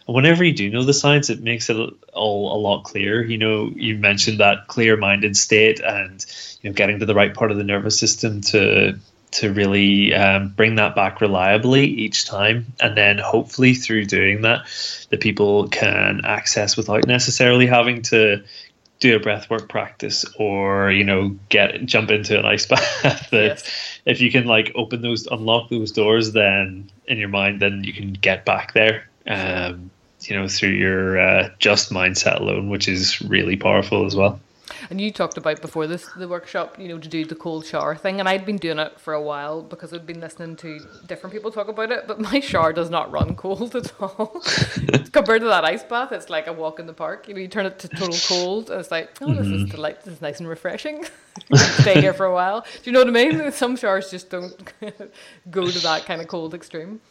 whenever 0.05 0.45
you 0.45 0.53
do 0.53 0.69
know 0.69 0.85
the 0.85 0.93
science 0.93 1.29
it 1.29 1.41
makes 1.41 1.69
it 1.69 1.75
all 2.13 2.55
a 2.55 2.59
lot 2.59 2.85
clearer. 2.85 3.21
You 3.21 3.37
know 3.39 3.73
you 3.75 3.97
mentioned 3.97 4.39
that 4.39 4.67
clear 4.67 4.95
minded 4.95 5.35
state 5.35 5.81
and 5.81 6.25
you 6.61 6.69
know 6.69 6.73
getting 6.73 6.99
to 6.99 7.05
the 7.05 7.15
right 7.15 7.33
part 7.33 7.51
of 7.51 7.57
the 7.57 7.65
nervous 7.65 7.99
system 7.99 8.39
to 8.53 8.97
to 9.31 9.51
really 9.51 10.13
um, 10.13 10.49
bring 10.49 10.75
that 10.75 10.95
back 10.95 11.21
reliably 11.21 11.85
each 11.85 12.25
time. 12.25 12.73
And 12.79 12.97
then 12.97 13.17
hopefully 13.17 13.73
through 13.73 14.05
doing 14.05 14.41
that, 14.41 14.65
the 15.09 15.17
people 15.17 15.69
can 15.69 16.21
access 16.25 16.75
without 16.75 17.07
necessarily 17.07 17.65
having 17.65 18.01
to 18.03 18.43
do 18.99 19.15
a 19.15 19.19
breathwork 19.19 19.67
practice 19.67 20.25
or 20.37 20.91
you 20.91 21.03
know 21.03 21.35
get 21.49 21.83
jump 21.85 22.11
into 22.11 22.37
an 22.37 22.45
ice 22.45 22.65
bath 22.67 23.31
that 23.31 23.57
yes. 23.57 23.99
if 24.05 24.21
you 24.21 24.31
can 24.31 24.45
like 24.45 24.71
open 24.75 25.01
those 25.01 25.25
unlock 25.25 25.69
those 25.71 25.91
doors 25.91 26.33
then 26.33 26.87
in 27.07 27.17
your 27.17 27.27
mind 27.27 27.59
then 27.59 27.83
you 27.83 27.93
can 27.93 28.13
get 28.13 28.45
back 28.45 28.73
there 28.73 29.09
um 29.25 29.89
you 30.21 30.35
know 30.35 30.47
through 30.47 30.69
your 30.69 31.19
uh, 31.19 31.49
just 31.57 31.91
mindset 31.91 32.39
alone 32.39 32.69
which 32.69 32.87
is 32.87 33.19
really 33.23 33.57
powerful 33.57 34.05
as 34.05 34.15
well 34.15 34.39
and 34.89 34.99
you 34.99 35.11
talked 35.11 35.37
about 35.37 35.61
before 35.61 35.87
this 35.87 36.07
the 36.17 36.27
workshop, 36.27 36.79
you 36.79 36.87
know, 36.87 36.97
to 36.97 37.07
do 37.07 37.25
the 37.25 37.35
cold 37.35 37.65
shower 37.65 37.95
thing, 37.95 38.19
and 38.19 38.27
I'd 38.27 38.45
been 38.45 38.57
doing 38.57 38.79
it 38.79 38.99
for 38.99 39.13
a 39.13 39.21
while 39.21 39.61
because 39.61 39.93
I'd 39.93 40.05
been 40.05 40.19
listening 40.19 40.55
to 40.57 40.79
different 41.07 41.33
people 41.33 41.51
talk 41.51 41.67
about 41.67 41.91
it. 41.91 42.07
But 42.07 42.19
my 42.19 42.39
shower 42.39 42.73
does 42.73 42.89
not 42.89 43.11
run 43.11 43.35
cold 43.35 43.75
at 43.75 43.91
all 44.01 44.27
compared 45.11 45.41
to 45.41 45.47
that 45.47 45.65
ice 45.65 45.83
bath. 45.83 46.11
It's 46.11 46.29
like 46.29 46.47
a 46.47 46.53
walk 46.53 46.79
in 46.79 46.87
the 46.87 46.93
park. 46.93 47.27
You 47.27 47.33
know, 47.33 47.41
you 47.41 47.47
turn 47.47 47.65
it 47.65 47.79
to 47.79 47.87
total 47.87 48.17
cold, 48.27 48.69
and 48.69 48.79
it's 48.79 48.91
like, 48.91 49.17
oh, 49.21 49.33
this 49.33 49.47
mm-hmm. 49.47 49.65
is 49.65 49.69
delight. 49.69 50.01
This 50.01 50.15
is 50.15 50.21
nice 50.21 50.39
and 50.39 50.49
refreshing. 50.49 51.05
Stay 51.53 52.01
here 52.01 52.13
for 52.13 52.25
a 52.25 52.33
while. 52.33 52.61
Do 52.61 52.89
you 52.89 52.91
know 52.91 52.99
what 52.99 53.07
I 53.07 53.11
mean? 53.11 53.51
Some 53.51 53.75
showers 53.75 54.11
just 54.11 54.29
don't 54.29 54.53
go 55.51 55.69
to 55.69 55.79
that 55.79 56.05
kind 56.05 56.21
of 56.21 56.27
cold 56.27 56.53
extreme. 56.53 57.01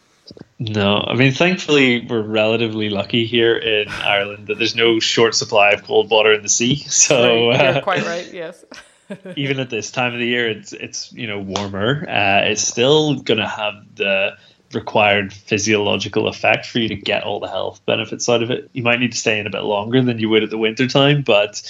No, 0.59 1.03
I 1.07 1.15
mean, 1.15 1.33
thankfully, 1.33 2.07
we're 2.07 2.23
relatively 2.23 2.91
lucky 2.91 3.27
here 3.27 3.57
in 3.57 3.89
Ireland 3.89 4.49
that 4.49 4.59
there's 4.59 4.77
no 4.77 5.01
short 5.01 5.35
supply 5.35 5.71
of 5.71 5.85
cold 5.85 6.11
water 6.11 6.33
in 6.33 6.43
the 6.43 6.49
sea. 6.49 6.85
So 6.91 7.49
right. 7.49 7.61
you're 7.61 7.79
uh, 7.79 7.81
quite 7.81 8.05
right. 8.05 8.33
Yes. 8.33 8.65
even 9.37 9.59
at 9.59 9.71
this 9.71 9.91
time 9.91 10.13
of 10.13 10.21
the 10.21 10.27
year, 10.27 10.49
it's 10.49 10.73
it's 10.73 11.13
you 11.13 11.27
know 11.27 11.41
warmer. 11.41 12.05
Uh, 12.09 12.51
it's 12.51 12.63
still 12.63 13.15
going 13.15 13.39
to 13.39 13.49
have 13.49 13.75
the 13.97 14.37
required 14.73 15.33
physiological 15.33 16.29
effect 16.29 16.67
for 16.67 16.79
you 16.79 16.89
to 16.89 16.95
get 16.95 17.25
all 17.25 17.41
the 17.41 17.49
health 17.49 17.85
benefits 17.87 18.29
out 18.29 18.43
of 18.43 18.51
it. 18.51 18.71
You 18.73 18.83
might 18.83 19.01
need 19.01 19.13
to 19.13 19.19
stay 19.19 19.41
in 19.41 19.47
a 19.47 19.51
bit 19.51 19.63
longer 19.63 20.01
than 20.03 20.19
you 20.19 20.29
would 20.29 20.45
at 20.45 20.51
the 20.51 20.59
winter 20.59 20.87
time, 20.87 21.23
but 21.23 21.63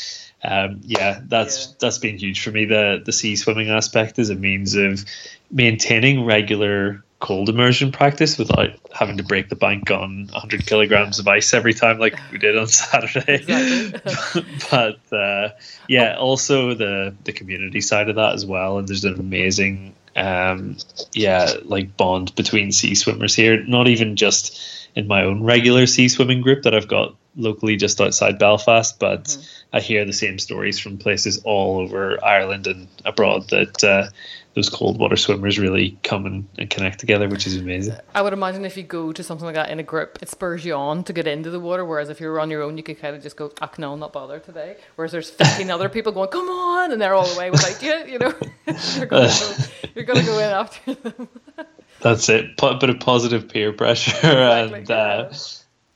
um, 0.43 0.81
yeah, 0.85 1.21
that's 1.25 1.69
yeah. 1.69 1.75
that's 1.81 1.99
been 1.99 2.19
huge 2.19 2.43
for 2.43 2.51
me. 2.51 2.65
The 2.65 3.03
the 3.05 3.13
sea 3.13 3.37
swimming 3.37 3.71
aspect 3.71 4.19
is 4.19 4.31
a 4.31 4.35
means 4.35 4.75
of 4.75 5.05
maintaining 5.51 6.25
regular 6.25 7.05
cold 7.21 7.51
immersion 7.51 7.93
practice 7.93 8.39
without 8.39 8.71
having 8.93 9.19
to 9.19 9.23
break 9.23 9.49
the 9.51 9.57
bank 9.57 9.91
on 9.91 10.27
100 10.33 10.67
kilograms 10.67 11.19
of 11.19 11.29
ice 11.29 11.53
every 11.53 11.75
time 11.75 11.99
like 11.99 12.19
we 12.33 12.39
did 12.39 12.57
on 12.57 12.67
Saturday. 12.67 13.45
but 14.71 15.01
uh, 15.13 15.51
yeah, 15.89 16.17
also 16.17 16.75
the 16.75 17.15
the 17.25 17.33
community 17.33 17.81
side 17.81 18.09
of 18.09 18.17
that 18.17 18.35
as 18.35 18.45
well. 18.45 18.79
And 18.79 18.89
there's 18.89 19.05
an 19.05 19.21
amazing 19.21 19.95
um, 20.17 20.77
yeah, 21.13 21.53
like 21.65 21.97
bond 21.97 22.35
between 22.35 22.73
sea 22.73 22.95
swimmers 22.95 23.35
here. 23.35 23.63
Not 23.65 23.87
even 23.87 24.17
just 24.17 24.89
in 24.97 25.07
my 25.07 25.23
own 25.23 25.43
regular 25.45 25.87
sea 25.87 26.09
swimming 26.09 26.41
group 26.41 26.65
that 26.65 26.75
I've 26.75 26.89
got 26.89 27.15
locally 27.37 27.77
just 27.77 28.01
outside 28.01 28.39
Belfast, 28.39 28.99
but 28.99 29.25
mm-hmm. 29.25 29.77
I 29.77 29.81
hear 29.81 30.05
the 30.05 30.13
same 30.13 30.39
stories 30.39 30.79
from 30.79 30.99
places 30.99 31.41
all 31.45 31.79
over 31.79 32.23
Ireland 32.25 32.67
and 32.67 32.89
abroad 33.05 33.49
that 33.51 33.85
uh, 33.85 34.09
those 34.55 34.69
cold 34.69 34.99
water 34.99 35.17
swimmers 35.17 35.59
really 35.59 35.97
come 36.03 36.27
and, 36.27 36.49
and, 36.59 36.69
connect 36.69 36.99
together, 36.99 37.29
which 37.29 37.47
is 37.47 37.57
amazing. 37.57 37.97
I 38.15 38.23
would 38.23 38.33
imagine 38.33 38.65
if 38.65 38.77
you 38.77 38.83
go 38.83 39.13
to 39.13 39.23
something 39.23 39.45
like 39.45 39.55
that 39.55 39.71
in 39.71 39.79
a 39.79 39.85
group, 39.85 40.19
it 40.21 40.29
spurs 40.29 40.65
you 40.65 40.75
on 40.75 41.05
to 41.05 41.13
get 41.13 41.27
into 41.27 41.51
the 41.51 41.61
water. 41.61 41.85
Whereas 41.85 42.09
if 42.09 42.21
you're 42.21 42.41
on 42.41 42.51
your 42.51 42.63
own, 42.63 42.77
you 42.77 42.83
could 42.83 42.99
kind 42.99 43.15
of 43.15 43.23
just 43.23 43.37
go, 43.37 43.53
"Ah, 43.61 43.71
no, 43.79 43.95
not 43.95 44.13
bother 44.13 44.41
today." 44.41 44.77
Whereas 44.97 45.13
there's 45.13 45.31
15 45.31 45.71
other 45.71 45.89
people 45.89 46.13
going, 46.13 46.31
"Come 46.31 46.49
on," 46.49 46.91
and 46.91 47.01
they're 47.01 47.15
all 47.15 47.27
the 47.27 47.39
way 47.39 47.51
without 47.51 47.81
you. 47.83 48.13
You 48.13 48.19
know, 48.19 48.35
you're 48.97 49.07
going 49.07 49.31
to 49.31 50.05
go, 50.05 50.15
go 50.15 50.39
in 50.39 50.51
after 50.51 50.95
them. 50.95 51.29
That's 52.01 52.29
it. 52.29 52.57
Put 52.57 52.73
a 52.73 52.79
bit 52.79 52.91
of 52.91 52.99
positive 53.01 53.49
peer 53.49 53.73
pressure 53.73 54.17
exactly, 54.17 54.79
and. 54.81 54.91
Uh, 54.91 55.33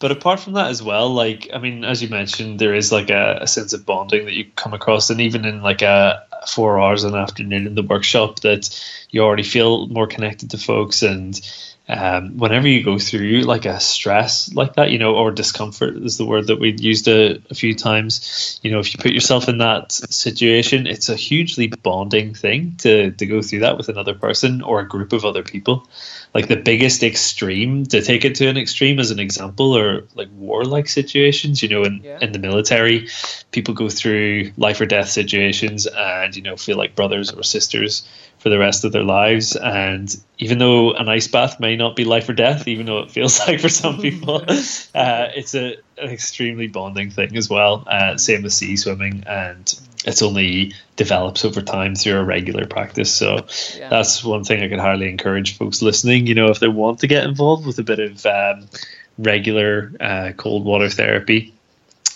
but 0.00 0.10
apart 0.10 0.40
from 0.40 0.52
that 0.52 0.68
as 0.68 0.82
well, 0.82 1.08
like 1.08 1.48
I 1.54 1.58
mean, 1.58 1.82
as 1.82 2.02
you 2.02 2.10
mentioned, 2.10 2.58
there 2.58 2.74
is 2.74 2.92
like 2.92 3.08
a, 3.08 3.38
a, 3.40 3.46
sense 3.46 3.72
of 3.72 3.86
bonding 3.86 4.26
that 4.26 4.34
you 4.34 4.44
come 4.54 4.74
across, 4.74 5.08
and 5.08 5.18
even 5.20 5.46
in 5.46 5.62
like 5.62 5.80
a 5.80 6.26
four 6.48 6.80
hours 6.80 7.04
an 7.04 7.14
afternoon 7.14 7.66
in 7.66 7.74
the 7.74 7.82
workshop, 7.82 8.40
that 8.40 8.68
you 9.10 9.22
already 9.22 9.42
feel 9.42 9.86
more 9.88 10.06
connected 10.06 10.50
to 10.50 10.58
folks, 10.58 11.02
and 11.02 11.40
um, 11.86 12.38
whenever 12.38 12.66
you 12.66 12.82
go 12.82 12.98
through 12.98 13.42
like 13.42 13.66
a 13.66 13.78
stress 13.78 14.52
like 14.54 14.74
that, 14.74 14.90
you 14.90 14.98
know, 14.98 15.16
or 15.16 15.30
discomfort 15.30 15.96
is 15.96 16.16
the 16.16 16.24
word 16.24 16.46
that 16.46 16.58
we 16.58 16.72
used 16.72 17.06
a, 17.08 17.42
a 17.50 17.54
few 17.54 17.74
times. 17.74 18.58
You 18.62 18.70
know, 18.70 18.78
if 18.78 18.94
you 18.94 18.98
put 18.98 19.12
yourself 19.12 19.50
in 19.50 19.58
that 19.58 19.92
situation, 19.92 20.86
it's 20.86 21.10
a 21.10 21.14
hugely 21.14 21.66
bonding 21.66 22.32
thing 22.32 22.76
to 22.78 23.10
to 23.10 23.26
go 23.26 23.42
through 23.42 23.60
that 23.60 23.76
with 23.76 23.90
another 23.90 24.14
person 24.14 24.62
or 24.62 24.80
a 24.80 24.88
group 24.88 25.12
of 25.12 25.26
other 25.26 25.42
people. 25.42 25.86
Like 26.32 26.48
the 26.48 26.56
biggest 26.56 27.02
extreme 27.02 27.84
to 27.86 28.00
take 28.00 28.24
it 28.24 28.34
to 28.36 28.48
an 28.48 28.56
extreme 28.56 28.98
as 28.98 29.10
an 29.10 29.18
example, 29.18 29.76
or 29.76 30.04
like 30.14 30.28
warlike 30.34 30.88
situations. 30.88 31.62
You 31.62 31.68
know, 31.68 31.84
in 31.84 32.00
yeah. 32.02 32.18
in 32.22 32.32
the 32.32 32.38
military, 32.38 33.08
people 33.50 33.74
go 33.74 33.90
through 33.90 34.52
life 34.56 34.80
or 34.80 34.86
death 34.86 35.10
situations, 35.10 35.86
and 35.86 36.34
you 36.34 36.42
know, 36.42 36.56
feel 36.56 36.78
like 36.78 36.96
brothers 36.96 37.30
or 37.30 37.42
sisters 37.42 38.08
for 38.44 38.50
the 38.50 38.58
rest 38.58 38.84
of 38.84 38.92
their 38.92 39.02
lives. 39.02 39.56
And 39.56 40.14
even 40.38 40.58
though 40.58 40.92
an 40.92 41.08
ice 41.08 41.28
bath 41.28 41.58
may 41.60 41.76
not 41.76 41.96
be 41.96 42.04
life 42.04 42.28
or 42.28 42.34
death, 42.34 42.68
even 42.68 42.84
though 42.84 42.98
it 42.98 43.10
feels 43.10 43.38
like 43.48 43.58
for 43.58 43.70
some 43.70 44.02
people, 44.02 44.36
uh, 44.94 45.28
it's 45.34 45.54
a, 45.54 45.78
an 45.96 46.10
extremely 46.10 46.68
bonding 46.68 47.10
thing 47.10 47.38
as 47.38 47.48
well. 47.48 47.84
Uh, 47.86 48.18
same 48.18 48.42
with 48.42 48.52
sea 48.52 48.76
swimming, 48.76 49.24
and 49.26 49.74
it's 50.04 50.20
only 50.20 50.74
develops 50.96 51.46
over 51.46 51.62
time 51.62 51.94
through 51.94 52.18
a 52.18 52.22
regular 52.22 52.66
practice. 52.66 53.14
So 53.14 53.46
yeah. 53.78 53.88
that's 53.88 54.22
one 54.22 54.44
thing 54.44 54.62
I 54.62 54.68
could 54.68 54.78
highly 54.78 55.08
encourage 55.08 55.56
folks 55.56 55.80
listening. 55.80 56.26
You 56.26 56.34
know, 56.34 56.50
if 56.50 56.60
they 56.60 56.68
want 56.68 56.98
to 56.98 57.06
get 57.06 57.24
involved 57.24 57.66
with 57.66 57.78
a 57.78 57.82
bit 57.82 57.98
of 57.98 58.26
um, 58.26 58.68
regular 59.16 59.90
uh, 59.98 60.32
cold 60.36 60.66
water 60.66 60.90
therapy, 60.90 61.53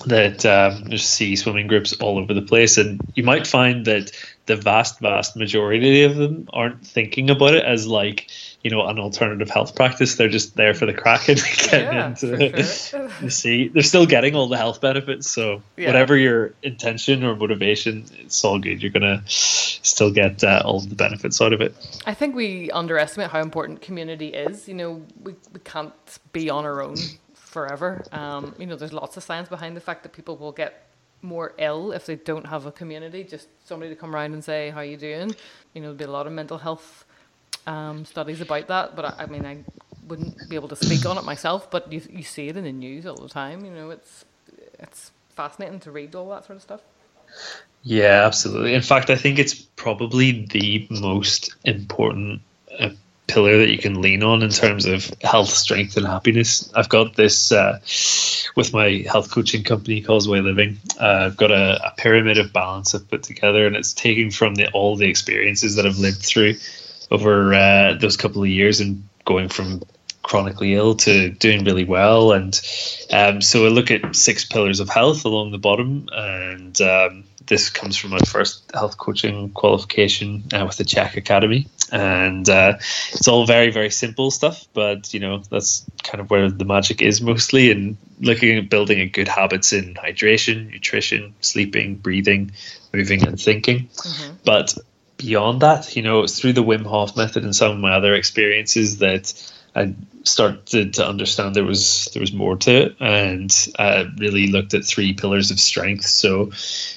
that 0.07 0.47
um, 0.47 0.85
there's 0.85 1.07
sea 1.07 1.37
swimming 1.37 1.67
groups 1.67 1.93
all 1.95 2.19
over 2.19 2.35
the 2.35 2.43
place, 2.43 2.79
and 2.79 3.01
you 3.15 3.23
might 3.23 3.47
find 3.47 3.85
that 3.87 4.13
the 4.47 4.57
vast, 4.57 5.01
vast 5.01 5.37
majority 5.37 6.05
of 6.05 6.17
them 6.17 6.49
aren't 6.53 6.87
thinking 6.87 7.31
about 7.31 7.55
it 7.55 7.65
as 7.65 7.87
like 7.87 8.29
you 8.63 8.71
know 8.71 8.87
an 8.87 8.99
alternative 8.99 9.51
health 9.51 9.75
practice. 9.75 10.17
They're 10.17 10.29
just 10.29 10.57
there 10.57 10.75
for 10.75 10.87
the 10.87 10.95
crack 10.95 11.29
and 11.29 11.39
getting 11.39 11.93
yeah, 11.93 12.09
into 12.09 12.63
sure. 12.65 13.11
the 13.21 13.31
sea. 13.31 13.69
They're 13.69 13.83
still 13.83 14.07
getting 14.07 14.35
all 14.35 14.49
the 14.49 14.57
health 14.57 14.81
benefits. 14.81 15.29
So 15.29 15.63
yeah. 15.77 15.89
whatever 15.89 16.17
your 16.17 16.55
intention 16.63 17.25
or 17.25 17.37
motivation, 17.37 18.05
it's 18.19 18.45
all 18.45 18.59
good. 18.59 18.83
You're 18.83 18.93
gonna 18.93 19.23
still 19.27 20.11
get 20.11 20.43
uh, 20.45 20.63
all 20.65 20.81
the 20.81 20.95
benefits 20.95 21.41
out 21.41 21.53
of 21.53 21.61
it. 21.61 21.75
I 22.07 22.15
think 22.15 22.35
we 22.35 22.71
underestimate 22.71 23.31
how 23.31 23.41
important 23.41 23.83
community 23.83 24.29
is. 24.29 24.69
You 24.69 24.75
know, 24.75 25.03
we 25.23 25.35
we 25.53 25.61
can't 25.65 25.93
be 26.33 26.51
on 26.51 26.65
our 26.65 26.83
own 26.83 26.97
forever. 27.49 28.05
Um, 28.13 28.55
you 28.59 28.67
know, 28.67 28.77
there's 28.77 28.93
lots 28.93 29.17
of 29.17 29.23
science 29.23 29.49
behind 29.49 29.77
the 29.77 29.81
fact 29.81 30.03
that 30.03 30.13
people 30.13 30.37
will 30.37 30.53
get 30.53 30.85
more 31.23 31.53
ill 31.59 31.93
if 31.93 32.07
they 32.07 32.17
don't 32.17 32.47
have 32.47 32.67
a 32.67 32.73
community, 32.73 33.25
just 33.25 33.49
somebody 33.65 33.91
to 33.91 33.97
come 33.97 34.15
around 34.15 34.35
and 34.35 34.45
say, 34.45 34.71
how 34.71 34.81
you 34.81 34.97
doing? 34.97 35.35
You 35.75 35.81
know, 35.81 35.89
there'll 35.89 35.95
be 35.97 36.05
a 36.05 36.11
lot 36.11 36.27
of 36.27 36.33
mental 36.33 36.59
health 36.59 37.05
um, 37.67 38.05
studies 38.05 38.41
about 38.41 38.69
that, 38.69 38.95
but 38.95 39.05
I, 39.05 39.25
I, 39.25 39.27
mean, 39.27 39.45
I 39.45 39.59
wouldn't 40.07 40.49
be 40.49 40.55
able 40.55 40.69
to 40.69 40.77
speak 40.77 41.05
on 41.07 41.19
it 41.19 41.25
myself, 41.25 41.71
but 41.71 41.93
you, 41.93 42.01
you 42.11 42.23
see 42.23 42.49
it 42.49 42.57
in 42.57 42.65
the 42.65 42.73
news 42.73 43.07
all 43.07 43.17
the 43.17 43.29
time, 43.29 43.65
you 43.65 43.71
know, 43.71 43.91
it's, 43.91 44.25
it's 44.79 45.11
fascinating 45.35 45.81
to 45.81 45.91
read 45.91 46.15
all 46.15 46.29
that 46.31 46.45
sort 46.45 46.57
of 46.57 46.63
stuff. 46.63 46.81
Yeah, 47.83 48.25
absolutely. 48.27 48.75
In 48.75 48.83
fact, 48.83 49.11
I 49.11 49.17
think 49.17 49.39
it's 49.39 49.55
probably 49.55 50.47
the 50.47 50.87
most 50.91 51.55
important 51.65 52.43
uh, 52.79 52.91
pillar 53.29 53.59
that 53.59 53.71
you 53.71 53.79
can 53.79 54.01
lean 54.01 54.23
on 54.23 54.43
in 54.43 54.51
terms 54.51 54.87
of 54.87 55.13
health, 55.23 55.51
strength, 55.51 55.97
and 55.97 56.07
happiness. 56.07 56.71
I've 56.75 56.89
got 56.89 57.15
this 57.15 57.53
uh, 57.53 57.79
with 58.57 58.73
my 58.73 59.05
health 59.07 59.31
coaching 59.31 59.63
company, 59.63 60.01
Causeway 60.01 60.41
Living. 60.41 60.79
Uh, 61.01 61.27
I've 61.27 61.37
got 61.37 61.53
a, 61.53 61.79
a, 61.87 61.93
pyramid 61.97 62.39
of 62.39 62.53
balance 62.53 62.95
I've 62.95 63.09
put 63.09 63.23
together, 63.23 63.67
and 63.67 63.77
it's 63.77 63.93
taking 63.93 64.31
from 64.31 64.57
the, 64.57 64.71
all 64.73 64.97
the 64.97 65.09
experiences 65.09 65.77
that 65.77 65.87
I've 65.87 65.99
lived 65.99 66.23
through 66.23 66.55
over 67.11 67.55
uh, 67.55 67.95
those 67.95 68.17
couple 68.17 68.43
of 68.43 68.49
years 68.49 68.81
and 68.81 69.07
going 69.25 69.49
from 69.49 69.83
chronically 70.23 70.75
ill 70.75 70.95
to 70.95 71.31
doing 71.31 71.65
really 71.65 71.85
well. 71.85 72.33
And 72.33 72.61
um, 73.13 73.41
so 73.41 73.67
I 73.67 73.69
look 73.69 73.91
at 73.91 74.17
six 74.17 74.45
pillars 74.45 74.81
of 74.81 74.89
health 74.89 75.25
along 75.25 75.53
the 75.53 75.59
bottom, 75.59 76.09
and 76.13 76.81
um, 76.81 77.25
this 77.49 77.71
comes 77.71 77.97
from 77.97 78.11
my 78.11 78.19
first 78.19 78.71
health 78.73 78.99
coaching 78.99 79.51
qualification 79.51 80.45
uh, 80.53 80.65
with 80.67 80.77
the 80.77 80.85
CHEK 80.85 81.17
Academy, 81.17 81.67
and 81.91 82.49
uh, 82.49 82.75
it's 83.13 83.27
all 83.27 83.47
very 83.47 83.71
very 83.71 83.91
simple 83.91 84.31
stuff. 84.31 84.67
But 84.73 85.13
you 85.13 85.21
know 85.21 85.39
that's 85.51 85.85
kind 86.03 86.21
of 86.21 86.31
where 86.31 86.51
the 86.51 86.65
magic 86.65 87.03
is 87.03 87.21
mostly, 87.21 87.71
in 87.71 87.97
looking 88.21 88.57
at 88.59 88.71
building 88.71 89.01
a 89.01 89.07
good 89.07 89.29
habits 89.29 89.73
in 89.73 89.95
hydration, 89.95 90.71
nutrition, 90.71 91.35
sleeping, 91.41 91.97
breathing, 91.97 92.53
moving, 92.93 93.27
and 93.27 93.41
thinking. 93.41 93.89
Mm-hmm. 93.89 94.35
But 94.45 94.77
beyond 95.17 95.63
that, 95.63 95.97
you 95.97 96.03
know, 96.03 96.23
it's 96.23 96.39
through 96.39 96.55
the 96.55 96.65
Wim 96.65 96.87
Hof 96.87 97.17
method 97.17 97.45
and 97.45 97.55
some 97.55 97.73
of 97.73 97.79
my 97.79 97.93
other 97.93 98.15
experiences 98.15 98.99
that 98.99 99.33
I 99.79 99.95
started 100.25 100.95
to 100.95 101.07
understand 101.07 101.55
there 101.55 101.65
was 101.65 102.09
there 102.13 102.21
was 102.21 102.33
more 102.33 102.57
to 102.57 102.71
it, 102.71 102.97
and 103.01 103.51
I 103.79 104.11
really 104.19 104.49
looked 104.49 104.75
at 104.75 104.85
three 104.85 105.13
pillars 105.13 105.51
of 105.51 105.61
strength. 105.61 106.05
So, 106.05 106.51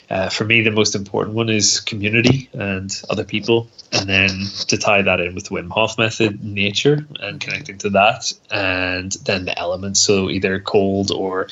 uh, 0.09 0.29
for 0.29 0.45
me, 0.45 0.61
the 0.61 0.71
most 0.71 0.95
important 0.95 1.35
one 1.35 1.49
is 1.49 1.79
community 1.79 2.49
and 2.53 2.89
other 3.09 3.23
people, 3.23 3.69
and 3.91 4.09
then 4.09 4.29
to 4.67 4.77
tie 4.77 5.03
that 5.03 5.19
in 5.19 5.35
with 5.35 5.45
the 5.45 5.55
Wim 5.55 5.69
Hof 5.69 5.97
method, 5.97 6.43
nature, 6.43 7.05
and 7.19 7.39
connecting 7.39 7.77
to 7.79 7.89
that, 7.91 8.33
and 8.49 9.11
then 9.25 9.45
the 9.45 9.57
elements. 9.59 9.99
So 9.99 10.29
either 10.29 10.59
cold 10.59 11.11
or, 11.11 11.47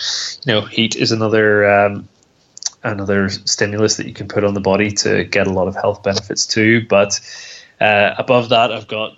you 0.45 0.53
know, 0.53 0.61
heat 0.61 0.95
is 0.95 1.11
another. 1.11 1.69
Um, 1.69 2.09
another 2.81 3.27
stimulus 3.27 3.97
that 3.97 4.07
you 4.07 4.13
can 4.13 4.29
put 4.29 4.45
on 4.45 4.53
the 4.53 4.61
body 4.61 4.89
to 4.89 5.25
get 5.25 5.47
a 5.47 5.51
lot 5.51 5.67
of 5.67 5.75
health 5.75 6.01
benefits 6.01 6.47
too. 6.47 6.85
But 6.87 7.19
uh, 7.81 8.15
above 8.17 8.47
that, 8.49 8.71
I've 8.71 8.87
got 8.87 9.17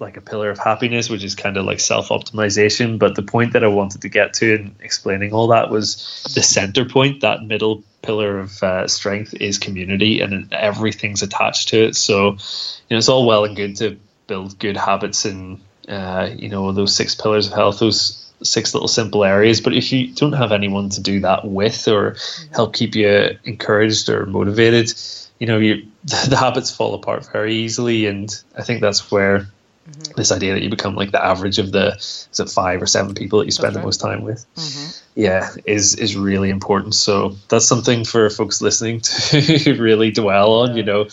like 0.00 0.16
a 0.16 0.20
pillar 0.20 0.50
of 0.50 0.58
happiness, 0.58 1.08
which 1.08 1.24
is 1.24 1.34
kind 1.34 1.56
of 1.56 1.64
like 1.64 1.80
self 1.80 2.08
optimization. 2.08 2.98
But 2.98 3.14
the 3.14 3.22
point 3.22 3.52
that 3.52 3.64
I 3.64 3.68
wanted 3.68 4.02
to 4.02 4.08
get 4.08 4.34
to 4.34 4.54
in 4.54 4.76
explaining 4.80 5.32
all 5.32 5.48
that 5.48 5.70
was 5.70 6.22
the 6.34 6.42
center 6.42 6.84
point, 6.84 7.20
that 7.20 7.44
middle 7.44 7.82
pillar 8.02 8.38
of 8.38 8.62
uh, 8.62 8.86
strength 8.86 9.34
is 9.34 9.58
community, 9.58 10.20
and 10.20 10.52
everything's 10.52 11.22
attached 11.22 11.68
to 11.68 11.84
it. 11.84 11.96
So, 11.96 12.32
you 12.32 12.90
know, 12.90 12.98
it's 12.98 13.08
all 13.08 13.26
well 13.26 13.44
and 13.44 13.56
good 13.56 13.76
to 13.76 13.98
build 14.26 14.58
good 14.58 14.76
habits 14.76 15.24
in, 15.24 15.60
uh, 15.88 16.30
you 16.34 16.48
know, 16.48 16.72
those 16.72 16.94
six 16.94 17.14
pillars 17.14 17.46
of 17.46 17.52
health, 17.52 17.78
those 17.78 18.32
six 18.42 18.74
little 18.74 18.88
simple 18.88 19.24
areas. 19.24 19.60
But 19.60 19.74
if 19.74 19.92
you 19.92 20.12
don't 20.14 20.32
have 20.32 20.52
anyone 20.52 20.90
to 20.90 21.00
do 21.00 21.20
that 21.20 21.46
with 21.46 21.88
or 21.88 22.16
help 22.52 22.74
keep 22.74 22.94
you 22.94 23.38
encouraged 23.44 24.08
or 24.08 24.26
motivated, 24.26 24.92
you 25.38 25.46
know, 25.46 25.58
you 25.58 25.86
the 26.04 26.36
habits 26.36 26.70
fall 26.70 26.94
apart 26.94 27.26
very 27.32 27.54
easily. 27.54 28.06
And 28.06 28.30
I 28.56 28.62
think 28.62 28.80
that's 28.80 29.10
where 29.10 29.46
Mm-hmm. 29.88 30.12
This 30.16 30.32
idea 30.32 30.54
that 30.54 30.62
you 30.62 30.70
become 30.70 30.94
like 30.94 31.10
the 31.12 31.22
average 31.24 31.58
of 31.58 31.72
the 31.72 31.96
is 31.96 32.40
it 32.40 32.48
five 32.48 32.80
or 32.80 32.86
seven 32.86 33.14
people 33.14 33.40
that 33.40 33.44
you 33.44 33.50
spend 33.50 33.74
right. 33.74 33.80
the 33.80 33.86
most 33.86 34.00
time 34.00 34.22
with, 34.22 34.46
mm-hmm. 34.56 35.03
Yeah, 35.16 35.50
is 35.64 35.94
is 35.94 36.16
really 36.16 36.50
important. 36.50 36.94
So 36.94 37.36
that's 37.48 37.66
something 37.66 38.04
for 38.04 38.28
folks 38.30 38.60
listening 38.60 39.00
to 39.00 39.76
really 39.80 40.10
dwell 40.10 40.52
on. 40.54 40.76
You 40.76 40.82
know, 40.82 41.06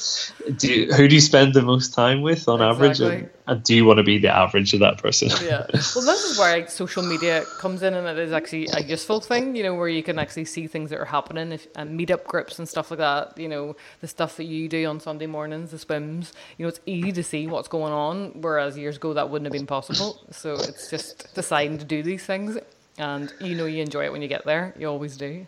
do 0.58 0.74
you, 0.74 0.93
who 0.93 1.08
do 1.08 1.14
you 1.14 1.22
spend 1.22 1.54
the 1.54 1.62
most 1.62 1.93
time 1.93 2.24
with 2.24 2.47
on 2.47 2.64
exactly. 2.64 2.88
average, 2.88 2.99
and, 2.99 3.30
and, 3.45 3.64
do 3.64 3.76
you 3.76 3.86
want 3.86 3.97
to 3.97 4.04
be 4.04 4.18
the 4.18 4.36
average 4.36 4.74
of 4.74 4.80
that 4.80 4.97
person? 4.97 5.30
yeah. 5.45 5.68
Well, 5.72 6.06
this 6.06 6.24
is 6.24 6.39
where 6.39 6.58
like, 6.58 6.72
social 6.72 7.04
media 7.04 7.45
comes 7.60 7.84
in, 7.84 7.93
and 7.93 8.08
it 8.08 8.18
is 8.18 8.32
actually 8.32 8.70
a 8.74 8.82
useful 8.82 9.22
thing. 9.22 9.56
You 9.56 9.62
know, 9.62 9.76
where 9.76 9.88
you 9.88 10.02
can 10.02 10.18
actually 10.18 10.45
see 10.45 10.66
things 10.66 10.89
that 10.89 10.99
are 10.99 11.06
happening, 11.06 11.52
if, 11.52 11.68
and 11.76 11.99
meetup 11.99 12.24
groups 12.24 12.58
and 12.58 12.68
stuff 12.68 12.89
like 12.89 12.97
that. 12.97 13.38
You 13.38 13.49
know, 13.49 13.76
the 13.99 14.08
stuff 14.08 14.36
that 14.38 14.45
you 14.45 14.68
do 14.68 14.84
on 14.88 14.99
Sunday 14.99 15.28
mornings, 15.28 15.70
the 15.70 15.78
swims. 15.78 16.34
You 16.58 16.66
know, 16.66 16.70
it's 16.70 16.80
easy 16.88 17.12
to 17.12 17.24
see 17.24 17.45
what's 17.45 17.68
going 17.68 17.93
on, 17.93 18.41
whereas 18.41 18.80
years 18.80 18.95
ago 18.95 19.14
that 19.14 19.30
wouldn't 19.30 19.45
have 19.45 19.54
been 19.54 19.68
possible. 19.68 20.26
So 20.32 20.56
it's 20.56 20.89
just 20.89 21.36
deciding 21.36 21.78
to 21.78 21.86
do 21.86 22.02
these 22.02 22.26
things, 22.26 22.58
and 22.98 23.34
you 23.39 23.56
know 23.56 23.66
you 23.66 23.82
enjoy 23.82 24.06
it 24.06 24.12
when 24.12 24.22
you 24.22 24.28
get 24.28 24.46
there. 24.46 24.74
You 24.78 24.88
always 24.88 25.18
do. 25.18 25.46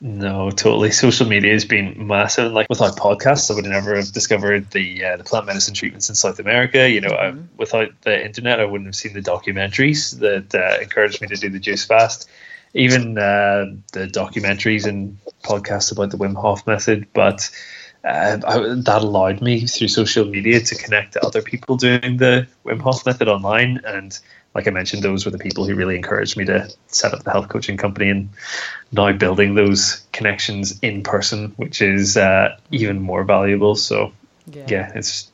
no, 0.00 0.50
totally. 0.50 0.90
Social 0.90 1.26
media 1.26 1.52
has 1.52 1.64
been 1.64 2.06
massive. 2.06 2.52
Like 2.52 2.68
without 2.68 2.96
podcasts, 2.96 3.50
I 3.50 3.54
would 3.54 3.64
never 3.64 3.96
have 3.96 4.12
discovered 4.12 4.70
the 4.70 5.04
uh, 5.04 5.16
the 5.16 5.24
plant 5.24 5.46
medicine 5.46 5.74
treatments 5.74 6.08
in 6.08 6.14
South 6.14 6.38
America. 6.38 6.88
You 6.88 7.00
know, 7.00 7.10
mm-hmm. 7.10 7.38
I, 7.38 7.42
without 7.56 7.88
the 8.02 8.24
internet, 8.24 8.60
I 8.60 8.64
wouldn't 8.64 8.88
have 8.88 8.96
seen 8.96 9.14
the 9.14 9.22
documentaries 9.22 10.18
that 10.18 10.54
uh, 10.54 10.82
encouraged 10.82 11.20
me 11.20 11.28
to 11.28 11.36
do 11.36 11.48
the 11.48 11.58
juice 11.58 11.84
fast. 11.84 12.28
Even 12.74 13.16
uh, 13.16 13.66
the 13.92 14.08
documentaries 14.08 14.84
and 14.84 15.16
podcasts 15.44 15.92
about 15.92 16.10
the 16.10 16.16
Wim 16.16 16.34
Hof 16.34 16.66
method, 16.66 17.06
but 17.12 17.48
uh, 18.04 18.38
I, 18.46 18.58
that 18.58 19.02
allowed 19.02 19.40
me 19.40 19.66
through 19.66 19.88
social 19.88 20.24
media 20.24 20.60
to 20.60 20.74
connect 20.74 21.14
to 21.14 21.24
other 21.24 21.40
people 21.40 21.76
doing 21.76 22.18
the 22.18 22.46
Wim 22.64 22.80
Hof 22.80 23.06
method 23.06 23.28
online. 23.28 23.80
And 23.84 24.18
like 24.54 24.68
I 24.68 24.70
mentioned, 24.70 25.02
those 25.02 25.24
were 25.24 25.30
the 25.30 25.38
people 25.38 25.66
who 25.66 25.74
really 25.74 25.96
encouraged 25.96 26.36
me 26.36 26.44
to 26.44 26.70
set 26.86 27.12
up 27.12 27.24
the 27.24 27.30
health 27.30 27.48
coaching 27.48 27.76
company. 27.76 28.10
And 28.10 28.28
now 28.92 29.12
building 29.12 29.54
those 29.54 30.04
connections 30.12 30.78
in 30.80 31.02
person, 31.02 31.52
which 31.56 31.82
is 31.82 32.16
uh, 32.16 32.56
even 32.70 33.00
more 33.00 33.24
valuable. 33.24 33.74
So 33.74 34.12
yeah, 34.52 34.66
yeah 34.68 34.92
it's 34.94 35.30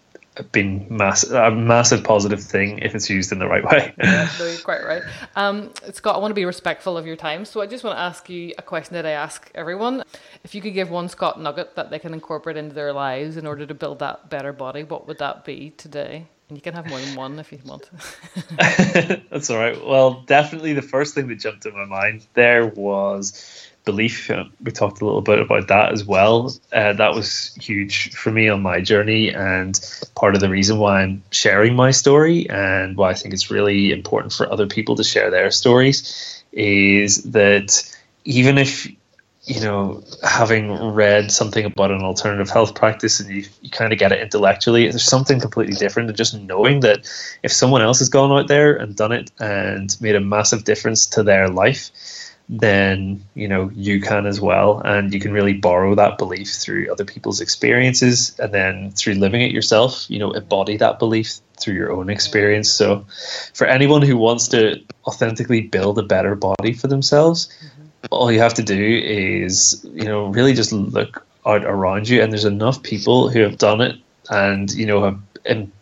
been 0.53 0.87
mass- 0.89 1.29
a 1.29 1.51
massive 1.51 2.03
positive 2.05 2.43
thing 2.43 2.79
if 2.79 2.95
it's 2.95 3.11
used 3.11 3.33
in 3.33 3.39
the 3.39 3.47
right 3.47 3.65
way. 3.71 3.93
yeah, 3.99 4.29
no, 4.39 4.47
you're 4.47 4.59
quite 4.61 4.85
right. 4.85 5.03
Um, 5.37 5.71
Scott, 5.93 6.17
I 6.17 6.19
want 6.19 6.31
to 6.31 6.35
be 6.35 6.45
respectful 6.45 6.97
of 6.97 7.07
your 7.07 7.17
time, 7.17 7.45
so 7.45 7.61
I 7.61 7.67
just 7.67 7.85
want 7.85 7.97
to 7.97 8.01
ask 8.01 8.29
you 8.31 8.55
a 8.57 8.63
question 8.63 8.95
that 8.95 9.07
I 9.07 9.11
ask 9.11 9.51
everyone. 9.55 10.03
If 10.45 10.55
you 10.55 10.63
could 10.63 10.75
give 10.75 10.91
one 10.91 11.09
Scott 11.09 11.41
nugget 11.41 11.77
that 11.77 11.91
they 11.91 11.99
can 11.99 12.15
incorporate 12.15 12.57
into 12.57 12.75
their 12.75 12.93
lives 12.93 13.37
in 13.37 13.47
order 13.47 13.67
to 13.67 13.75
build 13.75 13.99
that 13.99 14.31
better 14.31 14.53
body, 14.53 14.83
what 14.85 15.07
would 15.07 15.19
that 15.19 15.45
be 15.45 15.71
today? 15.71 16.27
And 16.51 16.59
you 16.59 16.63
can 16.63 16.75
have 16.75 16.89
more 16.89 16.99
than 16.99 17.15
one 17.15 17.39
if 17.39 17.53
you 17.53 17.61
want. 17.65 17.89
That's 19.31 19.51
all 19.51 19.57
right. 19.57 19.83
Well, 19.87 20.25
definitely 20.27 20.73
the 20.73 20.83
first 20.83 21.15
thing 21.15 21.29
that 21.29 21.37
jumped 21.37 21.65
in 21.65 21.75
my 21.75 21.85
mind 21.85 22.27
there 22.35 22.67
was 22.67 23.71
belief. 23.85 24.29
Uh, 24.29 24.45
we 24.61 24.73
talked 24.73 25.01
a 25.01 25.05
little 25.05 25.21
bit 25.21 25.39
about 25.39 25.69
that 25.69 25.93
as 25.93 26.05
well. 26.05 26.53
Uh, 26.73 26.93
that 26.95 27.15
was 27.15 27.55
huge 27.55 28.17
for 28.17 28.33
me 28.33 28.49
on 28.49 28.63
my 28.63 28.81
journey, 28.81 29.33
and 29.33 29.81
part 30.17 30.35
of 30.35 30.41
the 30.41 30.51
reason 30.51 30.79
why 30.79 31.03
I'm 31.03 31.23
sharing 31.31 31.77
my 31.77 31.93
story 31.93 32.51
and 32.51 32.97
why 32.97 33.11
I 33.11 33.15
think 33.15 33.33
it's 33.33 33.51
really 33.51 33.93
important 33.93 34.33
for 34.33 34.53
other 34.53 34.67
people 34.67 34.97
to 34.97 35.05
share 35.05 35.31
their 35.31 35.53
stories 35.53 36.43
is 36.53 37.23
that 37.31 37.81
even 38.25 38.59
if 38.59 38.89
you 39.51 39.61
know, 39.61 40.01
having 40.23 40.71
read 40.95 41.33
something 41.33 41.65
about 41.65 41.91
an 41.91 42.03
alternative 42.03 42.49
health 42.49 42.77
practice 42.77 43.19
and 43.19 43.29
you, 43.29 43.45
you 43.63 43.69
kind 43.69 43.93
of 43.93 43.99
get 43.99 44.13
it 44.13 44.21
intellectually, 44.21 44.89
there's 44.89 45.03
something 45.03 45.41
completely 45.41 45.75
different 45.75 46.07
than 46.07 46.15
just 46.15 46.39
knowing 46.39 46.81
that 46.81 47.01
if 47.43 47.51
someone 47.51 47.83
else 47.83 47.99
has 47.99 48.09
gone 48.09 48.31
out 48.31 48.47
there 48.47 48.77
and 48.77 48.95
done 48.95 49.11
it 49.11 49.33
and 49.41 50.01
made 50.01 50.15
a 50.15 50.21
massive 50.21 50.63
difference 50.63 51.05
to 51.05 51.25
their 51.25 51.49
life, 51.49 51.91
then 52.49 53.25
you 53.35 53.47
know 53.47 53.71
you 53.75 54.01
can 54.01 54.27
as 54.27 54.41
well 54.41 54.81
and 54.85 55.15
you 55.15 55.21
can 55.21 55.33
really 55.33 55.53
borrow 55.53 55.95
that 55.95 56.19
belief 56.19 56.49
through 56.49 56.91
other 56.91 57.05
people's 57.05 57.41
experiences 57.41 58.37
and 58.41 58.53
then 58.53 58.91
through 58.91 59.15
living 59.15 59.41
it 59.41 59.53
yourself 59.53 60.05
you 60.11 60.19
know 60.19 60.33
embody 60.33 60.77
that 60.77 60.99
belief 60.99 61.39
through 61.61 61.75
your 61.75 61.93
own 61.93 62.11
experience 62.11 62.69
so 62.69 63.07
for 63.55 63.69
anyone 63.69 64.03
who 64.03 64.17
wants 64.17 64.49
to 64.49 64.83
authentically 65.07 65.63
build 65.63 65.99
a 65.99 66.03
better 66.03 66.35
body 66.35 66.73
for 66.73 66.87
themselves. 66.87 67.49
All 68.11 68.31
you 68.31 68.41
have 68.41 68.55
to 68.55 68.63
do 68.63 69.01
is 69.05 69.87
you 69.93 70.05
know 70.05 70.27
really 70.27 70.53
just 70.53 70.73
look 70.73 71.27
out 71.47 71.65
around 71.65 72.09
you 72.09 72.23
and 72.23 72.33
there's 72.33 72.45
enough 72.45 72.83
people 72.83 73.29
who 73.29 73.41
have 73.41 73.57
done 73.57 73.81
it 73.81 73.97
and 74.31 74.71
you 74.73 74.87
know 74.87 75.03
have 75.03 75.21
and, 75.47 75.73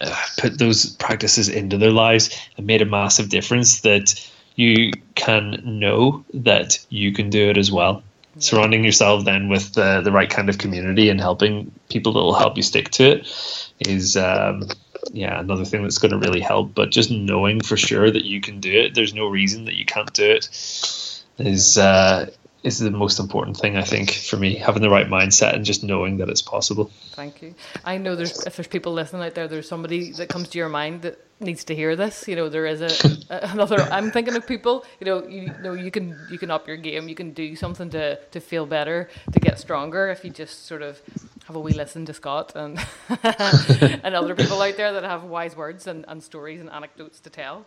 uh, 0.00 0.24
put 0.38 0.58
those 0.58 0.94
practices 0.96 1.48
into 1.48 1.76
their 1.76 1.90
lives 1.90 2.30
and 2.56 2.66
made 2.66 2.82
a 2.82 2.86
massive 2.86 3.28
difference 3.28 3.80
that 3.80 4.14
you 4.54 4.92
can 5.14 5.60
know 5.64 6.24
that 6.34 6.84
you 6.90 7.12
can 7.12 7.30
do 7.30 7.48
it 7.48 7.56
as 7.56 7.70
well. 7.70 8.02
Surrounding 8.38 8.84
yourself 8.84 9.24
then 9.24 9.48
with 9.48 9.72
the, 9.74 10.00
the 10.02 10.12
right 10.12 10.30
kind 10.30 10.48
of 10.48 10.58
community 10.58 11.08
and 11.08 11.20
helping 11.20 11.72
people 11.88 12.12
that 12.12 12.20
will 12.20 12.34
help 12.34 12.56
you 12.56 12.62
stick 12.62 12.90
to 12.90 13.04
it 13.04 13.72
is, 13.80 14.16
um, 14.16 14.64
yeah, 15.12 15.40
another 15.40 15.64
thing 15.64 15.82
that's 15.82 15.98
going 15.98 16.12
to 16.12 16.18
really 16.18 16.40
help. 16.40 16.74
But 16.74 16.90
just 16.90 17.10
knowing 17.10 17.60
for 17.60 17.76
sure 17.76 18.10
that 18.10 18.24
you 18.24 18.40
can 18.40 18.60
do 18.60 18.72
it, 18.72 18.94
there's 18.94 19.14
no 19.14 19.26
reason 19.26 19.64
that 19.64 19.74
you 19.74 19.84
can't 19.84 20.12
do 20.12 20.30
it, 20.30 20.48
is 21.38 21.78
uh, 21.78 22.30
is 22.62 22.78
the 22.78 22.90
most 22.90 23.18
important 23.18 23.56
thing 23.56 23.76
I 23.76 23.82
think 23.82 24.10
for 24.10 24.36
me. 24.36 24.56
Having 24.56 24.82
the 24.82 24.90
right 24.90 25.06
mindset 25.06 25.54
and 25.54 25.64
just 25.64 25.84
knowing 25.84 26.18
that 26.18 26.28
it's 26.28 26.42
possible. 26.42 26.90
Thank 27.12 27.42
you. 27.42 27.54
I 27.84 27.98
know 27.98 28.16
there's 28.16 28.44
if 28.46 28.56
there's 28.56 28.68
people 28.68 28.92
listening 28.92 29.22
out 29.22 29.34
there, 29.34 29.48
there's 29.48 29.68
somebody 29.68 30.12
that 30.12 30.28
comes 30.28 30.48
to 30.50 30.58
your 30.58 30.68
mind 30.68 31.02
that 31.02 31.24
needs 31.40 31.64
to 31.64 31.74
hear 31.74 31.94
this. 31.94 32.26
You 32.26 32.36
know, 32.36 32.48
there 32.48 32.66
is 32.66 32.80
a, 32.80 32.90
another. 33.50 33.80
I'm 33.80 34.10
thinking 34.10 34.34
of 34.34 34.46
people. 34.46 34.84
You 35.00 35.06
know, 35.06 35.26
you, 35.26 35.42
you, 35.42 35.54
know, 35.62 35.72
you 35.72 35.90
can 35.90 36.18
you 36.30 36.38
can 36.38 36.50
up 36.50 36.66
your 36.66 36.76
game. 36.76 37.08
You 37.08 37.14
can 37.14 37.32
do 37.32 37.54
something 37.54 37.90
to 37.90 38.16
to 38.16 38.40
feel 38.40 38.66
better, 38.66 39.08
to 39.32 39.40
get 39.40 39.58
stronger. 39.58 40.08
If 40.08 40.24
you 40.24 40.30
just 40.30 40.66
sort 40.66 40.82
of 40.82 41.00
have 41.46 41.56
a 41.56 41.60
wee 41.60 41.72
listen 41.72 42.04
to 42.06 42.12
Scott 42.12 42.52
and 42.54 42.78
and 43.24 44.14
other 44.14 44.34
people 44.34 44.60
out 44.60 44.76
there 44.76 44.92
that 44.92 45.04
have 45.04 45.24
wise 45.24 45.56
words 45.56 45.86
and, 45.86 46.04
and 46.08 46.22
stories 46.22 46.60
and 46.60 46.70
anecdotes 46.70 47.20
to 47.20 47.30
tell. 47.30 47.66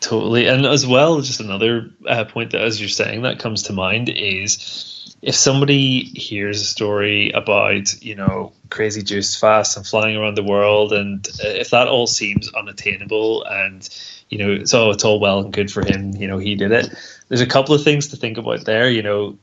Totally, 0.00 0.46
and 0.46 0.66
as 0.66 0.86
well, 0.86 1.20
just 1.20 1.40
another 1.40 1.90
uh, 2.06 2.24
point 2.26 2.52
that, 2.52 2.60
as 2.60 2.78
you're 2.78 2.90
saying, 2.90 3.22
that 3.22 3.38
comes 3.38 3.62
to 3.64 3.72
mind 3.72 4.10
is 4.10 5.16
if 5.22 5.34
somebody 5.34 6.04
hears 6.04 6.60
a 6.60 6.64
story 6.64 7.30
about 7.30 8.00
you 8.02 8.14
know 8.14 8.52
crazy 8.70 9.02
juice 9.02 9.34
fast 9.34 9.76
and 9.76 9.86
flying 9.86 10.16
around 10.16 10.36
the 10.36 10.42
world 10.42 10.92
and 10.92 11.26
uh, 11.44 11.48
if 11.48 11.70
that 11.70 11.88
all 11.88 12.06
seems 12.06 12.52
unattainable 12.54 13.44
and 13.44 13.88
you 14.28 14.38
know 14.38 14.62
all 14.74 14.92
it's 14.92 15.04
all 15.04 15.18
well 15.18 15.40
and 15.40 15.52
good 15.52 15.72
for 15.72 15.84
him 15.84 16.14
you 16.14 16.26
know 16.28 16.38
he 16.38 16.54
did 16.54 16.70
it. 16.70 16.88
There's 17.28 17.40
a 17.40 17.46
couple 17.46 17.74
of 17.74 17.82
things 17.82 18.08
to 18.08 18.16
think 18.16 18.38
about 18.38 18.64
there 18.64 18.90
you 18.90 19.02
know. 19.02 19.38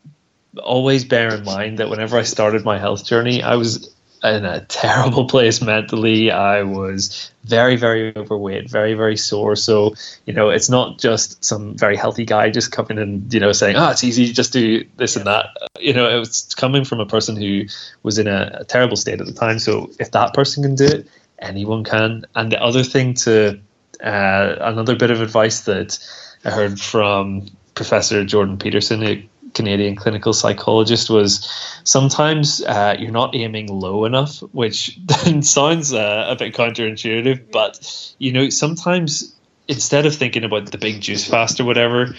Always 0.63 1.03
bear 1.03 1.35
in 1.35 1.43
mind 1.43 1.79
that 1.79 1.89
whenever 1.89 2.17
i 2.17 2.23
started 2.23 2.63
my 2.63 2.77
health 2.77 3.05
journey 3.05 3.43
i 3.43 3.55
was 3.55 3.93
in 4.23 4.45
a 4.45 4.61
terrible 4.61 5.25
place 5.33 5.61
mentally. 5.61 6.31
I 6.31 6.63
was 6.63 7.31
very, 7.43 7.75
very 7.75 8.15
overweight, 8.15 8.69
very, 8.69 8.93
very 8.93 9.17
sore. 9.17 9.55
So, 9.55 9.95
you 10.25 10.33
know, 10.33 10.49
it's 10.49 10.69
not 10.69 10.97
just 10.97 11.43
some 11.43 11.75
very 11.75 11.95
healthy 11.95 12.25
guy 12.25 12.49
just 12.49 12.71
coming 12.71 12.97
and, 12.97 13.33
you 13.33 13.39
know, 13.39 13.51
saying, 13.51 13.75
oh, 13.75 13.89
it's 13.89 14.03
easy, 14.03 14.31
just 14.31 14.53
do 14.53 14.85
this 14.97 15.15
yeah. 15.15 15.19
and 15.19 15.27
that. 15.27 15.45
You 15.79 15.93
know, 15.93 16.09
it 16.09 16.19
was 16.19 16.53
coming 16.55 16.85
from 16.85 16.99
a 16.99 17.05
person 17.05 17.35
who 17.35 17.65
was 18.03 18.17
in 18.17 18.27
a, 18.27 18.59
a 18.61 18.63
terrible 18.65 18.97
state 18.97 19.19
at 19.19 19.27
the 19.27 19.33
time. 19.33 19.59
So 19.59 19.91
if 19.99 20.11
that 20.11 20.33
person 20.33 20.63
can 20.63 20.75
do 20.75 20.85
it, 20.85 21.07
anyone 21.39 21.83
can. 21.83 22.25
And 22.35 22.51
the 22.51 22.61
other 22.61 22.83
thing 22.83 23.13
to, 23.15 23.59
uh, 24.03 24.55
another 24.59 24.95
bit 24.95 25.11
of 25.11 25.21
advice 25.21 25.61
that 25.61 25.97
I 26.43 26.51
heard 26.51 26.79
from 26.79 27.47
Professor 27.75 28.23
Jordan 28.25 28.57
Peterson, 28.57 29.29
Canadian 29.55 29.95
clinical 29.95 30.33
psychologist 30.33 31.09
was 31.09 31.49
sometimes 31.83 32.61
uh, 32.63 32.95
you're 32.99 33.11
not 33.11 33.35
aiming 33.35 33.67
low 33.67 34.05
enough, 34.05 34.39
which 34.51 34.99
sounds 35.41 35.93
uh, 35.93 36.27
a 36.29 36.35
bit 36.35 36.53
counterintuitive, 36.53 37.51
but 37.51 38.13
you 38.19 38.31
know 38.31 38.49
sometimes 38.49 39.35
instead 39.67 40.05
of 40.05 40.15
thinking 40.15 40.43
about 40.43 40.71
the 40.71 40.77
big 40.77 41.01
juice 41.01 41.27
fast 41.27 41.59
or 41.59 41.65
whatever, 41.65 42.15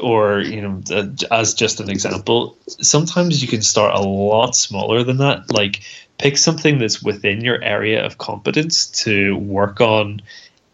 or 0.00 0.40
you 0.40 0.60
know 0.60 0.82
as 1.30 1.54
just 1.54 1.80
an 1.80 1.90
example, 1.90 2.56
sometimes 2.66 3.42
you 3.42 3.48
can 3.48 3.62
start 3.62 3.94
a 3.94 4.02
lot 4.02 4.56
smaller 4.56 5.04
than 5.04 5.18
that. 5.18 5.50
Like 5.52 5.82
pick 6.18 6.38
something 6.38 6.78
that's 6.78 7.02
within 7.02 7.42
your 7.42 7.62
area 7.62 8.04
of 8.04 8.18
competence 8.18 8.86
to 8.86 9.36
work 9.36 9.80
on 9.80 10.22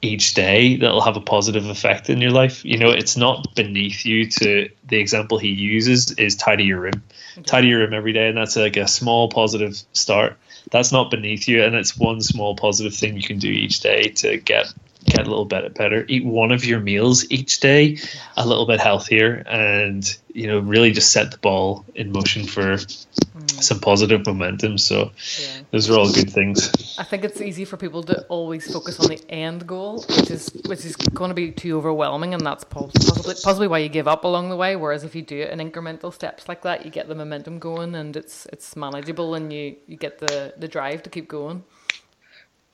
each 0.03 0.35
day 0.35 0.77
that'll 0.77 1.01
have 1.01 1.17
a 1.17 1.21
positive 1.21 1.67
effect 1.67 2.11
in 2.11 2.21
your 2.21 2.33
life. 2.33 2.65
You 2.65 2.77
know, 2.77 2.91
it's 2.91 3.17
not 3.17 3.55
beneath 3.55 4.05
you 4.05 4.29
to 4.31 4.69
the 4.89 4.99
example 4.99 5.39
he 5.39 5.49
uses 5.49 6.11
is 6.13 6.35
tidy 6.35 6.65
your 6.65 6.81
room. 6.81 7.03
Okay. 7.35 7.43
Tidy 7.43 7.69
your 7.69 7.79
room 7.81 7.95
every 7.95 8.13
day 8.13 8.29
and 8.29 8.37
that's 8.37 8.57
like 8.57 8.77
a 8.77 8.89
small 8.89 9.29
positive 9.29 9.81
start. 9.93 10.37
That's 10.71 10.91
not 10.91 11.11
beneath 11.11 11.47
you 11.47 11.63
and 11.63 11.77
it's 11.77 11.97
one 11.97 12.21
small 12.21 12.57
positive 12.57 12.95
thing 12.95 13.17
you 13.17 13.23
can 13.23 13.39
do 13.39 13.49
each 13.49 13.81
day 13.81 14.09
to 14.17 14.39
get 14.39 14.67
get 15.05 15.27
a 15.27 15.31
little 15.31 15.45
bit 15.45 15.75
better. 15.75 16.05
Eat 16.09 16.25
one 16.25 16.53
of 16.53 16.65
your 16.65 16.81
meals 16.81 17.31
each 17.31 17.61
day 17.61 17.99
a 18.37 18.47
little 18.47 18.67
bit 18.67 18.81
healthier 18.81 19.45
and 19.47 20.17
you 20.35 20.47
know 20.47 20.61
really 20.61 20.93
just 20.93 21.13
set 21.13 21.31
the 21.31 21.39
ball 21.39 21.85
in 21.95 22.11
motion 22.11 22.47
for 22.47 22.77
mm. 22.77 23.51
some 23.63 23.81
positive 23.81 24.25
momentum. 24.27 24.79
So 24.79 25.11
yeah. 25.41 25.63
those 25.71 25.91
are 25.91 25.99
all 25.99 26.13
good 26.13 26.31
things. 26.31 26.97
I 26.99 27.05
think 27.05 27.25
it's 27.25 27.41
easy 27.41 27.65
for 27.65 27.77
people 27.77 28.03
to 28.05 28.23
always 28.25 28.73
focus 28.73 28.99
on 29.01 29.09
the 29.09 29.21
end 29.31 29.67
goal, 29.67 30.05
which 30.09 30.31
is 30.31 30.51
which 30.67 30.85
is 30.85 30.97
going 30.97 31.31
to 31.31 31.35
be 31.35 31.51
too 31.51 31.77
overwhelming, 31.77 32.35
and 32.35 32.45
that's 32.45 32.65
possibly 32.65 33.35
possibly 33.43 33.69
why 33.69 33.79
you 33.79 33.89
give 33.89 34.09
up 34.09 34.25
along 34.25 34.49
the 34.49 34.57
way. 34.57 34.77
Whereas 34.77 35.05
if 35.05 35.15
you 35.15 35.23
do 35.23 35.39
it 35.39 35.51
in 35.51 35.59
incremental 35.59 36.13
steps 36.13 36.49
like 36.49 36.63
that, 36.63 36.85
you 36.85 36.91
get 36.91 37.09
the 37.09 37.15
momentum 37.15 37.59
going, 37.59 37.95
and 37.95 38.17
it's 38.17 38.47
it's 38.47 38.77
manageable, 38.77 39.35
and 39.35 39.53
you 39.53 39.77
you 39.87 39.97
get 39.97 40.19
the 40.19 40.55
the 40.57 40.69
drive 40.69 41.03
to 41.03 41.11
keep 41.11 41.29
going. 41.29 41.65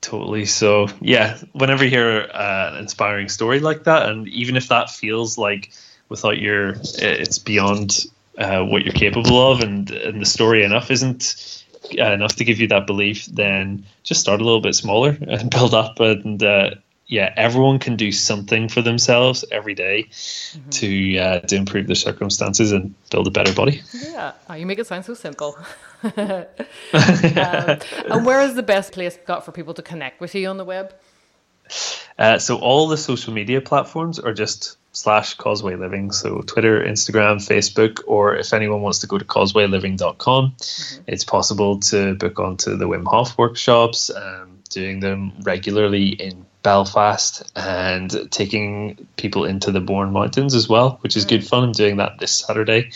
Totally. 0.01 0.45
So 0.45 0.87
yeah, 1.01 1.37
whenever 1.51 1.83
you 1.83 1.89
hear 1.89 2.29
uh, 2.33 2.71
an 2.73 2.77
inspiring 2.77 3.27
story 3.27 3.59
like 3.59 3.83
that, 3.83 4.07
and 4.09 4.27
even 4.29 4.55
if 4.55 4.69
that 4.69 4.89
feels 4.89 5.37
like 5.37 5.71
without 6.07 6.37
your, 6.37 6.75
it's 6.97 7.37
beyond 7.37 8.05
uh, 8.37 8.63
what 8.63 8.85
you're 8.85 8.93
capable 8.93 9.51
of, 9.51 9.59
and 9.59 9.91
and 9.91 10.21
the 10.21 10.25
story 10.25 10.63
enough 10.63 10.89
isn't 10.89 11.65
uh, 11.99 12.13
enough 12.13 12.35
to 12.37 12.45
give 12.45 12.59
you 12.59 12.67
that 12.69 12.87
belief, 12.87 13.25
then 13.25 13.85
just 14.03 14.21
start 14.21 14.39
a 14.39 14.43
little 14.43 14.61
bit 14.61 14.73
smaller 14.75 15.17
and 15.27 15.51
build 15.55 15.73
up, 15.73 15.99
and 15.99 16.41
uh, 16.41 16.71
yeah, 17.09 17.33
everyone 17.35 17.79
can 17.79 17.95
do 17.95 18.11
something 18.11 18.69
for 18.69 18.83
themselves 18.83 19.43
every 19.51 19.73
day 19.73 20.03
mm-hmm. 20.03 20.69
to 20.69 21.17
uh, 21.17 21.39
to 21.39 21.55
improve 21.55 21.87
their 21.87 21.95
circumstances 21.95 22.71
and 22.71 22.93
build 23.09 23.25
a 23.25 23.31
better 23.31 23.51
body. 23.51 23.81
Yeah, 23.93 24.33
oh, 24.47 24.53
you 24.53 24.67
make 24.67 24.77
it 24.77 24.85
sound 24.85 25.05
so 25.05 25.15
simple. 25.15 25.57
um, 26.03 26.45
and 26.93 28.25
where 28.25 28.41
is 28.41 28.53
the 28.53 28.63
best 28.63 28.93
place 28.93 29.17
got 29.25 29.43
for 29.43 29.51
people 29.51 29.73
to 29.73 29.81
connect 29.81 30.21
with 30.21 30.35
you 30.35 30.47
on 30.47 30.57
the 30.57 30.63
web? 30.63 30.93
Uh, 32.19 32.37
so 32.37 32.57
all 32.59 32.87
the 32.87 32.97
social 32.97 33.33
media 33.33 33.59
platforms 33.59 34.19
are 34.19 34.33
just 34.33 34.77
slash 34.91 35.35
causeway 35.35 35.75
living 35.75 36.11
so 36.11 36.41
twitter 36.41 36.83
instagram 36.83 37.35
facebook 37.35 37.99
or 38.07 38.35
if 38.35 38.51
anyone 38.53 38.81
wants 38.81 38.97
to 38.97 39.05
go 39.05 39.19
to 39.19 39.23
causewayliving.com 39.23 40.51
mm-hmm. 40.51 41.03
it's 41.05 41.23
possible 41.23 41.79
to 41.79 42.15
book 42.15 42.39
onto 42.39 42.75
the 42.75 42.85
wim 42.85 43.05
hof 43.05 43.37
workshops 43.37 44.09
um, 44.09 44.57
doing 44.71 44.99
them 44.99 45.31
regularly 45.43 46.07
in 46.07 46.43
belfast 46.61 47.49
and 47.55 48.29
taking 48.31 49.07
people 49.15 49.45
into 49.45 49.71
the 49.71 49.79
Mourne 49.79 50.11
mountains 50.11 50.53
as 50.53 50.67
well 50.67 50.97
which 51.01 51.15
is 51.15 51.25
good 51.25 51.41
mm. 51.41 51.49
fun 51.49 51.63
i'm 51.63 51.71
doing 51.71 51.97
that 51.97 52.19
this 52.19 52.31
saturday 52.31 52.89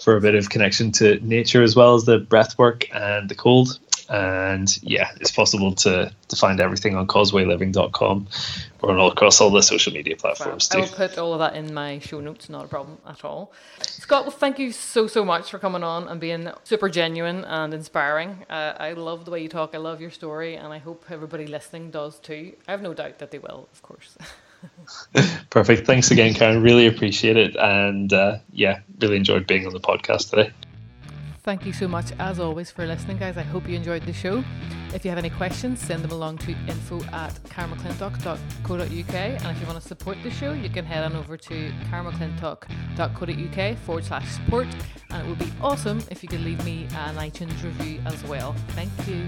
for 0.00 0.16
a 0.16 0.20
bit 0.20 0.34
of 0.34 0.48
connection 0.48 0.92
to 0.92 1.20
nature 1.20 1.62
as 1.62 1.76
well 1.76 1.94
as 1.94 2.04
the 2.04 2.18
breath 2.18 2.56
work 2.58 2.88
and 2.94 3.28
the 3.28 3.34
cold 3.34 3.78
and 4.08 4.82
yeah, 4.82 5.10
it's 5.20 5.30
possible 5.30 5.74
to, 5.76 6.12
to 6.28 6.36
find 6.36 6.60
everything 6.60 6.96
on 6.96 7.06
causewayliving.com 7.06 8.28
or 8.82 8.90
on 8.90 8.98
all 8.98 9.10
across 9.10 9.40
all 9.40 9.50
the 9.50 9.62
social 9.62 9.92
media 9.92 10.16
platforms 10.16 10.68
too. 10.68 10.78
I 10.78 10.80
will 10.82 10.88
put 10.88 11.18
all 11.18 11.32
of 11.32 11.38
that 11.40 11.54
in 11.56 11.72
my 11.72 11.98
show 11.98 12.20
notes, 12.20 12.48
not 12.48 12.64
a 12.64 12.68
problem 12.68 12.98
at 13.06 13.24
all. 13.24 13.52
Scott, 13.82 14.24
well, 14.24 14.32
thank 14.32 14.58
you 14.58 14.72
so, 14.72 15.06
so 15.06 15.24
much 15.24 15.50
for 15.50 15.58
coming 15.58 15.82
on 15.82 16.08
and 16.08 16.20
being 16.20 16.50
super 16.64 16.88
genuine 16.88 17.44
and 17.44 17.74
inspiring. 17.74 18.44
Uh, 18.50 18.74
I 18.78 18.92
love 18.92 19.24
the 19.24 19.30
way 19.30 19.42
you 19.42 19.48
talk, 19.48 19.74
I 19.74 19.78
love 19.78 20.00
your 20.00 20.10
story, 20.10 20.56
and 20.56 20.72
I 20.72 20.78
hope 20.78 21.04
everybody 21.10 21.46
listening 21.46 21.90
does 21.90 22.18
too. 22.18 22.52
I 22.66 22.72
have 22.72 22.82
no 22.82 22.94
doubt 22.94 23.18
that 23.18 23.30
they 23.30 23.38
will, 23.38 23.68
of 23.72 23.82
course. 23.82 24.16
Perfect. 25.50 25.86
Thanks 25.86 26.10
again, 26.10 26.34
Karen. 26.34 26.62
Really 26.62 26.86
appreciate 26.86 27.36
it. 27.36 27.56
And 27.56 28.12
uh, 28.12 28.38
yeah, 28.52 28.80
really 29.00 29.16
enjoyed 29.16 29.46
being 29.46 29.66
on 29.66 29.72
the 29.72 29.80
podcast 29.80 30.30
today. 30.30 30.52
Thank 31.44 31.66
you 31.66 31.72
so 31.72 31.88
much, 31.88 32.12
as 32.20 32.38
always, 32.38 32.70
for 32.70 32.86
listening, 32.86 33.16
guys. 33.16 33.36
I 33.36 33.42
hope 33.42 33.68
you 33.68 33.74
enjoyed 33.74 34.04
the 34.04 34.12
show. 34.12 34.44
If 34.94 35.04
you 35.04 35.10
have 35.10 35.18
any 35.18 35.30
questions, 35.30 35.80
send 35.80 36.04
them 36.04 36.12
along 36.12 36.38
to 36.38 36.52
info 36.68 37.02
at 37.12 37.34
karenmcclintock.co.uk. 37.44 39.14
And 39.14 39.44
if 39.44 39.60
you 39.60 39.66
want 39.66 39.82
to 39.82 39.88
support 39.88 40.18
the 40.22 40.30
show, 40.30 40.52
you 40.52 40.70
can 40.70 40.84
head 40.84 41.02
on 41.02 41.16
over 41.16 41.36
to 41.36 41.72
karenmcclintock.co.uk 41.90 43.78
forward 43.78 44.04
slash 44.04 44.28
support. 44.30 44.68
And 45.10 45.26
it 45.26 45.28
would 45.28 45.40
be 45.40 45.52
awesome 45.60 46.00
if 46.12 46.22
you 46.22 46.28
could 46.28 46.42
leave 46.42 46.64
me 46.64 46.84
an 46.94 47.16
iTunes 47.16 47.60
review 47.64 48.00
as 48.06 48.22
well. 48.24 48.54
Thank 48.68 48.92
you. 49.08 49.26